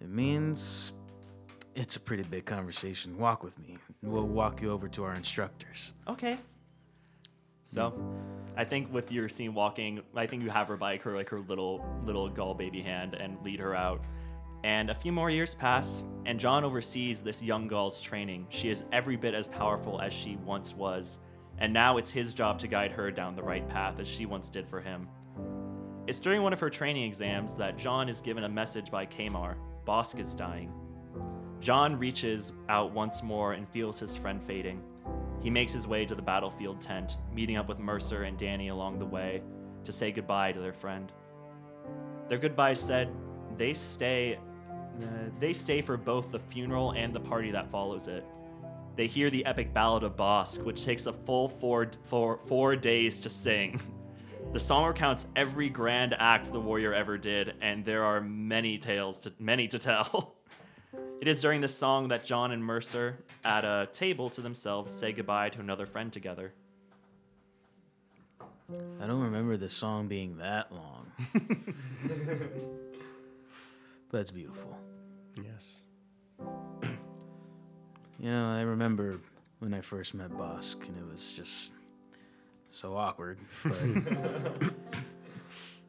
It 0.01 0.09
means 0.09 0.95
it's 1.75 1.97
a 1.97 2.01
pretty 2.01 2.23
big 2.23 2.47
conversation. 2.47 3.18
Walk 3.18 3.45
with 3.45 3.59
me. 3.59 3.77
We'll 4.03 4.28
walk 4.28 4.61
you 4.61 4.70
over 4.70 4.88
to 4.88 5.05
our 5.05 5.14
instructors. 5.14 5.92
Okay. 6.09 6.38
So, 7.64 7.94
I 8.57 8.64
think 8.64 8.92
with 8.92 9.12
your 9.12 9.28
scene 9.28 9.55
walking, 9.55 10.00
I 10.14 10.26
think 10.26 10.42
you 10.42 10.50
have 10.50 10.68
her 10.68 10.76
by 10.76 10.96
her 10.98 11.16
like 11.16 11.28
her 11.28 11.40
little 11.40 11.84
little 12.05 12.28
Gaul 12.28 12.55
baby 12.55 12.82
hand 12.82 13.14
and 13.14 13.42
lead 13.44 13.61
her 13.61 13.74
out. 13.74 14.05
And 14.64 14.90
a 14.90 14.94
few 14.94 15.11
more 15.11 15.30
years 15.30 15.55
pass, 15.55 16.03
and 16.26 16.38
John 16.38 16.64
oversees 16.64 17.22
this 17.22 17.42
young 17.42 17.66
Gaul's 17.66 18.00
training. 18.00 18.46
She 18.48 18.68
is 18.68 18.84
every 18.92 19.16
bit 19.16 19.34
as 19.34 19.48
powerful 19.48 20.00
as 20.00 20.12
she 20.12 20.36
once 20.44 20.74
was, 20.74 21.18
and 21.59 21.72
now 21.72 21.96
it's 21.96 22.11
his 22.11 22.34
job 22.34 22.59
to 22.61 22.68
guide 22.68 22.92
her 22.92 23.11
down 23.11 23.34
the 23.34 23.42
right 23.42 23.66
path 23.68 23.98
as 23.98 24.09
she 24.09 24.26
once 24.26 24.48
did 24.48 24.68
for 24.68 24.80
him. 24.80 25.09
It's 26.07 26.20
during 26.20 26.42
one 26.42 26.53
of 26.53 26.61
her 26.61 26.70
training 26.70 27.05
exams 27.05 27.57
that 27.57 27.78
John 27.78 28.09
is 28.09 28.20
given 28.20 28.44
a 28.44 28.48
message 28.48 28.90
by 28.90 29.07
Kamar. 29.07 29.57
Bosk 29.86 30.18
is 30.18 30.34
dying. 30.34 30.72
John 31.62 31.96
reaches 31.96 32.50
out 32.68 32.90
once 32.90 33.22
more 33.22 33.52
and 33.52 33.68
feels 33.68 34.00
his 34.00 34.16
friend 34.16 34.42
fading. 34.42 34.82
He 35.40 35.48
makes 35.48 35.72
his 35.72 35.86
way 35.86 36.04
to 36.04 36.14
the 36.16 36.20
battlefield 36.20 36.80
tent, 36.80 37.18
meeting 37.32 37.56
up 37.56 37.68
with 37.68 37.78
Mercer 37.78 38.24
and 38.24 38.36
Danny 38.36 38.66
along 38.66 38.98
the 38.98 39.06
way 39.06 39.44
to 39.84 39.92
say 39.92 40.10
goodbye 40.10 40.50
to 40.50 40.58
their 40.58 40.72
friend. 40.72 41.12
Their 42.28 42.38
goodbyes 42.38 42.80
said, 42.80 43.12
they 43.56 43.74
stay 43.74 44.38
uh, 45.00 45.06
they 45.38 45.52
stay 45.52 45.82
for 45.82 45.96
both 45.96 46.32
the 46.32 46.38
funeral 46.38 46.90
and 46.92 47.14
the 47.14 47.20
party 47.20 47.52
that 47.52 47.70
follows 47.70 48.08
it. 48.08 48.24
They 48.96 49.06
hear 49.06 49.30
the 49.30 49.46
epic 49.46 49.72
ballad 49.72 50.02
of 50.02 50.16
Bosk, 50.16 50.64
which 50.64 50.84
takes 50.84 51.06
a 51.06 51.12
full 51.12 51.48
four, 51.48 51.90
four, 52.04 52.40
four 52.46 52.74
days 52.76 53.20
to 53.20 53.30
sing. 53.30 53.80
The 54.52 54.60
song 54.60 54.84
recounts 54.84 55.28
every 55.34 55.70
grand 55.70 56.14
act 56.18 56.52
the 56.52 56.60
warrior 56.60 56.92
ever 56.92 57.16
did, 57.16 57.54
and 57.62 57.84
there 57.84 58.04
are 58.04 58.20
many 58.20 58.76
tales 58.76 59.20
to 59.20 59.32
many 59.38 59.68
to 59.68 59.78
tell. 59.78 60.36
It 61.20 61.28
is 61.28 61.40
during 61.40 61.61
this 61.61 61.74
song 61.74 62.09
that 62.09 62.24
John 62.24 62.51
and 62.53 62.64
Mercer, 62.64 63.16
at 63.45 63.64
a 63.64 63.88
table 63.93 64.28
to 64.30 64.40
themselves, 64.40 64.93
say 64.93 65.12
goodbye 65.12 65.51
to 65.51 65.61
another 65.61 65.86
friend 65.86 66.12
together. 66.12 66.53
I 69.01 69.07
don't 69.07 69.20
remember 69.20 69.57
the 69.57 69.68
song 69.68 70.09
being 70.09 70.38
that 70.38 70.72
long. 70.72 71.07
but 74.11 74.20
it's 74.20 74.30
beautiful. 74.30 74.76
Yes. 75.36 75.82
You 76.40 78.30
know, 78.30 78.49
I 78.49 78.62
remember 78.62 79.20
when 79.61 79.74
I 79.74 79.80
first 79.80 80.14
met 80.14 80.30
Bosk, 80.30 80.88
and 80.88 80.97
it 80.97 81.07
was 81.11 81.32
just 81.32 81.72
so 82.68 82.97
awkward. 82.97 83.38
But 83.62 83.76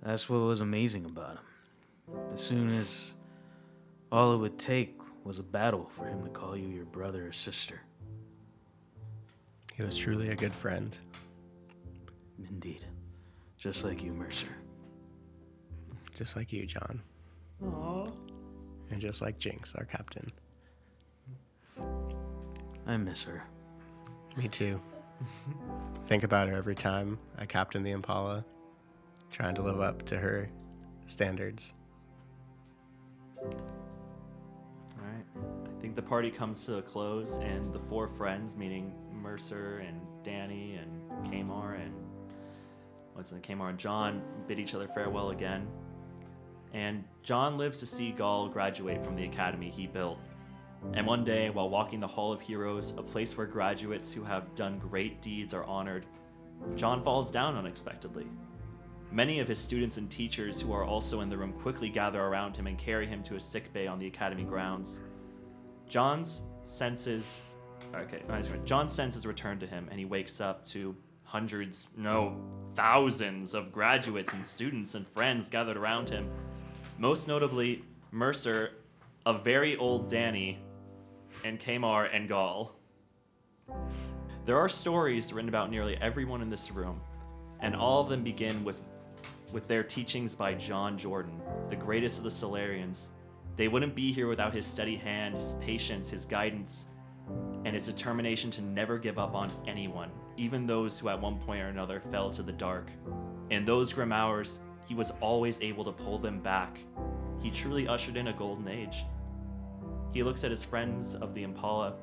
that's 0.04 0.30
what 0.30 0.38
was 0.38 0.62
amazing 0.62 1.06
about 1.06 1.38
him. 1.38 2.18
As 2.32 2.42
soon 2.42 2.70
as 2.70 3.14
all 4.14 4.36
it 4.36 4.38
would 4.38 4.60
take 4.60 5.02
was 5.24 5.40
a 5.40 5.44
battle 5.44 5.86
for 5.86 6.06
him 6.06 6.24
to 6.24 6.30
call 6.30 6.56
you 6.56 6.68
your 6.68 6.86
brother 6.86 7.28
or 7.28 7.32
sister. 7.32 7.82
He 9.74 9.82
was 9.82 9.98
truly 9.98 10.30
a 10.30 10.36
good 10.36 10.54
friend. 10.54 10.96
Indeed. 12.48 12.86
Just 13.58 13.84
like 13.84 14.04
you, 14.04 14.14
Mercer. 14.14 14.56
Just 16.14 16.36
like 16.36 16.54
you, 16.54 16.68
John. 16.68 17.02
Aww. 17.64 18.16
And 18.92 19.02
just 19.02 19.20
like 19.20 19.40
Jinx, 19.40 19.74
our 19.74 19.86
captain. 19.86 20.32
I 22.86 22.98
miss 22.98 23.24
her. 23.24 23.44
Me 24.38 24.48
too. 24.48 24.80
Think 26.06 26.24
about 26.24 26.50
her 26.50 26.56
every 26.56 26.76
time 26.76 27.18
I 27.40 27.48
captain 27.48 27.82
the 27.82 27.92
Impala, 27.92 28.46
trying 29.32 29.56
to 29.56 29.64
live 29.64 29.80
up 29.80 30.04
to 30.04 30.18
her 30.18 30.52
standards. 31.08 31.74
The 35.96 36.02
party 36.02 36.32
comes 36.32 36.66
to 36.66 36.78
a 36.78 36.82
close, 36.82 37.38
and 37.38 37.72
the 37.74 37.80
four 37.80 38.08
friends, 38.08 38.56
meaning 38.56 38.94
Mercer 39.12 39.84
and 39.88 40.02
Danny 40.24 40.80
and 40.82 41.32
Kamar 41.32 41.76
and 41.76 41.94
what's 43.14 43.32
it, 43.32 43.44
Kamar 43.44 43.70
and 43.70 43.78
John, 43.78 44.22
bid 44.48 44.60
each 44.60 44.74
other 44.74 44.88
farewell 44.88 45.30
again. 45.30 45.68
And 46.74 47.04
John 47.22 47.58
lives 47.58 47.80
to 47.82 47.86
see 47.86 48.12
Gaul 48.12 48.50
graduate 48.50 49.04
from 49.04 49.16
the 49.16 49.26
academy 49.26 49.70
he 49.70 49.86
built. 49.86 50.18
And 50.94 51.06
one 51.06 51.24
day, 51.24 51.50
while 51.50 51.70
walking 51.70 52.00
the 52.00 52.08
Hall 52.08 52.34
of 52.34 52.42
Heroes, 52.42 52.94
a 52.98 53.04
place 53.04 53.38
where 53.38 53.48
graduates 53.48 54.12
who 54.12 54.24
have 54.24 54.54
done 54.56 54.80
great 54.80 55.22
deeds 55.22 55.54
are 55.54 55.64
honored, 55.64 56.06
John 56.76 57.04
falls 57.04 57.32
down 57.32 57.56
unexpectedly. 57.56 58.28
Many 59.12 59.40
of 59.40 59.48
his 59.48 59.60
students 59.60 59.98
and 59.98 60.10
teachers 60.10 60.60
who 60.60 60.74
are 60.74 60.84
also 60.84 61.22
in 61.22 61.30
the 61.30 61.38
room 61.38 61.54
quickly 61.54 61.88
gather 61.88 62.22
around 62.22 62.58
him 62.58 62.66
and 62.66 62.78
carry 62.78 63.06
him 63.06 63.22
to 63.24 63.36
a 63.36 63.40
sick 63.40 63.72
bay 63.72 63.86
on 63.86 64.00
the 64.00 64.08
academy 64.08 64.44
grounds. 64.44 65.02
John's 65.88 66.44
senses 66.64 67.42
okay, 67.96 68.22
John's 68.66 68.94
senses 68.94 69.26
return 69.26 69.60
to 69.60 69.68
him 69.68 69.88
and 69.90 70.00
he 70.00 70.06
wakes 70.06 70.42
up 70.42 70.66
to 70.68 70.96
hundreds, 71.24 71.88
no, 71.98 72.38
thousands 72.76 73.54
of 73.54 73.72
graduates 73.72 74.34
and 74.34 74.46
students 74.46 74.96
and 74.96 75.08
friends 75.08 75.50
gathered 75.50 75.78
around 75.78 76.10
him. 76.10 76.30
Most 76.98 77.28
notably, 77.28 77.84
Mercer, 78.12 78.72
a 79.26 79.34
very 79.34 79.76
old 79.78 80.10
Danny, 80.10 80.60
and 81.44 81.60
Kamar 81.60 82.06
and 82.06 82.30
Gaul. 82.30 82.76
There 84.46 84.58
are 84.58 84.70
stories 84.70 85.34
written 85.34 85.50
about 85.50 85.72
nearly 85.72 85.98
everyone 86.02 86.42
in 86.42 86.50
this 86.50 86.72
room, 86.72 87.02
and 87.62 87.76
all 87.76 88.02
of 88.02 88.10
them 88.10 88.24
begin 88.24 88.64
with 88.64 88.84
with 89.52 89.68
their 89.68 89.84
teachings 89.84 90.34
by 90.34 90.54
John 90.56 90.98
Jordan, 90.98 91.40
the 91.70 91.76
greatest 91.76 92.18
of 92.18 92.24
the 92.24 92.32
Solarians. 92.32 93.12
They 93.56 93.68
wouldn't 93.68 93.96
be 93.96 94.12
here 94.12 94.28
without 94.28 94.54
his 94.54 94.66
steady 94.66 94.96
hand, 94.96 95.36
his 95.36 95.56
patience, 95.62 96.10
his 96.10 96.26
guidance, 96.26 96.86
and 97.66 97.76
his 97.76 97.86
determination 97.86 98.50
to 98.52 98.62
never 98.62 98.98
give 98.98 99.20
up 99.20 99.36
on 99.36 99.52
anyone, 99.68 100.12
even 100.38 100.66
those 100.66 101.00
who 101.00 101.10
at 101.10 101.22
one 101.22 101.38
point 101.38 101.62
or 101.62 101.68
another 101.68 102.00
fell 102.00 102.32
to 102.32 102.44
the 102.44 102.52
dark. 102.52 102.90
In 103.50 103.64
those 103.66 103.94
grim 103.94 104.12
hours, 104.12 104.60
he 104.88 104.96
was 104.96 105.12
always 105.22 105.62
able 105.62 105.84
to 105.86 105.92
pull 105.92 106.18
them 106.18 106.40
back. 106.40 106.80
He 107.42 107.52
truly 107.52 107.88
ushered 107.88 108.18
in 108.18 108.28
a 108.28 108.34
golden 108.34 108.68
age. 108.68 109.06
He 110.12 110.24
looks 110.24 110.44
at 110.44 110.52
his 110.52 110.64
friends 110.64 111.16
of 111.16 111.34
the 111.34 111.44
Impala 111.44 111.96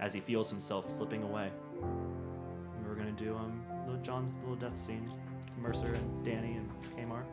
as 0.00 0.12
he 0.12 0.20
feels 0.20 0.50
himself 0.50 0.90
slipping 0.90 1.22
away. 1.22 1.50
And 1.82 2.86
we're 2.86 2.94
gonna 2.94 3.12
do 3.12 3.36
um 3.36 3.62
little 3.86 4.00
John's 4.00 4.36
little 4.38 4.56
death 4.56 4.76
scene. 4.76 5.10
Mercer 5.58 5.94
and 5.94 6.24
Danny 6.24 6.54
and 6.54 6.70
Kamar. 6.96 7.24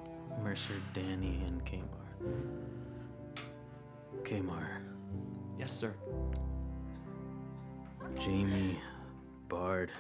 Mercer, 0.44 0.76
Danny, 0.94 1.42
and 1.48 1.66
Kamar. 1.66 1.86
Kamar, 4.24 4.82
Yes, 5.58 5.72
sir. 5.74 5.94
Jamie, 8.18 8.78
Bard, 9.48 9.92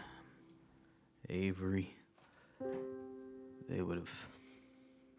Avery. 1.30 1.93
They 3.68 3.82
would 3.82 3.97
have 3.97 4.28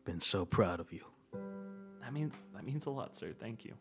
been 0.05 0.21
so 0.21 0.45
proud 0.45 0.81
of 0.81 0.93
you. 0.93 1.01
That 2.03 2.13
means 2.13 2.33
that 2.55 2.65
means 2.65 2.87
a 2.87 2.91
lot, 2.91 3.15
sir. 3.15 3.33
Thank 3.39 3.65
you. 3.65 3.75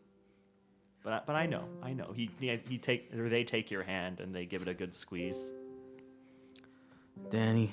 But 1.02 1.12
I- 1.12 1.22
but 1.26 1.34
I 1.36 1.46
know, 1.46 1.64
I 1.82 1.92
know. 1.92 2.12
He 2.14 2.30
he, 2.38 2.56
he 2.68 2.78
take 2.78 3.12
or 3.14 3.28
they 3.28 3.42
take 3.44 3.70
your 3.70 3.82
hand 3.82 4.20
and 4.20 4.34
they 4.34 4.46
give 4.46 4.62
it 4.62 4.68
a 4.68 4.74
good 4.74 4.94
squeeze. 4.94 5.52
Danny, 7.30 7.72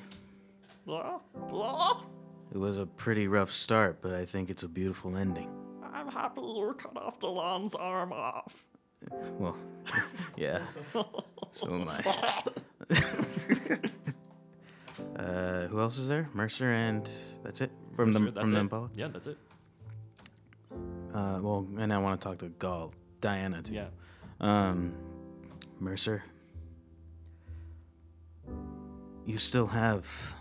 it 0.87 2.57
was 2.57 2.77
a 2.77 2.85
pretty 2.85 3.27
rough 3.27 3.51
start, 3.51 4.01
but 4.01 4.13
I 4.15 4.25
think 4.25 4.49
it's 4.49 4.63
a 4.63 4.67
beautiful 4.67 5.15
ending. 5.17 5.49
I'm 6.07 6.15
I'm 6.15 6.21
happy 6.21 6.41
you 6.41 6.75
cut 6.77 6.97
off 6.97 7.19
Delon's 7.19 7.75
arm 7.75 8.13
off. 8.13 8.65
Well, 9.37 9.57
yeah. 10.37 10.59
So 11.51 11.73
am 11.73 11.89
I. 11.89 12.01
uh, 15.19 15.67
who 15.67 15.79
else 15.79 15.97
is 15.97 16.07
there? 16.07 16.29
Mercer 16.33 16.71
and 16.71 17.09
that's 17.43 17.61
it 17.61 17.71
from 17.95 18.11
Mercer, 18.11 18.25
the 18.25 18.31
that's 18.31 18.39
from 18.41 18.49
the 18.49 18.57
it. 18.57 18.61
Impala. 18.61 18.89
Yeah, 18.95 19.07
that's 19.07 19.27
it. 19.27 19.37
Uh, 21.13 21.39
well, 21.41 21.67
and 21.77 21.93
I 21.93 21.97
want 21.97 22.19
to 22.21 22.27
talk 22.27 22.37
to 22.39 22.49
Gaul, 22.49 22.93
Diana 23.21 23.61
too. 23.61 23.73
Yeah. 23.73 23.87
Um, 24.39 24.93
Mercer, 25.79 26.23
you 29.25 29.37
still 29.37 29.67
have 29.67 30.35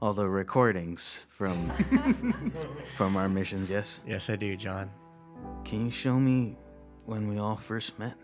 all 0.00 0.14
the 0.14 0.28
recordings 0.28 1.24
from 1.28 1.70
from 2.96 3.16
our 3.16 3.28
missions, 3.28 3.70
yes? 3.70 4.00
Yes, 4.06 4.30
I 4.30 4.36
do, 4.36 4.56
John. 4.56 4.90
Can 5.64 5.84
you 5.84 5.90
show 5.90 6.18
me 6.18 6.56
when 7.06 7.28
we 7.28 7.38
all 7.38 7.56
first 7.56 7.98
met? 7.98 8.14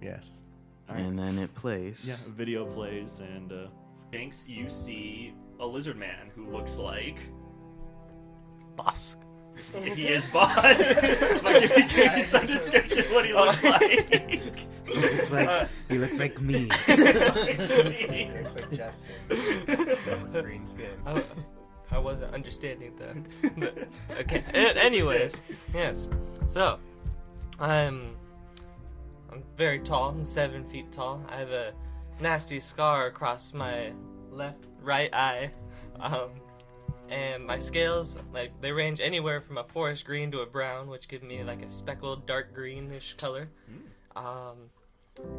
Yes. 0.00 0.42
All 0.88 0.94
right. 0.94 1.04
And 1.04 1.18
then 1.18 1.38
it 1.38 1.54
plays. 1.54 2.04
Yeah, 2.06 2.16
video 2.34 2.66
plays, 2.66 3.20
and 3.20 3.52
uh, 3.52 3.66
Jinx, 4.12 4.48
you 4.48 4.68
see 4.68 5.34
a 5.60 5.66
lizard 5.66 5.96
man 5.96 6.30
who 6.34 6.50
looks 6.50 6.78
like 6.78 7.18
Bosk. 8.76 9.16
he 9.84 10.08
is 10.08 10.26
boss. 10.28 10.52
but 11.42 11.60
give 11.60 11.76
me 11.76 11.86
give 11.88 12.14
me 12.14 12.22
some 12.22 12.46
description 12.46 12.98
of 13.00 13.10
what 13.12 13.24
he 13.24 13.32
looks 13.32 13.62
like. 13.62 14.56
He 14.86 14.94
looks 15.00 15.32
like 15.32 15.68
he 15.88 15.98
looks 15.98 16.18
like 16.18 16.40
me. 16.40 16.68
he 16.86 18.30
Looks 18.36 18.54
like 18.54 18.70
Justin 18.72 19.14
with 19.28 20.32
green 20.44 20.66
skin. 20.66 20.90
I, 21.06 21.22
I 21.90 21.98
wasn't 21.98 22.34
understanding 22.34 22.92
the. 22.96 23.48
the 23.60 23.88
okay. 24.20 24.44
a- 24.52 24.82
anyways, 24.82 25.40
yes. 25.72 26.08
So, 26.46 26.78
I'm. 27.58 28.16
I'm 29.32 29.42
very 29.56 29.80
tall. 29.80 30.10
I'm 30.10 30.24
seven 30.24 30.64
feet 30.68 30.92
tall. 30.92 31.24
I 31.28 31.36
have 31.36 31.50
a 31.50 31.72
nasty 32.20 32.60
scar 32.60 33.06
across 33.06 33.52
my 33.52 33.92
left 34.30 34.64
right 34.82 35.12
eye, 35.14 35.50
um, 36.00 36.30
and 37.08 37.44
my 37.44 37.58
scales 37.58 38.16
like 38.32 38.52
they 38.60 38.70
range 38.70 39.00
anywhere 39.00 39.40
from 39.40 39.58
a 39.58 39.64
forest 39.64 40.04
green 40.04 40.30
to 40.32 40.40
a 40.40 40.46
brown, 40.46 40.88
which 40.88 41.08
give 41.08 41.22
me 41.22 41.42
like 41.42 41.62
a 41.62 41.70
speckled 41.70 42.26
dark 42.26 42.54
greenish 42.54 43.14
color. 43.16 43.48
Um, 44.16 44.70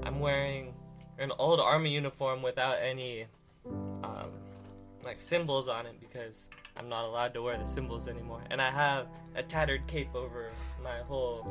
I'm 0.04 0.20
wearing 0.20 0.74
an 1.18 1.32
old 1.38 1.60
army 1.60 1.92
uniform 1.92 2.42
without 2.42 2.78
any 2.82 3.26
um, 3.66 4.32
like 5.04 5.20
symbols 5.20 5.68
on 5.68 5.86
it 5.86 6.00
because 6.00 6.50
I'm 6.78 6.90
not 6.90 7.06
allowed 7.06 7.34
to 7.36 7.42
wear 7.42 7.58
the 7.58 7.66
symbols 7.66 8.08
anymore. 8.08 8.44
And 8.52 8.62
I 8.62 8.70
have 8.70 9.08
a 9.36 9.44
tattered 9.44 9.88
cape 9.88 10.14
over 10.14 10.50
my 10.84 11.00
whole, 11.00 11.48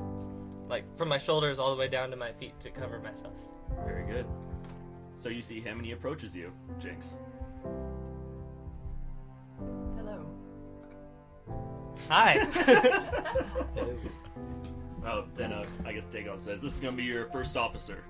like 0.69 0.85
from 0.99 1.09
my 1.09 1.19
shoulders 1.19 1.59
all 1.59 1.71
the 1.71 1.79
way 1.79 1.89
down 1.89 2.11
to 2.11 2.17
my 2.17 2.33
feet 2.33 2.59
to 2.61 2.71
cover 2.71 2.99
myself. 2.99 3.35
Very 3.85 4.05
good. 4.07 4.27
So 5.17 5.29
you 5.29 5.43
see 5.43 5.61
him, 5.61 5.79
and 5.79 5.87
he 5.87 5.93
approaches 5.93 6.35
you, 6.35 6.53
Jinx. 6.79 7.19
Hello. 9.97 10.27
Hi. 12.09 12.47
Oh, 15.07 15.25
then 15.35 15.53
uh, 15.53 15.65
I 15.85 15.93
guess 15.93 16.07
Dagon 16.07 16.39
says, 16.39 16.63
"This 16.63 16.75
is 16.75 16.81
gonna 16.81 16.97
be 16.97 17.03
your 17.05 17.27
first 17.27 17.57
officer." 17.57 18.03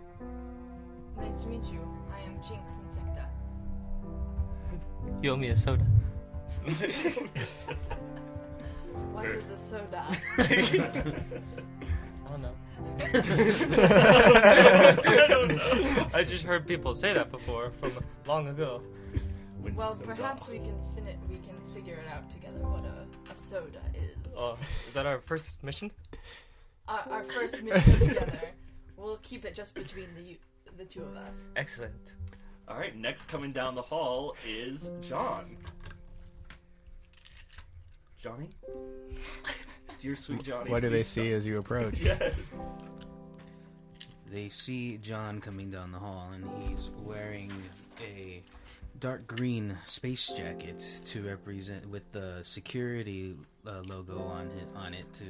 Nice 1.19 1.43
to 1.43 1.49
meet 1.49 1.65
you. 1.65 1.81
I 2.13 2.21
am 2.25 2.37
Jinx 2.47 2.75
Insecta. 2.87 3.27
you 5.23 5.31
owe 5.33 5.37
me 5.37 5.49
a 5.49 5.57
soda. 5.57 5.85
What 9.13 9.27
Very- 9.27 9.39
is 9.39 9.51
a 9.51 9.57
soda? 9.57 10.05
I 10.39 12.29
don't 12.29 12.43
know. 12.43 12.55
I 15.05 15.27
don't 15.29 15.49
know. 15.57 16.07
I 16.15 16.23
just 16.25 16.45
heard 16.45 16.67
people 16.67 16.95
say 16.95 17.13
that 17.13 17.31
before 17.31 17.71
from 17.81 17.93
long 18.27 18.49
ago. 18.49 18.83
When 19.61 19.75
well, 19.75 19.95
so 19.95 20.05
perhaps 20.05 20.49
we 20.49 20.59
can 20.59 20.77
fin- 20.95 21.19
we 21.29 21.37
can 21.39 21.57
figure 21.73 21.95
it 21.95 22.07
out 22.13 22.29
together 22.31 22.59
what 22.61 22.85
a, 22.85 23.07
a 23.31 23.35
soda 23.35 23.81
is. 23.95 24.33
Oh, 24.37 24.57
is 24.87 24.95
that 24.95 25.07
our 25.07 25.21
first 25.21 25.63
mission? 25.65 25.91
Our, 26.89 27.05
our 27.11 27.25
first 27.25 27.63
mission 27.65 27.99
together. 27.99 28.41
We'll 28.97 29.19
keep 29.23 29.45
it 29.45 29.55
just 29.55 29.75
between 29.75 30.09
the 30.15 30.39
the 30.77 30.85
two 30.85 31.03
of 31.03 31.17
us. 31.17 31.51
Excellent. 31.57 32.15
All 32.67 32.79
right, 32.79 32.97
next 32.97 33.27
coming 33.27 33.53
down 33.53 33.75
the 33.75 33.83
hall 33.83 34.35
is 34.47 34.91
John. 35.01 35.45
Johnny? 38.21 38.49
Dear 39.99 40.17
sweet 40.17 40.43
Johnny. 40.43 40.71
What 40.71 40.81
do 40.81 40.89
they 40.89 40.99
please 40.99 41.07
see 41.07 41.33
as 41.33 41.47
you 41.47 41.59
approach? 41.59 41.95
stop. 41.95 42.21
Yes. 42.21 42.67
They 44.31 44.49
see 44.49 44.97
John 44.97 45.41
coming 45.41 45.71
down 45.71 45.93
the 45.93 45.99
hall, 45.99 46.31
and 46.35 46.45
he's 46.67 46.91
wearing 47.03 47.53
a 48.01 48.43
dark 48.99 49.27
green 49.27 49.77
space 49.87 50.33
jacket 50.33 51.03
to 51.05 51.23
represent 51.23 51.89
with 51.89 52.11
the 52.13 52.39
security 52.43 53.37
uh, 53.67 53.83
logo 53.85 54.19
on 54.21 54.47
it 54.47 54.69
on 54.75 54.95
it 54.95 55.13
to 55.13 55.25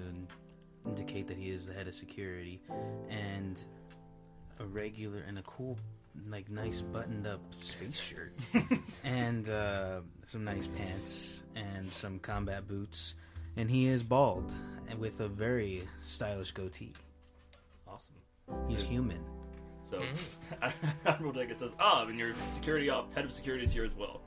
indicate 0.87 1.26
that 1.28 1.37
he 1.37 1.51
is 1.51 1.66
the 1.66 1.72
head 1.72 1.89
of 1.89 1.95
security, 1.95 2.61
and 3.09 3.62
a 4.61 4.64
regular 4.64 5.20
and 5.26 5.39
a 5.39 5.43
cool, 5.43 5.78
like 6.28 6.51
nice 6.51 6.80
buttoned 6.80 7.26
up 7.26 7.41
space 7.59 7.99
shirt, 7.99 8.32
and 9.05 9.49
uh, 9.49 10.01
some 10.26 10.45
nice 10.45 10.66
pants 10.66 11.43
and 11.57 11.91
some 11.91 12.18
combat 12.18 12.66
boots, 12.68 13.14
and 13.57 13.70
he 13.70 13.89
is 13.89 14.03
bald 14.03 14.53
and 14.89 14.99
with 14.99 15.20
a 15.20 15.28
very 15.28 15.82
stylish 16.05 16.53
goatee. 16.53 16.93
Awesome. 17.87 18.14
He's 18.68 18.82
human. 18.82 19.20
So, 19.85 20.03
Admiral 21.07 21.32
Deckard 21.32 21.57
says, 21.57 21.74
ah, 21.78 22.07
and 22.07 22.18
your 22.18 22.32
security 22.32 22.89
op, 22.89 23.14
head 23.14 23.24
of 23.24 23.32
security 23.32 23.64
is 23.64 23.72
here 23.72 23.85
as 23.85 23.95
well. 23.95 24.22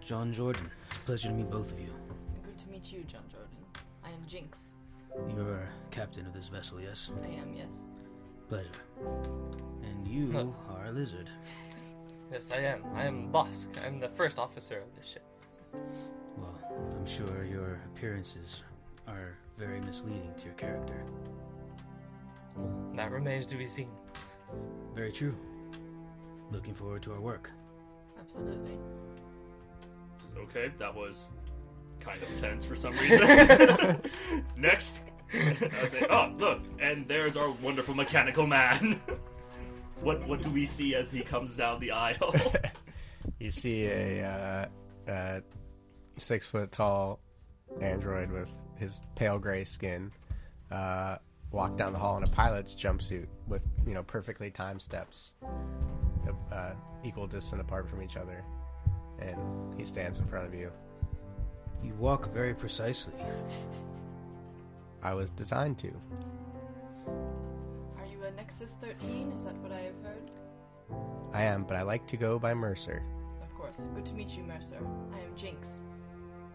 John 0.00 0.32
Jordan, 0.32 0.70
it's 0.88 0.96
a 0.96 1.00
pleasure 1.00 1.28
to 1.28 1.34
meet 1.34 1.50
both 1.50 1.72
of 1.72 1.80
you. 1.80 1.92
Good 2.44 2.58
to 2.58 2.68
meet 2.68 2.92
you, 2.92 3.02
John 3.02 3.24
Jordan. 3.28 3.56
I 4.04 4.08
am 4.10 4.24
Jinx. 4.28 4.72
You're 5.34 5.68
captain 5.90 6.26
of 6.26 6.32
this 6.32 6.48
vessel, 6.48 6.80
yes? 6.80 7.10
I 7.22 7.26
am, 7.28 7.54
yes. 7.56 7.86
Pleasure. 8.48 8.70
And 9.82 10.06
you 10.06 10.32
Huh. 10.32 10.46
are 10.74 10.86
a 10.86 10.92
lizard. 10.92 11.28
Yes, 12.30 12.50
I 12.50 12.58
am. 12.58 12.84
I 12.94 13.04
am 13.04 13.32
Bosk. 13.32 13.68
I'm 13.84 13.98
the 13.98 14.08
first 14.08 14.38
officer 14.38 14.78
of 14.80 14.94
this 14.96 15.06
ship. 15.06 15.24
Well, 16.36 16.58
I'm 16.92 17.06
sure 17.06 17.44
your 17.44 17.80
appearances 17.86 18.62
are 19.06 19.36
very 19.56 19.80
misleading 19.80 20.34
to 20.38 20.46
your 20.46 20.54
character. 20.54 21.04
Well, 22.56 22.92
that 22.94 23.10
remains 23.10 23.46
to 23.46 23.56
be 23.56 23.66
seen. 23.66 23.90
Very 24.94 25.12
true. 25.12 25.34
Looking 26.50 26.74
forward 26.74 27.02
to 27.02 27.12
our 27.12 27.20
work. 27.20 27.50
Absolutely. 28.18 28.78
Okay, 30.36 30.72
that 30.78 30.94
was 30.94 31.28
kind 32.00 32.22
of 32.22 32.36
tense 32.36 32.64
for 32.64 32.76
some 32.76 32.92
reason. 32.94 34.00
Next, 34.56 35.02
I 35.32 35.86
say, 35.86 36.06
oh, 36.08 36.32
look, 36.38 36.62
and 36.78 37.06
there's 37.08 37.36
our 37.36 37.50
wonderful 37.50 37.94
mechanical 37.94 38.46
man. 38.46 39.00
what 40.00 40.26
what 40.26 40.42
do 40.42 40.50
we 40.50 40.66
see 40.66 40.94
as 40.94 41.10
he 41.10 41.20
comes 41.22 41.56
down 41.56 41.80
the 41.80 41.90
aisle? 41.90 42.34
You 43.40 43.50
see 43.50 43.86
a 43.86 44.24
uh, 44.24 45.10
uh, 45.10 45.40
six 46.16 46.46
foot 46.46 46.70
tall 46.70 47.18
android 47.80 48.30
with 48.30 48.52
his 48.76 49.00
pale 49.16 49.38
gray 49.38 49.64
skin 49.64 50.12
uh, 50.70 51.16
walk 51.50 51.76
down 51.76 51.92
the 51.92 51.98
hall 51.98 52.16
in 52.16 52.22
a 52.22 52.28
pilot's 52.28 52.74
jumpsuit 52.74 53.26
with 53.46 53.64
you 53.86 53.94
know 53.94 54.02
perfectly 54.02 54.50
timed 54.50 54.82
steps, 54.82 55.34
uh, 56.52 56.72
equal 57.04 57.26
distant 57.26 57.60
apart 57.60 57.88
from 57.88 58.02
each 58.02 58.16
other, 58.16 58.44
and 59.18 59.38
he 59.76 59.84
stands 59.84 60.18
in 60.18 60.26
front 60.26 60.46
of 60.46 60.54
you. 60.54 60.70
You 61.82 61.94
walk 61.94 62.32
very 62.32 62.54
precisely. 62.54 63.14
I 65.02 65.14
was 65.14 65.30
designed 65.30 65.78
to. 65.78 65.88
Are 67.98 68.06
you 68.10 68.22
a 68.24 68.30
Nexus 68.32 68.76
13? 68.80 69.32
Is 69.36 69.44
that 69.44 69.54
what 69.58 69.72
I 69.72 69.80
have 69.80 70.02
heard? 70.02 70.30
I 71.32 71.42
am, 71.42 71.64
but 71.64 71.76
I 71.76 71.82
like 71.82 72.06
to 72.08 72.16
go 72.16 72.38
by 72.38 72.54
Mercer. 72.54 73.02
Of 73.42 73.54
course. 73.54 73.88
Good 73.94 74.06
to 74.06 74.14
meet 74.14 74.36
you, 74.36 74.42
Mercer. 74.42 74.78
I 75.12 75.18
am 75.18 75.36
Jinx. 75.36 75.82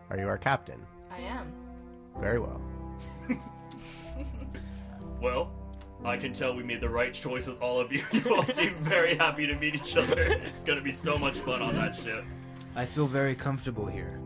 Are 0.09 0.17
you 0.17 0.27
our 0.27 0.37
captain? 0.37 0.81
I 1.11 1.19
am. 1.19 1.53
Very 2.19 2.39
well. 2.39 2.61
well, 5.21 5.51
I 6.03 6.17
can 6.17 6.33
tell 6.33 6.55
we 6.55 6.63
made 6.63 6.81
the 6.81 6.89
right 6.89 7.13
choice 7.13 7.47
with 7.47 7.61
all 7.61 7.79
of 7.79 7.91
you. 7.91 8.03
You 8.11 8.35
all 8.35 8.43
seem 8.43 8.73
very 8.83 9.15
happy 9.15 9.47
to 9.47 9.55
meet 9.55 9.75
each 9.75 9.95
other. 9.95 10.19
It's 10.19 10.63
gonna 10.63 10.81
be 10.81 10.91
so 10.91 11.17
much 11.17 11.35
fun 11.35 11.61
on 11.61 11.75
that 11.75 11.95
ship. 11.95 12.25
I 12.75 12.85
feel 12.85 13.05
very 13.07 13.35
comfortable 13.35 13.85
here. 13.85 14.19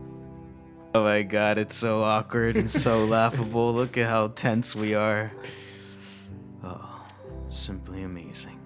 Oh 0.96 1.02
my 1.02 1.24
god, 1.24 1.58
it's 1.58 1.76
so 1.76 2.02
awkward 2.02 2.56
and 2.56 2.70
so 2.70 3.04
laughable. 3.16 3.74
Look 3.74 3.98
at 3.98 4.06
how 4.06 4.28
tense 4.28 4.74
we 4.74 4.94
are. 4.94 5.30
Oh, 6.64 7.04
simply 7.50 8.02
amazing. 8.02 8.58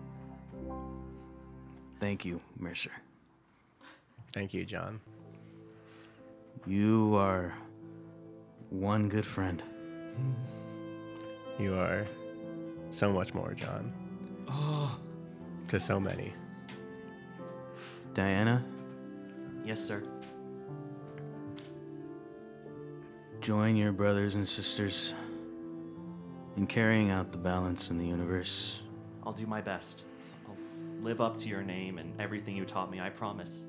Thank 1.98 2.24
you, 2.24 2.40
Mercer. 2.56 2.92
Thank 4.32 4.54
you, 4.54 4.64
John. 4.64 5.00
You 6.66 7.16
are 7.16 7.52
one 8.68 9.08
good 9.08 9.26
friend. 9.26 9.60
You 11.58 11.74
are 11.74 12.06
so 12.92 13.12
much 13.12 13.34
more, 13.34 13.54
John. 13.54 13.92
To 15.66 15.80
so 15.80 15.98
many. 15.98 16.32
Diana, 18.14 18.64
Yes, 19.64 19.80
sir. 19.80 20.02
Join 23.40 23.74
your 23.74 23.92
brothers 23.92 24.34
and 24.34 24.46
sisters 24.46 25.14
in 26.56 26.66
carrying 26.66 27.10
out 27.10 27.32
the 27.32 27.38
balance 27.38 27.90
in 27.90 27.96
the 27.96 28.04
universe. 28.04 28.82
I'll 29.24 29.32
do 29.32 29.46
my 29.46 29.62
best. 29.62 30.04
I'll 30.46 30.56
live 31.02 31.22
up 31.22 31.38
to 31.38 31.48
your 31.48 31.62
name 31.62 31.96
and 31.98 32.12
everything 32.20 32.54
you 32.54 32.66
taught 32.66 32.90
me, 32.90 33.00
I 33.00 33.08
promise. 33.08 33.66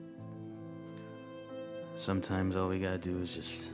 Sometimes 1.96 2.56
all 2.58 2.68
we 2.68 2.80
gotta 2.80 2.98
do 2.98 3.18
is 3.20 3.34
just 3.34 3.72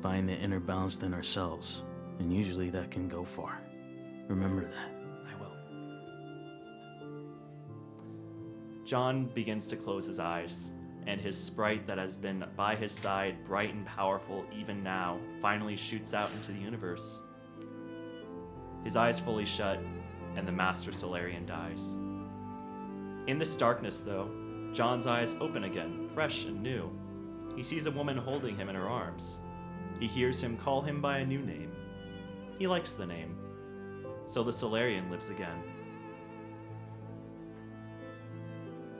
find 0.00 0.28
the 0.28 0.36
inner 0.36 0.58
balance 0.58 1.00
in 1.02 1.14
ourselves, 1.14 1.82
and 2.18 2.34
usually 2.34 2.70
that 2.70 2.90
can 2.90 3.06
go 3.08 3.24
far. 3.24 3.60
Remember 4.26 4.62
that. 4.62 4.94
I 5.30 5.34
will. 5.40 5.52
John 8.84 9.26
begins 9.26 9.68
to 9.68 9.76
close 9.76 10.06
his 10.06 10.18
eyes, 10.18 10.70
and 11.06 11.20
his 11.20 11.36
sprite 11.36 11.86
that 11.86 11.98
has 11.98 12.16
been 12.16 12.44
by 12.56 12.74
his 12.76 12.92
side, 12.92 13.44
bright 13.44 13.74
and 13.74 13.84
powerful 13.86 14.44
even 14.56 14.82
now, 14.82 15.18
finally 15.40 15.76
shoots 15.76 16.14
out 16.14 16.30
into 16.32 16.52
the 16.52 16.58
universe. 16.58 17.22
His 18.84 18.96
eyes 18.96 19.20
fully 19.20 19.44
shut, 19.44 19.78
and 20.36 20.46
the 20.46 20.52
Master 20.52 20.92
Solarian 20.92 21.46
dies. 21.46 21.96
In 23.26 23.38
this 23.38 23.56
darkness, 23.56 24.00
though, 24.00 24.30
John's 24.72 25.06
eyes 25.06 25.36
open 25.40 25.64
again, 25.64 26.08
fresh 26.14 26.44
and 26.44 26.62
new. 26.62 26.90
He 27.56 27.62
sees 27.62 27.86
a 27.86 27.90
woman 27.90 28.16
holding 28.16 28.56
him 28.56 28.68
in 28.68 28.74
her 28.74 28.88
arms. 28.88 29.38
He 30.00 30.06
hears 30.06 30.42
him 30.42 30.56
call 30.56 30.82
him 30.82 31.00
by 31.00 31.18
a 31.18 31.26
new 31.26 31.40
name. 31.40 31.70
He 32.58 32.66
likes 32.66 32.94
the 32.94 33.06
name. 33.06 33.36
So 34.24 34.42
the 34.42 34.52
Solarian 34.52 35.10
lives 35.10 35.28
again. 35.28 35.62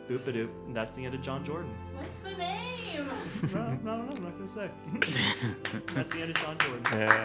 Boop 0.08 0.26
a 0.26 0.32
doop. 0.32 0.50
That's 0.74 0.94
the 0.94 1.04
end 1.04 1.14
of 1.14 1.22
John 1.22 1.44
Jordan. 1.44 1.70
What's 1.94 2.18
the 2.18 2.36
name? 2.36 3.06
no, 3.54 3.78
no, 3.84 4.02
no, 4.02 4.12
I'm 4.12 4.22
not 4.22 4.34
gonna 4.36 4.48
say. 4.48 4.70
That's 5.94 6.10
the 6.10 6.20
end 6.20 6.30
of 6.30 6.36
John 6.36 6.58
Jordan. 6.58 6.82
Yeah. 6.92 7.22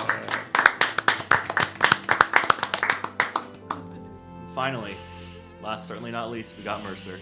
Finally, 4.54 4.94
last 5.62 5.88
certainly 5.88 6.12
not 6.12 6.32
least, 6.32 6.58
we 6.58 6.64
got 6.64 6.84
Mercer. 6.84 7.20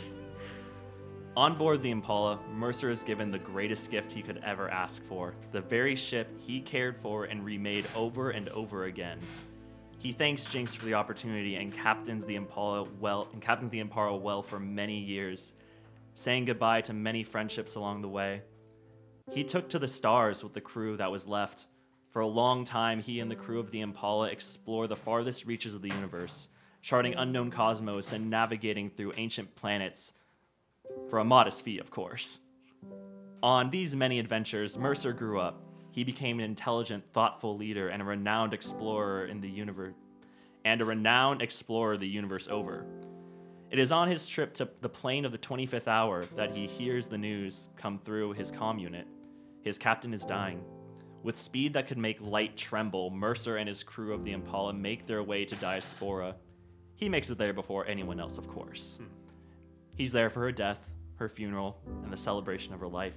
On 1.37 1.57
board 1.57 1.81
the 1.81 1.91
Impala, 1.91 2.39
Mercer 2.53 2.89
is 2.89 3.03
given 3.03 3.29
the 3.29 3.39
greatest 3.39 3.91
gift 3.91 4.11
he 4.11 4.21
could 4.21 4.39
ever 4.43 4.69
ask 4.69 5.03
for 5.03 5.33
the 5.51 5.59
very 5.59 5.95
ship 5.95 6.29
he 6.45 6.61
cared 6.61 6.95
for 6.97 7.25
and 7.25 7.43
remade 7.43 7.85
over 7.93 8.29
and 8.29 8.47
over 8.49 8.85
again. 8.85 9.19
He 10.05 10.11
thanks 10.11 10.45
Jinx 10.45 10.75
for 10.75 10.85
the 10.85 10.93
opportunity 10.93 11.55
and 11.55 11.73
captains 11.73 12.27
the 12.27 12.35
Impala 12.35 12.83
well 12.99 13.27
and 13.33 13.41
captains 13.41 13.71
the 13.71 13.79
Impala 13.79 14.15
well 14.15 14.43
for 14.43 14.59
many 14.59 14.99
years, 14.99 15.53
saying 16.13 16.45
goodbye 16.45 16.81
to 16.81 16.93
many 16.93 17.23
friendships 17.23 17.73
along 17.73 18.03
the 18.03 18.07
way. 18.07 18.43
He 19.31 19.43
took 19.43 19.67
to 19.69 19.79
the 19.79 19.87
stars 19.87 20.43
with 20.43 20.53
the 20.53 20.61
crew 20.61 20.95
that 20.97 21.09
was 21.09 21.25
left. 21.25 21.65
For 22.11 22.19
a 22.19 22.27
long 22.27 22.65
time, 22.65 22.99
he 22.99 23.19
and 23.19 23.31
the 23.31 23.35
crew 23.35 23.59
of 23.59 23.71
the 23.71 23.81
Impala 23.81 24.27
explore 24.27 24.85
the 24.85 24.95
farthest 24.95 25.47
reaches 25.47 25.73
of 25.73 25.81
the 25.81 25.89
universe, 25.89 26.49
charting 26.83 27.15
unknown 27.15 27.49
cosmos 27.49 28.11
and 28.11 28.29
navigating 28.29 28.91
through 28.91 29.13
ancient 29.17 29.55
planets 29.55 30.13
for 31.09 31.17
a 31.17 31.25
modest 31.25 31.63
fee, 31.63 31.79
of 31.79 31.89
course. 31.89 32.41
On 33.41 33.71
these 33.71 33.95
many 33.95 34.19
adventures, 34.19 34.77
Mercer 34.77 35.13
grew 35.13 35.39
up. 35.39 35.64
He 35.95 36.03
became 36.03 36.39
an 36.39 36.45
intelligent, 36.45 37.05
thoughtful 37.13 37.55
leader 37.55 37.87
and 37.87 38.01
a 38.01 38.05
renowned 38.05 38.53
explorer 38.53 39.27
in 39.27 39.39
the 39.39 39.49
universe, 39.49 39.93
and 40.65 40.81
a 40.81 40.85
renowned 40.85 41.41
explorer 41.41 41.95
the 41.95 42.05
universe 42.05 42.49
over. 42.49 42.85
It 43.71 43.79
is 43.79 43.93
on 43.93 44.09
his 44.09 44.27
trip 44.27 44.53
to 44.55 44.67
the 44.81 44.89
plane 44.89 45.23
of 45.23 45.31
the 45.31 45.37
25th 45.37 45.87
hour 45.87 46.25
that 46.35 46.51
he 46.51 46.67
hears 46.67 47.07
the 47.07 47.17
news 47.17 47.69
come 47.77 47.97
through 47.97 48.33
his 48.33 48.51
comm 48.51 48.77
unit. 48.77 49.07
His 49.63 49.77
captain 49.77 50.13
is 50.13 50.25
dying. 50.25 50.65
With 51.23 51.37
speed 51.37 51.71
that 51.75 51.87
could 51.87 51.97
make 51.97 52.19
light 52.19 52.57
tremble, 52.57 53.09
Mercer 53.09 53.55
and 53.55 53.69
his 53.69 53.81
crew 53.81 54.13
of 54.13 54.25
the 54.25 54.33
Impala 54.33 54.73
make 54.73 55.05
their 55.05 55.23
way 55.23 55.45
to 55.45 55.55
Diaspora. 55.55 56.35
He 56.97 57.07
makes 57.07 57.29
it 57.29 57.37
there 57.37 57.53
before 57.53 57.87
anyone 57.87 58.19
else, 58.19 58.37
of 58.37 58.49
course. 58.49 58.97
Hmm. 58.97 59.07
He's 59.95 60.11
there 60.11 60.29
for 60.29 60.41
her 60.41 60.51
death, 60.51 60.93
her 61.19 61.29
funeral, 61.29 61.79
and 62.03 62.11
the 62.11 62.17
celebration 62.17 62.73
of 62.73 62.81
her 62.81 62.89
life. 62.89 63.15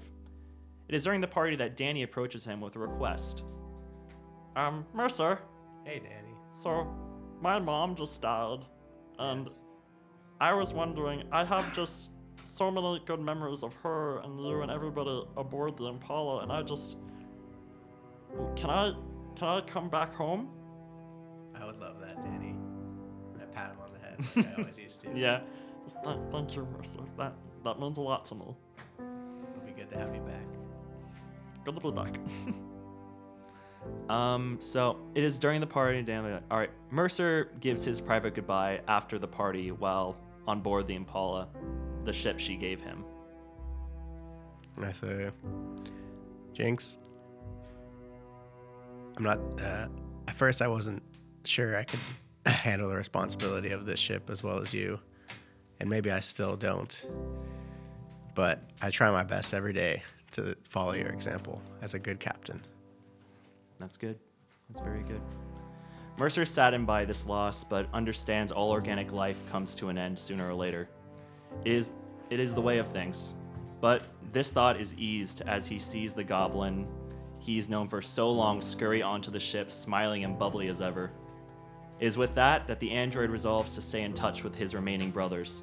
It 0.88 0.94
is 0.94 1.04
during 1.04 1.20
the 1.20 1.28
party 1.28 1.56
that 1.56 1.76
Danny 1.76 2.02
approaches 2.02 2.44
him 2.46 2.60
with 2.60 2.76
a 2.76 2.78
request. 2.78 3.44
Um, 4.56 4.86
Mercer, 4.94 5.40
Hey, 5.84 5.98
Danny. 6.00 6.34
so 6.52 6.86
my 7.40 7.58
mom 7.58 7.94
just 7.94 8.20
died, 8.22 8.60
and 9.18 9.48
I 10.40 10.54
was 10.54 10.72
wondering, 10.72 11.24
I 11.30 11.44
have 11.44 11.74
just 11.74 12.10
so 12.44 12.70
many 12.70 13.00
good 13.04 13.20
memories 13.20 13.62
of 13.62 13.74
her 13.74 14.18
and 14.20 14.40
you 14.40 14.62
and 14.62 14.70
everybody 14.70 15.22
aboard 15.36 15.76
the 15.76 15.84
Impala, 15.86 16.42
and 16.42 16.50
I 16.50 16.62
just 16.62 16.96
can 18.56 18.70
I 18.70 18.92
can 19.36 19.48
I 19.48 19.60
come 19.62 19.88
back 19.88 20.14
home? 20.14 20.48
I 21.54 21.64
would 21.66 21.78
love 21.78 22.00
that, 22.00 22.16
Danny. 22.22 22.56
I 23.40 23.44
pat 23.44 23.72
him 23.72 23.78
on 23.80 23.92
the 23.92 23.98
head 23.98 24.18
like 24.36 24.46
I 24.58 24.60
always 24.62 24.78
used 24.78 25.00
to. 25.02 25.10
Yeah. 25.14 25.40
Th- 26.04 26.16
thank 26.30 26.54
you, 26.56 26.66
Mercer. 26.76 27.00
That 27.16 27.34
that 27.64 27.78
means 27.80 27.98
a 27.98 28.02
lot 28.02 28.24
to 28.26 28.34
me. 28.34 28.56
It'll 28.98 29.66
be 29.66 29.72
good 29.72 29.90
to 29.90 29.98
have 29.98 30.14
you 30.14 30.20
back. 30.22 30.46
To 31.68 31.80
be 31.80 31.90
back. 31.90 32.18
um, 34.08 34.56
so 34.58 34.98
it 35.14 35.22
is 35.22 35.38
during 35.38 35.60
the 35.60 35.66
party. 35.66 36.00
Dan, 36.00 36.42
all 36.50 36.58
right. 36.58 36.70
Mercer 36.90 37.50
gives 37.60 37.84
his 37.84 38.00
private 38.00 38.34
goodbye 38.34 38.80
after 38.88 39.18
the 39.18 39.28
party 39.28 39.70
while 39.70 40.16
on 40.46 40.60
board 40.62 40.86
the 40.86 40.94
Impala, 40.94 41.48
the 42.04 42.12
ship 42.12 42.38
she 42.38 42.56
gave 42.56 42.80
him. 42.80 43.04
I 44.82 44.92
say, 44.92 45.28
Jinx, 46.54 46.96
I'm 49.18 49.24
not. 49.24 49.38
Uh, 49.60 49.88
at 50.26 50.36
first, 50.36 50.62
I 50.62 50.68
wasn't 50.68 51.02
sure 51.44 51.76
I 51.76 51.84
could 51.84 52.00
handle 52.46 52.88
the 52.88 52.96
responsibility 52.96 53.72
of 53.72 53.84
this 53.84 54.00
ship 54.00 54.30
as 54.30 54.42
well 54.42 54.58
as 54.58 54.72
you, 54.72 54.98
and 55.80 55.90
maybe 55.90 56.10
I 56.10 56.20
still 56.20 56.56
don't. 56.56 57.06
But 58.34 58.62
I 58.80 58.90
try 58.90 59.10
my 59.10 59.24
best 59.24 59.52
every 59.52 59.74
day 59.74 60.02
to 60.32 60.56
follow 60.64 60.94
your 60.94 61.08
example 61.08 61.62
as 61.82 61.94
a 61.94 61.98
good 61.98 62.20
captain. 62.20 62.60
That's 63.78 63.96
good. 63.96 64.18
That's 64.68 64.80
very 64.80 65.02
good. 65.02 65.20
Mercer 66.18 66.42
is 66.42 66.50
saddened 66.50 66.86
by 66.86 67.04
this 67.04 67.26
loss, 67.26 67.62
but 67.62 67.88
understands 67.94 68.50
all 68.50 68.70
organic 68.70 69.12
life 69.12 69.50
comes 69.50 69.74
to 69.76 69.88
an 69.88 69.98
end 69.98 70.18
sooner 70.18 70.48
or 70.48 70.54
later. 70.54 70.88
It 71.64 71.72
is, 71.72 71.92
it 72.28 72.40
is 72.40 72.54
the 72.54 72.60
way 72.60 72.78
of 72.78 72.88
things. 72.88 73.34
But 73.80 74.02
this 74.32 74.50
thought 74.50 74.80
is 74.80 74.94
eased 74.94 75.42
as 75.46 75.68
he 75.68 75.78
sees 75.78 76.14
the 76.14 76.24
goblin 76.24 76.88
he's 77.38 77.68
known 77.68 77.88
for 77.88 78.02
so 78.02 78.30
long 78.30 78.60
scurry 78.60 79.02
onto 79.02 79.30
the 79.30 79.40
ship, 79.40 79.70
smiling 79.70 80.24
and 80.24 80.38
bubbly 80.38 80.68
as 80.68 80.82
ever. 80.82 81.10
It 82.00 82.06
is 82.06 82.18
with 82.18 82.34
that 82.34 82.66
that 82.66 82.80
the 82.80 82.90
android 82.90 83.30
resolves 83.30 83.72
to 83.72 83.82
stay 83.82 84.02
in 84.02 84.12
touch 84.12 84.44
with 84.44 84.54
his 84.54 84.74
remaining 84.74 85.10
brothers, 85.10 85.62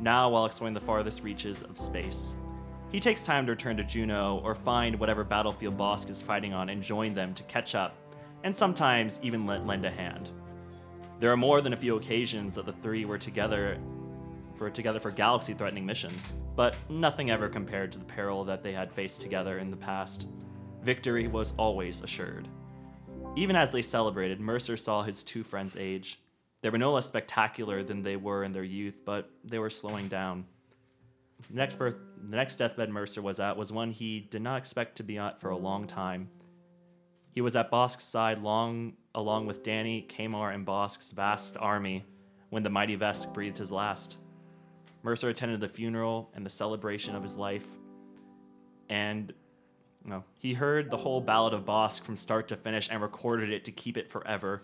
now 0.00 0.28
while 0.30 0.46
exploring 0.46 0.74
the 0.74 0.80
farthest 0.80 1.22
reaches 1.22 1.62
of 1.62 1.78
space. 1.78 2.34
He 2.94 3.00
takes 3.00 3.24
time 3.24 3.44
to 3.46 3.50
return 3.50 3.76
to 3.78 3.82
Juno 3.82 4.40
or 4.44 4.54
find 4.54 5.00
whatever 5.00 5.24
battlefield 5.24 5.76
Bosk 5.76 6.10
is 6.10 6.22
fighting 6.22 6.54
on 6.54 6.68
and 6.68 6.80
join 6.80 7.12
them 7.12 7.34
to 7.34 7.42
catch 7.42 7.74
up, 7.74 7.96
and 8.44 8.54
sometimes 8.54 9.18
even 9.20 9.46
lend 9.46 9.84
a 9.84 9.90
hand. 9.90 10.30
There 11.18 11.32
are 11.32 11.36
more 11.36 11.60
than 11.60 11.72
a 11.72 11.76
few 11.76 11.96
occasions 11.96 12.54
that 12.54 12.66
the 12.66 12.72
three 12.72 13.04
were 13.04 13.18
together 13.18 13.80
for 14.54 14.70
together 14.70 15.00
for 15.00 15.10
galaxy-threatening 15.10 15.84
missions, 15.84 16.34
but 16.54 16.76
nothing 16.88 17.32
ever 17.32 17.48
compared 17.48 17.90
to 17.90 17.98
the 17.98 18.04
peril 18.04 18.44
that 18.44 18.62
they 18.62 18.72
had 18.72 18.92
faced 18.92 19.20
together 19.20 19.58
in 19.58 19.72
the 19.72 19.76
past. 19.76 20.28
Victory 20.80 21.26
was 21.26 21.52
always 21.56 22.00
assured. 22.00 22.46
Even 23.34 23.56
as 23.56 23.72
they 23.72 23.82
celebrated, 23.82 24.38
Mercer 24.38 24.76
saw 24.76 25.02
his 25.02 25.24
two 25.24 25.42
friends 25.42 25.76
age. 25.76 26.20
They 26.60 26.70
were 26.70 26.78
no 26.78 26.92
less 26.92 27.06
spectacular 27.06 27.82
than 27.82 28.04
they 28.04 28.14
were 28.14 28.44
in 28.44 28.52
their 28.52 28.62
youth, 28.62 29.00
but 29.04 29.32
they 29.42 29.58
were 29.58 29.68
slowing 29.68 30.06
down. 30.06 30.44
Next 31.50 31.76
birth, 31.76 31.96
the 32.22 32.36
next 32.36 32.56
deathbed 32.56 32.90
Mercer 32.90 33.22
was 33.22 33.38
at 33.40 33.56
was 33.56 33.70
one 33.70 33.90
he 33.90 34.20
did 34.20 34.42
not 34.42 34.58
expect 34.58 34.96
to 34.96 35.02
be 35.02 35.18
at 35.18 35.40
for 35.40 35.50
a 35.50 35.56
long 35.56 35.86
time. 35.86 36.30
He 37.32 37.40
was 37.40 37.56
at 37.56 37.70
Bosk's 37.70 38.04
side 38.04 38.38
long, 38.38 38.94
along 39.14 39.46
with 39.46 39.62
Danny, 39.62 40.02
Kamar, 40.02 40.50
and 40.50 40.64
Bosk's 40.64 41.10
vast 41.10 41.56
army 41.58 42.04
when 42.50 42.62
the 42.62 42.70
mighty 42.70 42.96
Vesk 42.96 43.32
breathed 43.34 43.58
his 43.58 43.72
last. 43.72 44.16
Mercer 45.02 45.28
attended 45.28 45.60
the 45.60 45.68
funeral 45.68 46.30
and 46.34 46.46
the 46.46 46.50
celebration 46.50 47.14
of 47.14 47.22
his 47.22 47.36
life, 47.36 47.66
and 48.88 49.34
no, 50.04 50.24
he 50.38 50.54
heard 50.54 50.90
the 50.90 50.96
whole 50.96 51.20
ballad 51.20 51.54
of 51.54 51.64
Bosk 51.64 52.02
from 52.02 52.14
start 52.14 52.48
to 52.48 52.56
finish 52.56 52.88
and 52.90 53.02
recorded 53.02 53.50
it 53.50 53.64
to 53.64 53.72
keep 53.72 53.96
it 53.96 54.08
forever. 54.08 54.62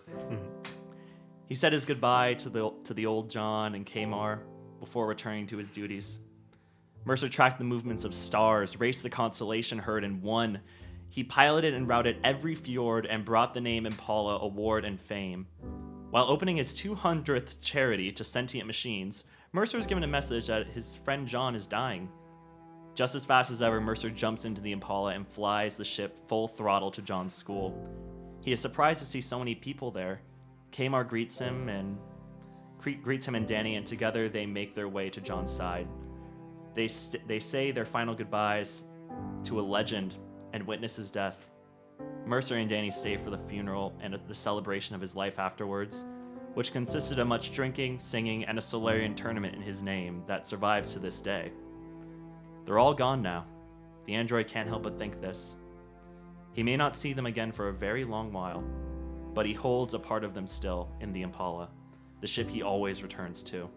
He 1.49 1.55
said 1.55 1.73
his 1.73 1.83
goodbye 1.83 2.35
to 2.35 2.49
the 2.49 2.71
to 2.85 2.93
the 2.93 3.07
old 3.07 3.29
John 3.29 3.75
and 3.75 3.85
Kamar 3.85 4.43
before 4.79 5.05
returning 5.07 5.47
to 5.47 5.57
his 5.57 5.69
duties. 5.69 6.19
Mercer 7.03 7.27
tracked 7.27 7.57
the 7.57 7.65
movements 7.65 8.05
of 8.05 8.13
stars, 8.13 8.79
raced 8.79 9.03
the 9.03 9.09
constellation 9.09 9.79
herd, 9.79 10.03
and 10.03 10.21
won. 10.21 10.59
He 11.09 11.23
piloted 11.23 11.73
and 11.73 11.87
routed 11.87 12.17
every 12.23 12.55
fjord 12.55 13.05
and 13.05 13.25
brought 13.25 13.53
the 13.53 13.61
name 13.61 13.85
Impala 13.85 14.39
award 14.39 14.85
and 14.85 15.01
fame. 15.01 15.47
While 16.11 16.29
opening 16.29 16.57
his 16.57 16.73
200th 16.73 17.61
charity 17.61 18.11
to 18.11 18.23
sentient 18.23 18.67
machines, 18.67 19.23
Mercer 19.51 19.77
was 19.77 19.87
given 19.87 20.03
a 20.03 20.07
message 20.07 20.47
that 20.47 20.69
his 20.69 20.95
friend 20.95 21.27
John 21.27 21.55
is 21.55 21.65
dying. 21.65 22.09
Just 22.93 23.15
as 23.15 23.25
fast 23.25 23.51
as 23.51 23.61
ever, 23.61 23.81
Mercer 23.81 24.09
jumps 24.09 24.45
into 24.45 24.61
the 24.61 24.73
Impala 24.73 25.13
and 25.13 25.27
flies 25.27 25.77
the 25.77 25.83
ship 25.83 26.17
full 26.27 26.47
throttle 26.47 26.91
to 26.91 27.01
John's 27.01 27.33
school. 27.33 27.75
He 28.41 28.51
is 28.51 28.59
surprised 28.59 28.99
to 28.99 29.05
see 29.05 29.21
so 29.21 29.39
many 29.39 29.55
people 29.55 29.91
there. 29.91 30.21
Kamar 30.71 31.03
greets 31.03 31.39
him 31.39 31.69
and 31.69 31.97
greets 33.01 33.27
him 33.27 33.35
and 33.35 33.47
Danny, 33.47 33.75
and 33.75 33.85
together 33.85 34.29
they 34.29 34.45
make 34.45 34.75
their 34.75 34.89
way 34.89 35.09
to 35.09 35.21
John's 35.21 35.51
side. 35.51 35.87
They 36.73 36.87
st- 36.87 37.27
they 37.27 37.39
say 37.39 37.71
their 37.71 37.85
final 37.85 38.15
goodbyes 38.15 38.85
to 39.43 39.59
a 39.59 39.61
legend 39.61 40.15
and 40.53 40.65
witness 40.65 40.95
his 40.95 41.09
death. 41.09 41.47
Mercer 42.25 42.57
and 42.57 42.69
Danny 42.69 42.91
stay 42.91 43.17
for 43.17 43.29
the 43.29 43.37
funeral 43.37 43.93
and 44.01 44.13
the 44.13 44.35
celebration 44.35 44.95
of 44.95 45.01
his 45.01 45.15
life 45.15 45.39
afterwards, 45.39 46.05
which 46.53 46.73
consisted 46.73 47.19
of 47.19 47.27
much 47.27 47.51
drinking, 47.51 47.99
singing, 47.99 48.45
and 48.45 48.57
a 48.57 48.61
Solarian 48.61 49.15
tournament 49.15 49.55
in 49.55 49.61
his 49.61 49.81
name 49.81 50.23
that 50.27 50.47
survives 50.47 50.93
to 50.93 50.99
this 50.99 51.21
day. 51.21 51.51
They're 52.65 52.79
all 52.79 52.93
gone 52.93 53.21
now. 53.21 53.45
The 54.05 54.13
android 54.15 54.47
can't 54.47 54.67
help 54.67 54.83
but 54.83 54.97
think 54.97 55.19
this. 55.21 55.57
He 56.53 56.63
may 56.63 56.77
not 56.77 56.95
see 56.95 57.13
them 57.13 57.25
again 57.25 57.51
for 57.51 57.69
a 57.69 57.73
very 57.73 58.03
long 58.03 58.31
while, 58.31 58.63
but 59.33 59.45
he 59.45 59.53
holds 59.53 59.93
a 59.93 59.99
part 59.99 60.23
of 60.23 60.33
them 60.33 60.45
still 60.45 60.89
in 60.99 61.13
the 61.13 61.21
Impala, 61.21 61.69
the 62.19 62.27
ship 62.27 62.49
he 62.49 62.61
always 62.61 63.03
returns 63.03 63.41
to. 63.43 63.69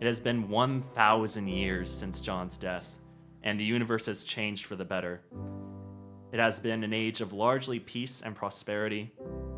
It 0.00 0.06
has 0.06 0.20
been 0.20 0.48
1,000 0.48 1.48
years 1.48 1.90
since 1.90 2.20
John's 2.20 2.56
death, 2.56 2.86
and 3.42 3.58
the 3.58 3.64
universe 3.64 4.06
has 4.06 4.24
changed 4.24 4.66
for 4.66 4.76
the 4.76 4.84
better. 4.84 5.22
It 6.32 6.40
has 6.40 6.58
been 6.58 6.82
an 6.82 6.92
age 6.92 7.20
of 7.20 7.32
largely 7.32 7.78
peace 7.78 8.20
and 8.20 8.34
prosperity. 8.34 9.12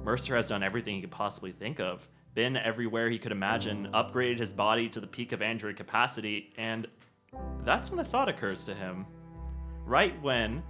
Mercer 0.04 0.36
has 0.36 0.48
done 0.48 0.62
everything 0.62 0.96
he 0.96 1.00
could 1.00 1.10
possibly 1.10 1.52
think 1.52 1.80
of, 1.80 2.06
been 2.34 2.56
everywhere 2.56 3.08
he 3.08 3.18
could 3.18 3.32
imagine, 3.32 3.88
upgraded 3.94 4.38
his 4.38 4.52
body 4.52 4.90
to 4.90 5.00
the 5.00 5.06
peak 5.06 5.32
of 5.32 5.40
android 5.40 5.76
capacity, 5.76 6.52
and 6.58 6.86
that's 7.64 7.90
when 7.90 7.98
a 7.98 8.04
thought 8.04 8.28
occurs 8.28 8.62
to 8.64 8.74
him. 8.74 9.06
Right 9.86 10.20
when 10.22 10.62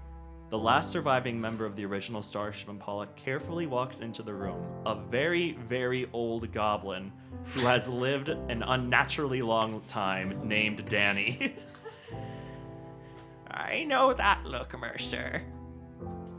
the 0.48 0.58
last 0.58 0.90
surviving 0.90 1.40
member 1.40 1.66
of 1.66 1.74
the 1.74 1.84
original 1.84 2.22
Starship 2.22 2.68
Impala 2.68 3.08
carefully 3.16 3.66
walks 3.66 4.00
into 4.00 4.22
the 4.22 4.32
room, 4.32 4.64
a 4.86 4.94
very, 4.94 5.52
very 5.66 6.08
old 6.12 6.52
goblin 6.52 7.10
who 7.46 7.60
has 7.60 7.88
lived 7.88 8.28
an 8.28 8.62
unnaturally 8.62 9.42
long 9.42 9.82
time 9.88 10.46
named 10.46 10.88
Danny. 10.88 11.56
I 13.50 13.84
know 13.84 14.12
that 14.12 14.44
look, 14.44 14.78
Mercer. 14.78 15.42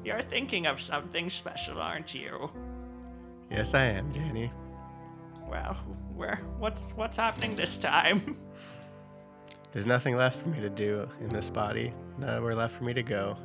You're 0.06 0.22
thinking 0.22 0.68
of 0.68 0.80
something 0.80 1.30
special, 1.30 1.82
aren't 1.82 2.16
you? 2.16 2.50
Yes, 3.52 3.74
I 3.74 3.86
am, 3.86 4.10
Danny. 4.14 4.52
Well, 5.50 5.74
where 6.16 6.42
what's 6.60 6.84
what's 6.96 7.18
happening 7.18 7.56
this 7.56 7.78
time? 7.78 8.38
There's 9.74 9.86
nothing 9.86 10.16
left 10.16 10.42
for 10.42 10.48
me 10.50 10.62
to 10.62 10.70
do 10.70 11.08
in 11.20 11.30
this 11.30 11.50
body. 11.50 11.94
Nowhere 12.18 12.56
left 12.56 12.76
for 12.76 12.84
me 12.86 12.94
to 12.94 13.04
go. 13.04 13.38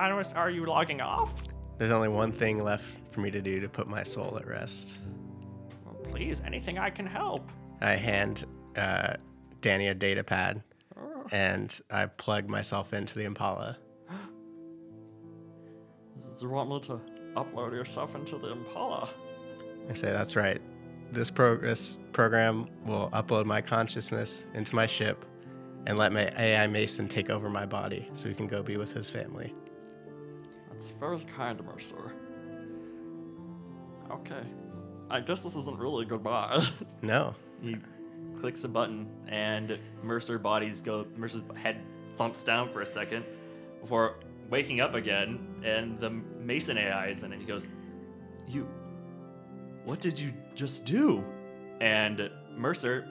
I 0.00 0.08
are 0.34 0.50
you 0.50 0.64
logging 0.64 1.02
off? 1.02 1.42
There's 1.76 1.90
only 1.90 2.08
one 2.08 2.32
thing 2.32 2.64
left 2.64 2.86
for 3.10 3.20
me 3.20 3.30
to 3.30 3.42
do 3.42 3.60
to 3.60 3.68
put 3.68 3.86
my 3.86 4.02
soul 4.02 4.38
at 4.40 4.46
rest. 4.46 4.98
Well, 5.84 5.94
please, 5.94 6.40
anything 6.40 6.78
I 6.78 6.88
can 6.88 7.04
help. 7.04 7.52
I 7.82 7.90
hand 7.90 8.44
uh, 8.76 9.14
Danny 9.60 9.88
a 9.88 9.94
data 9.94 10.24
pad 10.24 10.62
and 11.32 11.78
I 11.90 12.06
plug 12.06 12.48
myself 12.48 12.94
into 12.94 13.14
the 13.14 13.24
Impala. 13.24 13.76
You 16.40 16.48
want 16.48 16.70
me 16.70 16.80
to 16.80 16.98
upload 17.34 17.72
yourself 17.72 18.14
into 18.14 18.38
the 18.38 18.52
Impala? 18.52 19.10
I 19.90 19.92
say, 19.92 20.12
that's 20.12 20.34
right. 20.34 20.62
This, 21.12 21.30
pro- 21.30 21.58
this 21.58 21.98
program 22.12 22.68
will 22.86 23.10
upload 23.12 23.44
my 23.44 23.60
consciousness 23.60 24.44
into 24.54 24.74
my 24.74 24.86
ship 24.86 25.26
and 25.86 25.98
let 25.98 26.10
my 26.10 26.30
AI 26.38 26.66
Mason 26.68 27.06
take 27.06 27.28
over 27.28 27.50
my 27.50 27.66
body 27.66 28.08
so 28.14 28.30
he 28.30 28.34
can 28.34 28.46
go 28.46 28.62
be 28.62 28.78
with 28.78 28.94
his 28.94 29.10
family. 29.10 29.52
That's 30.80 30.92
very 30.92 31.20
kind, 31.36 31.60
of 31.60 31.66
Mercer. 31.66 32.14
Okay. 34.10 34.42
I 35.10 35.20
guess 35.20 35.42
this 35.42 35.54
isn't 35.54 35.78
really 35.78 36.06
goodbye. 36.06 36.64
No. 37.02 37.34
he 37.60 37.76
clicks 38.38 38.64
a 38.64 38.68
button 38.68 39.06
and 39.28 39.78
Mercer 40.02 40.38
bodies 40.38 40.80
go 40.80 41.06
Mercer's 41.16 41.42
head 41.54 41.82
thumps 42.16 42.42
down 42.42 42.70
for 42.70 42.80
a 42.80 42.86
second 42.86 43.26
before 43.82 44.20
waking 44.48 44.80
up 44.80 44.94
again 44.94 45.60
and 45.62 46.00
the 46.00 46.08
Mason 46.08 46.78
AI 46.78 47.08
is 47.08 47.24
in 47.24 47.32
it. 47.34 47.40
He 47.40 47.44
goes, 47.44 47.66
You 48.48 48.66
what 49.84 50.00
did 50.00 50.18
you 50.18 50.32
just 50.54 50.86
do? 50.86 51.22
And 51.82 52.30
Mercer, 52.56 53.06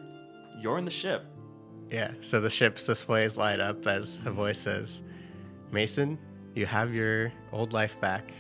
you're 0.60 0.80
in 0.80 0.86
the 0.86 0.92
ship. 0.92 1.24
Yeah, 1.92 2.14
so 2.22 2.42
the 2.42 2.50
ship's 2.50 2.88
displays 2.88 3.38
light 3.38 3.60
up 3.60 3.86
as 3.86 4.20
a 4.26 4.32
voice 4.32 4.60
says, 4.60 5.04
Mason, 5.72 6.18
you 6.56 6.66
have 6.66 6.94
your 6.94 7.32
old 7.52 7.74
life 7.74 8.00
back. 8.02 8.34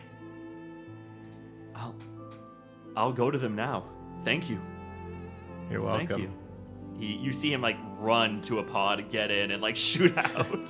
I'll 1.75 1.95
I'll 2.95 3.13
go 3.13 3.31
to 3.31 3.37
them 3.37 3.55
now. 3.55 3.85
Thank 4.23 4.49
you. 4.49 4.59
You're 5.71 5.81
welcome. 5.81 6.07
Thank 6.07 6.21
you. 6.21 6.31
He, 6.99 7.15
you 7.15 7.31
see 7.31 7.53
him 7.53 7.61
like 7.61 7.77
run 7.97 8.41
to 8.41 8.59
a 8.59 8.63
pod, 8.63 9.09
get 9.09 9.31
in, 9.31 9.51
and 9.51 9.61
like 9.61 9.75
shoot 9.89 10.17
out. 10.17 10.69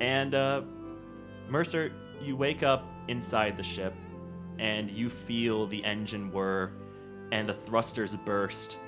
and 0.00 0.34
uh, 0.34 0.62
Mercer, 1.48 1.92
you 2.20 2.36
wake 2.36 2.62
up 2.62 2.84
inside 3.08 3.56
the 3.56 3.62
ship, 3.62 3.94
and 4.58 4.90
you 4.90 5.08
feel 5.08 5.66
the 5.66 5.82
engine 5.84 6.30
whir, 6.30 6.72
and 7.32 7.48
the 7.48 7.54
thrusters 7.54 8.16
burst. 8.16 8.78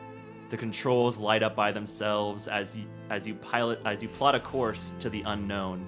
The 0.50 0.56
controls 0.56 1.18
light 1.18 1.42
up 1.42 1.54
by 1.54 1.70
themselves 1.72 2.48
as 2.48 2.76
you 2.76 2.84
as 3.08 3.26
you 3.26 3.34
pilot 3.36 3.80
as 3.84 4.02
you 4.02 4.08
plot 4.08 4.34
a 4.34 4.40
course 4.40 4.92
to 4.98 5.08
the 5.08 5.22
unknown, 5.22 5.86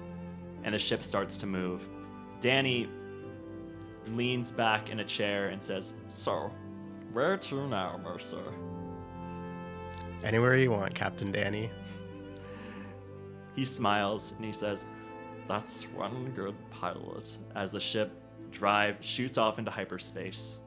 and 0.63 0.73
the 0.73 0.79
ship 0.79 1.03
starts 1.03 1.37
to 1.37 1.45
move. 1.45 1.87
Danny 2.41 2.89
leans 4.07 4.51
back 4.51 4.89
in 4.89 4.99
a 4.99 5.03
chair 5.05 5.47
and 5.49 5.61
says, 5.61 5.93
"So, 6.07 6.51
where 7.13 7.37
to 7.37 7.67
now, 7.67 7.99
Mercer?" 8.03 8.43
Anywhere 10.23 10.55
you 10.57 10.71
want, 10.71 10.93
Captain 10.95 11.31
Danny. 11.31 11.69
He 13.55 13.65
smiles 13.65 14.31
and 14.37 14.45
he 14.45 14.51
says, 14.53 14.85
That's 15.47 15.83
one 15.89 16.31
good 16.35 16.55
pilot. 16.71 17.37
As 17.53 17.71
the 17.73 17.79
ship 17.79 18.09
drive 18.49 18.97
shoots 19.01 19.37
off 19.37 19.59
into 19.59 19.69
hyperspace. 19.69 20.59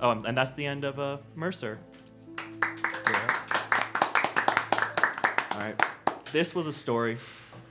Oh, 0.00 0.10
and- 0.10 0.26
and 0.26 0.36
that's 0.36 0.52
the 0.52 0.66
end 0.66 0.84
of 0.84 0.98
uh, 1.00 1.16
Mercer. 1.34 1.78
All 5.52 5.60
right. 5.60 5.82
This 6.32 6.54
was 6.54 6.66
a 6.66 6.72
story 6.72 7.16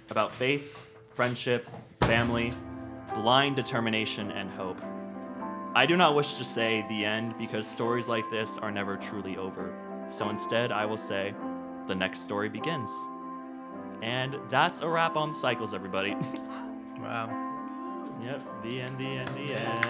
about 0.10 0.32
faith, 0.32 0.78
friendship, 1.14 1.68
family, 2.02 2.54
blind 3.14 3.56
determination, 3.56 4.32
and 4.32 4.50
hope. 4.50 4.80
I 5.76 5.86
do 5.86 5.96
not 5.96 6.16
wish 6.16 6.34
to 6.34 6.44
say 6.44 6.86
the 6.90 7.06
end 7.06 7.38
because 7.38 7.68
stories 7.68 8.10
like 8.10 8.30
this 8.30 8.58
are 8.58 8.72
never 8.72 8.98
truly 8.98 9.38
over. 9.38 9.74
So 10.10 10.30
instead, 10.30 10.72
I 10.72 10.86
will 10.86 10.98
say, 10.98 11.34
the 11.88 11.96
next 11.96 12.22
story 12.22 12.50
begins. 12.50 12.90
And 14.02 14.38
that's 14.50 14.82
a 14.82 14.88
wrap 14.88 15.16
on 15.18 15.34
cycles, 15.34 15.74
everybody. 15.74 16.16
Wow. 17.02 17.28
yep, 18.24 18.42
the 18.64 18.80
end, 18.80 18.98
the 18.98 19.06
end, 19.06 19.28
the 19.30 19.54
end. 19.56 19.86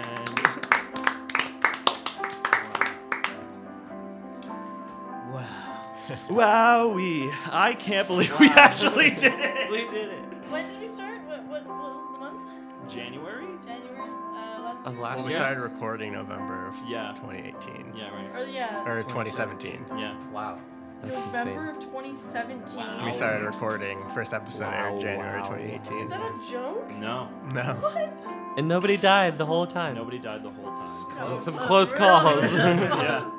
Wow. 5.30 5.82
Wowee! 6.28 7.32
I 7.52 7.74
can't 7.74 8.08
believe 8.08 8.38
we 8.40 8.48
actually 8.48 9.10
did 9.10 9.38
it. 9.38 9.70
We 9.70 9.88
did 9.90 10.14
it. 10.14 10.22
When 10.50 10.68
did 10.68 10.80
we 10.80 10.88
start? 10.88 11.13
What, 11.54 11.66
what, 11.66 11.78
what 11.78 11.94
was 11.94 12.12
the 12.12 12.18
month? 12.18 12.92
January? 12.92 13.46
January 13.64 14.00
uh, 14.00 14.62
last 14.64 14.86
Of 14.86 14.94
year? 14.94 15.02
last 15.02 15.16
Well, 15.18 15.26
we 15.26 15.30
year. 15.30 15.38
started 15.40 15.60
recording 15.60 16.12
November 16.12 16.66
of 16.66 16.74
Yeah. 16.88 17.12
2018. 17.14 17.92
Yeah, 17.96 18.10
right. 18.12 18.26
Or 18.34 18.44
yeah, 18.48 18.82
Or 18.90 19.02
2017. 19.02 19.86
Yeah. 19.96 20.16
Wow. 20.32 20.58
That's 21.02 21.14
November 21.14 21.70
insane. 21.70 21.76
of 21.76 21.92
2017. 21.92 23.04
We 23.06 23.12
started 23.12 23.44
recording. 23.46 23.98
First 24.14 24.32
episode 24.34 24.72
aired 24.72 24.94
Wow, 24.94 25.00
January 25.00 25.38
wow. 25.40 25.44
2018. 25.44 25.98
Is 25.98 26.10
that 26.10 26.20
a 26.22 26.50
joke? 26.50 26.90
No, 26.90 27.28
No. 27.52 27.62
What? 27.74 28.26
And 28.58 28.66
nobody 28.66 28.96
died 28.96 29.38
the 29.38 29.46
whole 29.46 29.66
time. 29.66 29.94
nobody 29.94 30.18
died 30.18 30.42
the 30.42 30.50
whole 30.50 30.72
time. 30.72 31.30
That 31.30 31.40
Some 31.40 31.54
so 31.54 31.60
close 31.60 31.92
real. 31.92 32.00
calls. 32.08 32.54
Yeah. 32.56 33.30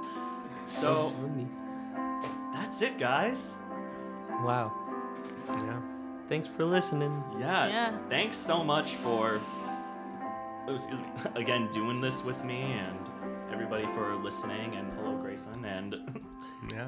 So 0.68 1.12
that's 2.54 2.82
it, 2.82 2.98
guys. 2.98 3.60
Wow. 4.42 4.72
Yeah. 5.50 5.80
Thanks 6.28 6.50
for 6.50 6.66
listening. 6.66 7.24
Yeah. 7.40 7.68
Yeah. 7.68 7.98
Thanks 8.10 8.38
so 8.38 8.64
much 8.64 8.96
for, 8.96 9.40
oh, 10.68 10.74
excuse 10.74 11.00
me, 11.00 11.06
again 11.36 11.68
doing 11.72 12.02
this 12.02 12.24
with 12.24 12.44
me 12.44 12.62
and 12.64 12.98
everybody 13.52 13.86
for 13.88 14.16
listening 14.16 14.76
and 14.76 14.92
hello 14.94 15.16
Grayson 15.18 15.64
and 15.66 15.96
Yeah. 16.72 16.88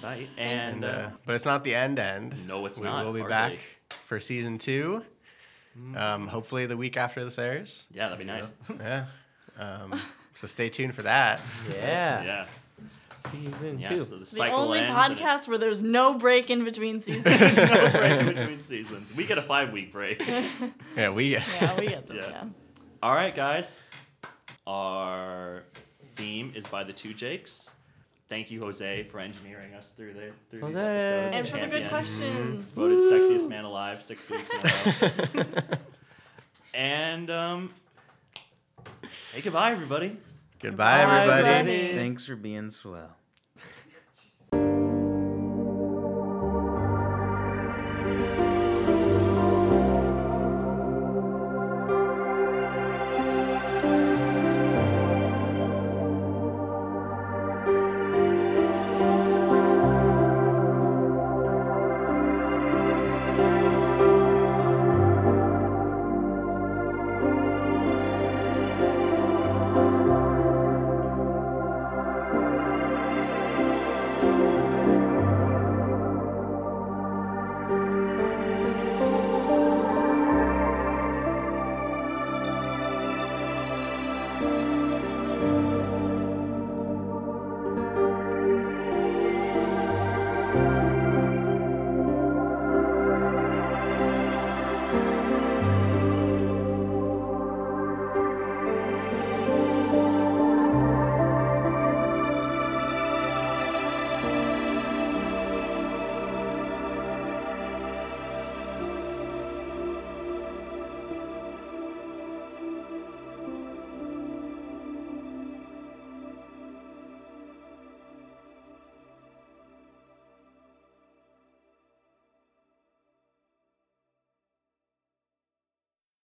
bye 0.00 0.26
and, 0.38 0.76
And, 0.76 0.84
uh, 0.84 0.88
uh, 0.88 1.10
but 1.26 1.34
it's 1.34 1.44
not 1.44 1.64
the 1.64 1.74
end 1.74 1.98
end. 1.98 2.34
No, 2.46 2.64
it's 2.66 2.80
not. 2.80 3.04
We'll 3.04 3.12
be 3.12 3.20
hardly. 3.20 3.56
back 3.56 3.58
for 4.06 4.18
season 4.18 4.56
two. 4.58 5.04
Mm. 5.78 5.96
Um, 5.96 6.26
hopefully 6.28 6.66
the 6.66 6.76
week 6.76 6.96
after 6.96 7.22
this 7.24 7.38
airs. 7.38 7.84
Yeah, 7.92 8.08
that'd 8.08 8.18
be 8.18 8.24
nice. 8.24 8.54
Yeah. 8.78 9.06
Um, 9.58 10.00
so 10.34 10.46
stay 10.46 10.68
tuned 10.70 10.94
for 10.94 11.02
that. 11.02 11.40
Yeah. 11.74 12.22
Yeah. 12.24 12.46
Season 13.30 13.78
Yeah. 13.78 13.88
two. 13.90 13.98
So 14.00 14.04
the 14.14 14.18
The 14.20 14.26
cycle 14.26 14.58
only 14.58 14.78
ends 14.80 14.90
and 14.94 15.12
it- 15.12 15.18
podcast 15.18 15.48
where 15.48 15.58
there's 15.58 15.82
no 15.82 16.18
break 16.18 16.50
in 16.50 16.64
between 16.64 17.00
seasons. 17.06 17.26
no 17.26 17.90
break 17.92 18.20
in 18.20 18.26
between 18.34 18.60
seasons. 18.60 19.14
We 19.16 19.26
get 19.26 19.38
a 19.38 19.42
five 19.42 19.72
week 19.72 19.92
break. 19.92 20.22
Yeah, 20.96 21.10
we. 21.10 21.26
yeah, 21.26 21.78
we 21.78 21.86
get 21.88 22.06
them. 22.08 22.16
Yeah. 22.16 22.28
Yeah. 22.28 22.44
All 23.02 23.14
right, 23.14 23.34
guys. 23.34 23.78
Our 24.66 25.64
theme 26.14 26.52
is 26.54 26.66
by 26.66 26.84
the 26.84 26.92
two 26.92 27.12
Jakes. 27.14 27.74
Thank 28.28 28.50
you, 28.50 28.60
Jose, 28.62 29.02
for 29.04 29.18
engineering 29.20 29.74
us 29.74 29.90
through 29.92 30.14
the 30.14 30.30
through 30.50 30.60
these 30.68 30.74
Jose. 30.74 30.80
episodes. 30.80 31.36
And 31.36 31.48
for 31.48 31.58
the 31.70 31.80
good 31.80 31.88
questions. 31.88 32.74
Voted 32.74 32.98
sexiest 33.12 33.48
man 33.48 33.64
alive 33.64 34.02
six 34.02 34.30
weeks 34.30 34.50
in 34.52 34.60
a 34.60 35.44
row. 35.44 35.44
and 36.74 37.30
um, 37.30 37.70
say 39.16 39.40
goodbye, 39.42 39.72
everybody. 39.72 40.16
Goodbye, 40.62 41.04
Bye, 41.04 41.22
everybody. 41.22 41.48
everybody. 41.70 41.94
Thanks 41.94 42.24
for 42.24 42.36
being 42.36 42.70
swell. 42.70 43.16